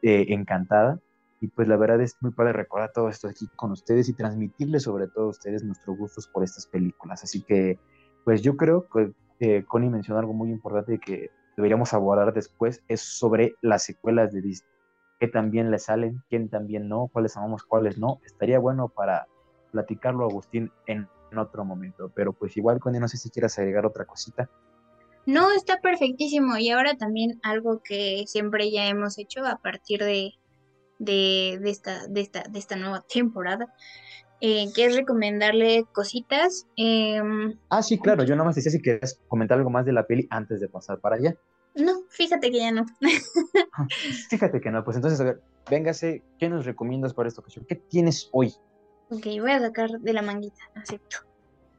eh, 0.02 0.26
Encantada. 0.28 1.00
Y 1.40 1.48
pues 1.48 1.68
la 1.68 1.76
verdad 1.76 2.00
es 2.00 2.16
muy 2.20 2.32
padre 2.32 2.52
recordar 2.52 2.92
todo 2.92 3.08
esto 3.08 3.28
aquí 3.28 3.48
con 3.56 3.72
ustedes 3.72 4.08
y 4.08 4.12
transmitirles 4.12 4.82
sobre 4.82 5.08
todo 5.08 5.26
a 5.26 5.30
ustedes 5.30 5.64
nuestros 5.64 5.96
gustos 5.96 6.28
por 6.28 6.44
estas 6.44 6.66
películas. 6.66 7.24
Así 7.24 7.42
que, 7.42 7.78
pues 8.24 8.42
yo 8.42 8.56
creo 8.56 8.86
que 8.88 9.12
eh, 9.40 9.64
Connie 9.66 9.88
mencionó 9.88 10.20
algo 10.20 10.34
muy 10.34 10.50
importante 10.50 10.98
que 10.98 11.30
deberíamos 11.56 11.94
abordar 11.94 12.32
después, 12.32 12.82
es 12.88 13.00
sobre 13.00 13.54
las 13.62 13.84
secuelas 13.84 14.32
de 14.32 14.42
Disney. 14.42 14.70
¿Qué 15.18 15.28
también 15.28 15.70
le 15.70 15.78
salen? 15.78 16.22
¿Quién 16.28 16.48
también 16.48 16.88
no? 16.88 17.08
¿Cuáles 17.12 17.36
amamos? 17.36 17.62
¿Cuáles 17.64 17.98
no? 17.98 18.20
Estaría 18.24 18.58
bueno 18.58 18.88
para 18.88 19.26
platicarlo, 19.70 20.24
Agustín, 20.24 20.72
en, 20.86 21.08
otro 21.36 21.64
momento. 21.64 22.10
Pero 22.14 22.32
pues 22.32 22.56
igual, 22.56 22.80
Connie, 22.80 22.98
no 22.98 23.06
sé 23.06 23.16
si 23.16 23.30
quieras 23.30 23.56
agregar 23.58 23.86
otra 23.86 24.04
cosita. 24.04 24.50
No, 25.26 25.52
está 25.52 25.78
perfectísimo. 25.80 26.56
Y 26.56 26.70
ahora 26.70 26.96
también 26.96 27.38
algo 27.44 27.80
que 27.84 28.24
siempre 28.26 28.72
ya 28.72 28.88
hemos 28.88 29.16
hecho 29.16 29.46
a 29.46 29.58
partir 29.58 30.00
de, 30.00 30.32
de, 31.00 31.58
de 31.60 31.70
esta, 31.70 32.06
de, 32.06 32.20
esta, 32.20 32.44
de 32.48 32.58
esta 32.58 32.76
nueva 32.76 33.04
temporada, 33.12 33.66
eh, 34.40 34.66
que 34.74 34.84
es 34.84 34.94
recomendarle 34.94 35.84
cositas. 35.92 36.66
em, 36.76 37.58
Ah, 37.68 37.82
sí, 37.82 37.98
claro, 37.98 38.22
yo 38.24 38.36
nada 38.36 38.44
más 38.46 38.54
decía 38.54 38.70
si 38.70 38.80
querías 38.80 39.18
comentar 39.26 39.58
algo 39.58 39.70
más 39.70 39.84
de 39.84 39.92
la 39.92 40.06
peli 40.06 40.28
antes 40.30 40.60
de 40.60 40.68
pasar 40.68 41.00
para 41.00 41.16
allá. 41.16 41.34
no, 41.74 42.02
fíjate 42.10 42.50
que 42.50 42.58
ya 42.58 42.70
no. 42.70 42.84
Fíjate 44.30 44.60
que 44.60 44.70
no, 44.70 44.84
pues 44.84 44.96
entonces, 44.96 45.20
a 45.20 45.24
ver, 45.24 45.40
véngase, 45.70 46.22
¿qué 46.38 46.48
nos 46.48 46.64
recomiendas 46.66 47.14
para 47.14 47.28
esta 47.28 47.40
ocasión? 47.40 47.64
¿Qué 47.68 47.76
tienes 47.76 48.28
hoy? 48.32 48.52
Ok, 49.10 49.24
voy 49.40 49.50
a 49.52 49.60
sacar 49.60 49.90
de 49.90 50.12
la 50.12 50.22
manguita, 50.22 50.62
acepto. 50.74 51.18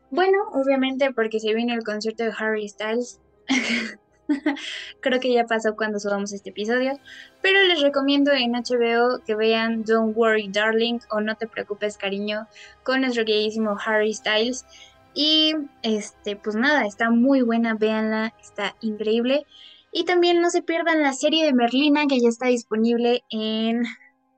Bueno, 0.09 0.37
obviamente 0.53 1.13
porque 1.13 1.39
se 1.39 1.53
viene 1.53 1.73
el 1.73 1.83
concierto 1.83 2.23
de 2.23 2.33
Harry 2.37 2.67
Styles. 2.67 3.19
Creo 5.01 5.19
que 5.19 5.33
ya 5.33 5.45
pasó 5.45 5.75
cuando 5.75 5.99
subamos 5.99 6.33
este 6.33 6.51
episodio, 6.51 6.93
pero 7.41 7.61
les 7.67 7.81
recomiendo 7.81 8.31
en 8.31 8.53
HBO 8.53 9.19
que 9.25 9.35
vean 9.35 9.83
Don't 9.83 10.15
Worry 10.15 10.49
Darling 10.49 10.99
o 11.09 11.21
No 11.21 11.35
te 11.35 11.47
preocupes 11.47 11.97
cariño 11.97 12.47
con 12.83 13.01
nuestro 13.01 13.25
queridísimo 13.25 13.77
Harry 13.85 14.13
Styles. 14.13 14.65
Y 15.13 15.53
este, 15.83 16.37
pues 16.37 16.55
nada, 16.55 16.85
está 16.85 17.09
muy 17.09 17.41
buena, 17.41 17.73
véanla, 17.75 18.33
está 18.41 18.75
increíble. 18.81 19.45
Y 19.91 20.05
también 20.05 20.41
no 20.41 20.49
se 20.49 20.61
pierdan 20.61 21.01
la 21.01 21.13
serie 21.13 21.45
de 21.45 21.53
Merlina 21.53 22.07
que 22.07 22.19
ya 22.19 22.29
está 22.29 22.47
disponible 22.47 23.23
en, 23.29 23.83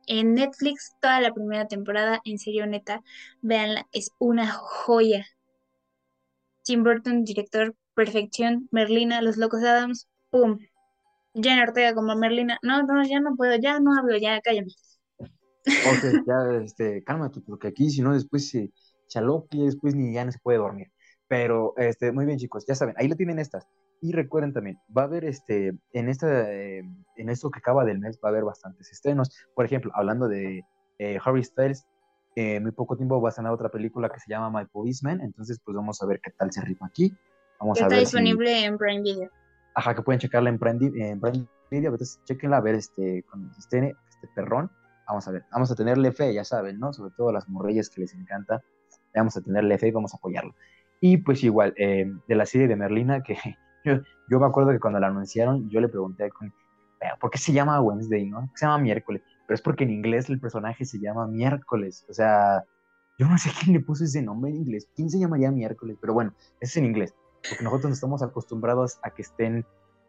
en 0.08 0.34
Netflix, 0.34 0.96
toda 1.00 1.22
la 1.22 1.34
primera 1.34 1.68
temporada, 1.68 2.22
en 2.26 2.40
serio 2.40 2.66
neta, 2.66 3.04
véanla, 3.42 3.88
es 3.92 4.12
una 4.18 4.52
joya. 4.52 5.28
Tim 6.64 6.84
Burton, 6.84 7.24
director, 7.24 7.76
perfección, 7.94 8.68
Merlina, 8.72 9.22
Los 9.22 9.38
Locos 9.38 9.64
Adams, 9.64 10.08
¡pum! 10.30 10.60
Jenna 11.34 11.64
Ortega 11.64 11.96
como 11.96 12.16
Merlina, 12.16 12.60
no, 12.62 12.84
no, 12.84 13.04
ya 13.04 13.20
no 13.20 13.36
puedo, 13.36 13.56
ya 13.56 13.80
no 13.80 13.98
hablo, 13.98 14.18
ya 14.18 14.40
cállame. 14.42 14.72
Ok, 15.20 15.24
ya, 16.28 16.64
este, 16.64 17.04
cálmate, 17.04 17.42
porque 17.42 17.70
aquí 17.70 17.90
si 17.90 18.02
no 18.02 18.14
después 18.14 18.50
se 18.50 18.72
chaloque 19.08 19.58
y 19.58 19.66
después 19.66 19.96
ni 19.96 20.14
ya 20.14 20.26
no 20.26 20.32
se 20.32 20.40
puede 20.40 20.60
dormir. 20.60 20.92
Pero, 21.28 21.74
este, 21.78 22.12
muy 22.12 22.26
bien, 22.26 22.38
chicos, 22.38 22.66
ya 22.68 22.76
saben, 22.76 22.96
ahí 22.98 23.08
lo 23.08 23.16
tienen 23.16 23.40
estas. 23.40 23.68
Y 24.02 24.12
recuerden 24.12 24.54
también, 24.54 24.78
va 24.96 25.04
a 25.04 25.06
haber, 25.06 25.24
este, 25.26 25.74
en 25.94 26.10
esta, 26.10 26.52
eh, 26.52 26.84
en 27.16 27.30
esto 27.30 27.50
que 27.50 27.60
acaba 27.60 27.86
del 27.86 28.00
mes, 28.00 28.20
va 28.24 28.30
a 28.30 28.32
haber 28.32 28.44
bastantes 28.44 28.92
estrenos. 28.92 29.32
Por 29.56 29.66
ejemplo, 29.66 29.92
hablando 29.96 30.28
de 30.28 30.64
eh, 31.00 31.20
Harry 31.24 31.44
Styles, 31.44 31.88
eh, 32.36 32.60
muy 32.60 32.72
poco 32.72 32.98
tiempo 32.98 33.22
va 33.22 33.30
a 33.30 33.32
estrenar 33.32 33.54
otra 33.54 33.70
película 33.70 34.10
que 34.10 34.20
se 34.20 34.30
llama 34.30 34.50
My 34.50 34.68
Policeman, 34.68 35.22
entonces 35.22 35.60
pues 35.64 35.76
vamos 35.76 36.02
a 36.02 36.06
ver 36.06 36.20
qué 36.22 36.32
tal 36.32 36.52
se 36.52 36.62
rifa 36.62 36.88
aquí. 36.88 37.16
Vamos 37.60 37.78
Ya 37.78 37.86
a 37.86 37.88
está 37.88 37.96
ver 37.98 38.06
si- 38.08 38.18
disponible 38.18 38.66
en 38.66 38.78
Prime 38.78 39.02
Video. 39.02 39.30
Ajá, 39.76 39.96
que 39.96 40.02
pueden 40.02 40.20
checarla 40.20 40.50
en 40.50 40.60
Prime, 40.60 40.80
en 40.96 41.20
Prime 41.20 41.46
Video, 41.72 41.92
entonces 41.92 42.22
chequenla 42.26 42.58
a 42.58 42.62
ver 42.62 42.76
este, 42.76 43.24
cuando 43.30 43.50
esté 43.58 43.96
este 44.10 44.28
perrón. 44.36 44.70
Vamos 45.08 45.28
a 45.28 45.32
ver, 45.32 45.44
vamos 45.52 45.72
a 45.72 45.76
tenerle 45.76 46.12
fe, 46.12 46.34
ya 46.34 46.44
saben, 46.44 46.80
¿no? 46.80 46.94
Sobre 46.94 47.12
todo 47.12 47.30
a 47.30 47.34
las 47.34 47.50
morrellas 47.50 47.90
que 47.90 48.02
les 48.02 48.14
encanta, 48.14 48.62
vamos 49.16 49.36
a 49.36 49.42
tenerle 49.42 49.78
fe 49.78 49.88
y 49.88 49.92
vamos 49.92 50.14
a 50.14 50.18
apoyarlo. 50.18 50.54
Y 51.02 51.18
pues 51.18 51.44
igual, 51.44 51.74
eh, 51.78 52.06
de 52.28 52.36
la 52.36 52.46
serie 52.46 52.68
de 52.68 52.76
Merlina, 52.76 53.22
que 53.24 53.36
yo, 53.84 53.96
yo 54.30 54.40
me 54.40 54.46
acuerdo 54.46 54.72
que 54.72 54.80
cuando 54.80 55.00
la 55.00 55.08
anunciaron, 55.08 55.70
yo 55.70 55.82
le 55.82 55.90
pregunté, 55.90 56.26
a 56.26 56.30
Connie, 56.30 56.54
"Pero, 57.00 57.16
¿por 57.20 57.32
qué 57.32 57.38
se 57.38 57.52
llama 57.52 57.82
Wednesday, 57.82 58.26
no? 58.30 58.42
¿Por 58.42 58.50
qué 58.52 58.58
se 58.60 58.66
llama 58.66 58.78
miércoles? 58.78 59.22
Pero 59.48 59.56
es 59.56 59.62
porque 59.62 59.84
en 59.84 59.90
inglés 59.90 60.30
el 60.30 60.40
personaje 60.40 60.86
se 60.86 61.00
llama 61.00 61.28
miércoles, 61.28 62.06
o 62.10 62.14
sea, 62.14 62.64
yo 63.18 63.28
no 63.28 63.38
sé 63.38 63.50
quién 63.72 63.74
le 63.74 63.80
puso 63.82 64.04
ese 64.06 64.22
nombre 64.22 64.52
en 64.52 64.58
inglés, 64.58 64.88
¿quién 64.96 65.10
se 65.10 65.20
llamaría 65.20 65.52
miércoles? 65.52 65.98
Pero 66.00 66.14
bueno, 66.14 66.34
es 66.62 66.78
en 66.78 66.86
inglés 66.86 67.14
porque 67.48 67.64
nosotros 67.64 67.90
no 67.90 67.94
estamos 67.94 68.22
acostumbrados 68.22 69.00
a 69.04 69.12
que 69.12 69.22
estén 69.22 69.66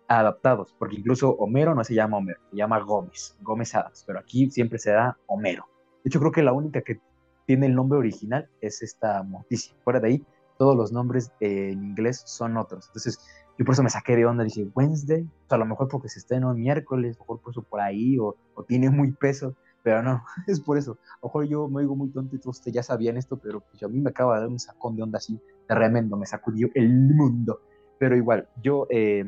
adaptados, 0.08 0.74
porque 0.78 0.96
incluso 0.96 1.30
Homero 1.30 1.74
no 1.74 1.82
se 1.84 1.94
llama 1.94 2.18
Homero, 2.18 2.40
se 2.50 2.56
llama 2.56 2.78
Gómez, 2.80 3.36
Gómez 3.40 3.74
Adams, 3.74 4.04
pero 4.06 4.18
aquí 4.18 4.50
siempre 4.50 4.78
se 4.78 4.90
da 4.90 5.16
Homero. 5.26 5.66
De 6.02 6.08
hecho, 6.08 6.20
creo 6.20 6.32
que 6.32 6.42
la 6.42 6.52
única 6.52 6.82
que 6.82 7.00
tiene 7.46 7.66
el 7.66 7.74
nombre 7.74 7.98
original 7.98 8.48
es 8.60 8.82
esta 8.82 9.22
Morticia. 9.22 9.74
Fuera 9.84 10.00
de 10.00 10.08
ahí, 10.08 10.26
todos 10.58 10.76
los 10.76 10.92
nombres 10.92 11.32
eh, 11.40 11.70
en 11.72 11.84
inglés 11.84 12.22
son 12.26 12.56
otros. 12.56 12.86
Entonces, 12.88 13.18
yo 13.58 13.64
por 13.64 13.74
eso 13.74 13.82
me 13.82 13.90
saqué 13.90 14.16
de 14.16 14.26
onda, 14.26 14.44
dije, 14.44 14.66
Wednesday, 14.74 15.22
o 15.22 15.48
sea, 15.48 15.56
a 15.56 15.58
lo 15.58 15.66
mejor 15.66 15.88
porque 15.88 16.08
se 16.08 16.18
estrenó 16.18 16.52
el 16.52 16.58
miércoles, 16.58 17.16
a 17.16 17.18
lo 17.18 17.24
mejor 17.24 17.40
por 17.40 17.50
eso 17.52 17.62
por 17.62 17.80
ahí, 17.80 18.18
o, 18.18 18.36
o 18.54 18.64
tiene 18.64 18.90
muy 18.90 19.12
peso, 19.12 19.54
pero 19.84 20.02
no, 20.02 20.24
es 20.48 20.58
por 20.58 20.76
eso. 20.78 20.98
A 21.16 21.18
lo 21.22 21.28
mejor 21.28 21.44
yo 21.44 21.68
me 21.68 21.82
oigo 21.82 21.94
muy 21.94 22.08
tonto 22.08 22.34
y 22.34 22.40
todos 22.40 22.56
ustedes 22.56 22.74
ya 22.74 22.82
sabían 22.82 23.16
esto, 23.16 23.36
pero 23.36 23.60
pues 23.60 23.80
a 23.84 23.88
mí 23.88 24.00
me 24.00 24.10
acaba 24.10 24.34
de 24.34 24.40
dar 24.40 24.48
un 24.48 24.58
sacón 24.58 24.96
de 24.96 25.02
onda 25.02 25.18
así 25.18 25.38
tremendo, 25.68 26.16
me 26.16 26.26
sacudió 26.26 26.68
el 26.74 26.90
mundo. 26.90 27.60
Pero 27.98 28.16
igual, 28.16 28.48
yo 28.60 28.88
eh, 28.90 29.24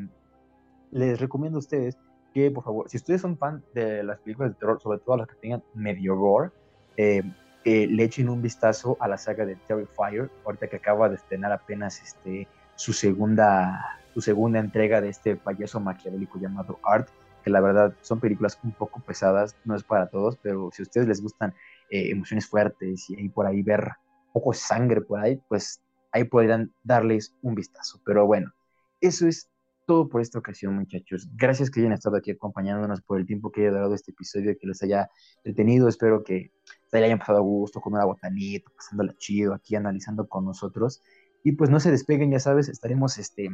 les 0.90 1.20
recomiendo 1.20 1.59
a 1.59 1.61
ustedes 1.61 1.96
que, 2.34 2.50
por 2.50 2.64
favor, 2.64 2.88
si 2.88 2.96
ustedes 2.96 3.20
son 3.20 3.36
fan 3.36 3.62
de 3.74 4.02
las 4.02 4.18
películas 4.20 4.50
de 4.50 4.59
terror, 4.59 4.80
sobre 4.80 4.98
todo 4.98 5.18
las 5.18 5.28
que 5.28 5.36
tengan 5.36 5.62
medio 5.74 6.16
gore, 6.16 6.50
eh, 6.96 7.22
eh, 7.64 7.86
le 7.86 8.04
echen 8.04 8.28
un 8.28 8.40
vistazo 8.40 8.96
a 9.00 9.09
la 9.09 9.18
saga 9.18 9.44
de 9.44 9.57
Terrifier, 9.57 10.30
ahorita 10.44 10.68
que 10.68 10.76
acaba 10.76 11.09
de 11.09 11.16
estrenar 11.16 11.52
apenas 11.52 12.00
este, 12.02 12.48
su, 12.76 12.92
segunda, 12.92 14.00
su 14.14 14.20
segunda 14.20 14.59
entrega 14.59 15.00
de 15.00 15.11
este 15.11 15.36
payaso 15.36 15.80
maquiavélico 15.80 16.38
llamado 16.38 16.78
Art, 16.82 17.09
que 17.47 17.51
la 17.53 17.61
verdad 17.61 17.94
son 18.01 18.18
películas 18.18 18.59
un 18.64 18.72
poco 18.72 18.99
pesadas, 18.99 19.55
no 19.64 19.76
es 19.76 19.84
para 19.84 20.09
todos, 20.09 20.36
pero 20.42 20.68
si 20.72 20.82
a 20.82 20.84
ustedes 20.84 21.07
les 21.07 21.22
gustan 21.22 21.55
eh, 21.90 22.11
emociones 22.11 22.49
fuertes 22.49 23.09
y 23.09 23.14
ahí 23.14 23.28
por 23.28 23.47
ahí 23.47 23.62
ver 23.62 23.92
poco 24.32 24.53
sangre 24.53 25.01
por 25.01 25.20
ahí, 25.20 25.40
pues 25.49 25.80
ahí 26.11 26.24
podrán 26.24 26.72
darles 26.82 27.36
un 27.42 27.55
vistazo. 27.55 28.01
Pero 28.05 28.26
bueno, 28.26 28.53
eso 29.01 29.28
es 29.28 29.49
todo 29.86 30.09
por 30.09 30.22
esta 30.22 30.40
ocasión, 30.40 30.74
muchachos. 30.74 31.28
Gracias 31.36 31.70
que 31.70 31.78
hayan 31.78 31.92
estado 31.92 32.16
aquí 32.16 32.32
acompañándonos 32.32 33.01
por 33.03 33.20
el 33.20 33.26
tiempo 33.26 33.53
que 33.53 33.61
haya 33.61 33.70
durado 33.70 33.94
este 33.94 34.11
episodio, 34.11 34.59
que 34.61 34.66
les 34.66 34.82
haya 34.82 35.09
detenido. 35.44 35.86
Espero 35.86 36.24
que 36.24 36.51
se 36.90 36.99
hayan 36.99 37.20
pasado 37.20 37.38
a 37.38 37.42
gusto 37.42 37.80
con 37.80 37.92
una 37.92 38.07
botanita, 38.07 38.72
pasándola 38.76 39.14
chido 39.18 39.55
aquí 39.55 39.76
analizando 39.76 40.26
con 40.26 40.44
nosotros. 40.44 41.01
Y 41.44 41.53
pues 41.53 41.70
no 41.70 41.78
se 41.78 41.92
despeguen, 41.92 42.32
ya 42.32 42.40
sabes, 42.40 42.68
estaremos 42.68 43.18
este, 43.18 43.51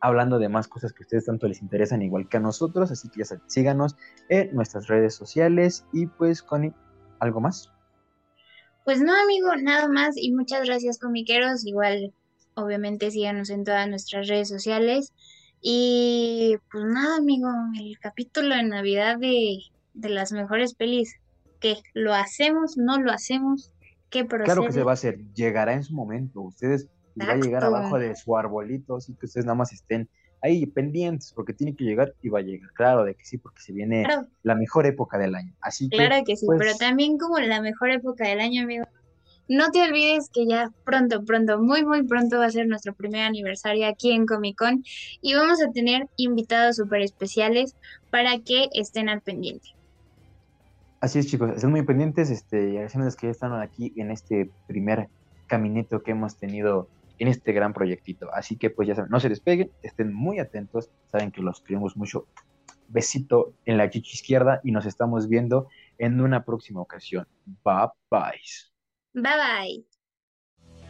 hablando 0.00 0.38
de 0.38 0.48
más 0.48 0.68
cosas 0.68 0.92
que 0.92 1.02
a 1.02 1.06
ustedes 1.06 1.26
tanto 1.26 1.48
les 1.48 1.62
interesan, 1.62 2.02
igual 2.02 2.28
que 2.28 2.36
a 2.36 2.40
nosotros. 2.40 2.90
Así 2.90 3.08
que 3.08 3.20
ya 3.20 3.24
saben, 3.24 3.44
síganos 3.48 3.96
en 4.28 4.54
nuestras 4.54 4.86
redes 4.86 5.14
sociales. 5.14 5.84
Y 5.92 6.06
pues, 6.06 6.42
Connie, 6.42 6.72
¿algo 7.18 7.40
más? 7.40 7.72
Pues 8.84 9.00
no, 9.00 9.12
amigo, 9.14 9.54
nada 9.56 9.88
más. 9.88 10.16
Y 10.16 10.32
muchas 10.32 10.64
gracias, 10.64 10.98
comiqueros. 10.98 11.66
Igual, 11.66 12.12
obviamente, 12.54 13.10
síganos 13.10 13.50
en 13.50 13.64
todas 13.64 13.88
nuestras 13.88 14.28
redes 14.28 14.48
sociales. 14.48 15.12
Y 15.60 16.56
pues 16.70 16.84
nada, 16.84 17.16
amigo, 17.16 17.48
el 17.78 17.98
capítulo 17.98 18.54
de 18.54 18.62
Navidad 18.62 19.18
de, 19.18 19.58
de 19.94 20.08
las 20.08 20.32
mejores 20.32 20.74
pelis. 20.74 21.16
¿Qué? 21.60 21.78
¿Lo 21.94 22.14
hacemos? 22.14 22.76
¿No 22.76 23.00
lo 23.00 23.10
hacemos? 23.10 23.72
¿Qué 24.10 24.24
procede? 24.24 24.44
Claro 24.44 24.66
que 24.66 24.72
se 24.72 24.82
va 24.82 24.92
a 24.92 24.94
hacer, 24.94 25.18
llegará 25.34 25.72
en 25.72 25.82
su 25.82 25.94
momento. 25.94 26.42
Ustedes 26.42 26.88
les 27.16 27.28
va 27.28 27.32
a 27.32 27.36
llegar 27.36 27.64
abajo 27.64 27.98
de 27.98 28.14
su 28.14 28.36
arbolito, 28.36 28.96
así 28.96 29.14
que 29.14 29.26
ustedes 29.26 29.46
nada 29.46 29.56
más 29.56 29.72
estén 29.72 30.08
ahí 30.42 30.66
pendientes, 30.66 31.32
porque 31.34 31.52
tiene 31.52 31.74
que 31.74 31.84
llegar 31.84 32.14
y 32.22 32.28
va 32.28 32.40
a 32.40 32.42
llegar. 32.42 32.70
Claro 32.74 33.04
de 33.04 33.14
que 33.14 33.24
sí, 33.24 33.38
porque 33.38 33.60
se 33.60 33.72
viene 33.72 34.04
Claro, 34.04 34.26
la 34.42 34.54
mejor 34.54 34.86
época 34.86 35.18
del 35.18 35.34
año. 35.34 35.52
Así 35.60 35.88
que, 35.88 35.96
claro 35.96 36.22
que 36.24 36.36
sí, 36.36 36.46
pues, 36.46 36.58
pero 36.58 36.76
también 36.76 37.18
como 37.18 37.38
la 37.38 37.60
mejor 37.60 37.90
época 37.90 38.28
del 38.28 38.40
año, 38.40 38.62
amigo. 38.62 38.86
No 39.48 39.70
te 39.70 39.80
olvides 39.80 40.28
que 40.32 40.44
ya 40.44 40.72
pronto, 40.84 41.24
pronto, 41.24 41.60
muy, 41.60 41.84
muy 41.84 42.02
pronto 42.02 42.38
va 42.38 42.46
a 42.46 42.50
ser 42.50 42.66
nuestro 42.66 42.94
primer 42.94 43.22
aniversario 43.22 43.86
aquí 43.86 44.10
en 44.10 44.26
Comic 44.26 44.58
Con 44.58 44.82
y 45.22 45.34
vamos 45.34 45.62
a 45.62 45.70
tener 45.70 46.08
invitados 46.16 46.76
súper 46.76 47.02
especiales 47.02 47.76
para 48.10 48.38
que 48.40 48.68
estén 48.72 49.08
al 49.08 49.20
pendiente. 49.20 49.68
Así 51.00 51.20
es, 51.20 51.28
chicos, 51.28 51.50
estén 51.54 51.70
muy 51.70 51.82
pendientes, 51.82 52.30
este, 52.30 52.70
y 52.70 52.70
agradeciéndoles 52.70 53.14
que 53.14 53.28
ya 53.28 53.30
están 53.30 53.52
aquí 53.52 53.92
en 53.96 54.10
este 54.10 54.50
primer 54.66 55.08
caminito 55.46 56.02
que 56.02 56.10
hemos 56.10 56.36
tenido 56.36 56.88
en 57.18 57.28
este 57.28 57.52
gran 57.52 57.72
proyectito. 57.72 58.28
Así 58.32 58.56
que, 58.56 58.70
pues 58.70 58.88
ya 58.88 58.94
saben, 58.94 59.10
no 59.10 59.20
se 59.20 59.28
despeguen, 59.28 59.70
estén 59.82 60.12
muy 60.12 60.38
atentos, 60.38 60.90
saben 61.10 61.30
que 61.30 61.42
los 61.42 61.60
queremos 61.60 61.96
mucho. 61.96 62.26
besito 62.88 63.54
en 63.64 63.78
la 63.78 63.90
chichi 63.90 64.14
izquierda 64.14 64.60
y 64.62 64.70
nos 64.70 64.86
estamos 64.86 65.28
viendo 65.28 65.68
en 65.98 66.20
una 66.20 66.44
próxima 66.44 66.80
ocasión. 66.80 67.26
Bye 67.64 67.88
bye. 68.10 68.40
Bye 69.14 69.22
bye. 69.22 69.86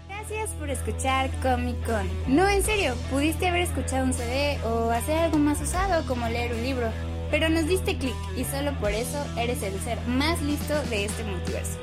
Gracias 0.09 0.51
por 0.55 0.71
escuchar 0.71 1.31
Comic 1.43 1.77
Con. 1.85 2.07
No, 2.29 2.49
en 2.49 2.63
serio, 2.63 2.95
pudiste 3.11 3.49
haber 3.49 3.63
escuchado 3.63 4.05
un 4.05 4.13
CD 4.13 4.59
o 4.65 4.91
hacer 4.91 5.19
algo 5.19 5.39
más 5.39 5.61
usado 5.61 6.07
como 6.07 6.29
leer 6.29 6.53
un 6.53 6.63
libro, 6.63 6.89
pero 7.31 7.49
nos 7.49 7.67
diste 7.67 7.97
clic 7.97 8.15
y 8.37 8.45
solo 8.45 8.73
por 8.81 8.91
eso 8.91 9.25
eres 9.39 9.63
el 9.63 9.79
ser 9.81 9.99
más 10.07 10.41
listo 10.43 10.75
de 10.91 11.07
este 11.07 11.25
multiverso. 11.25 11.79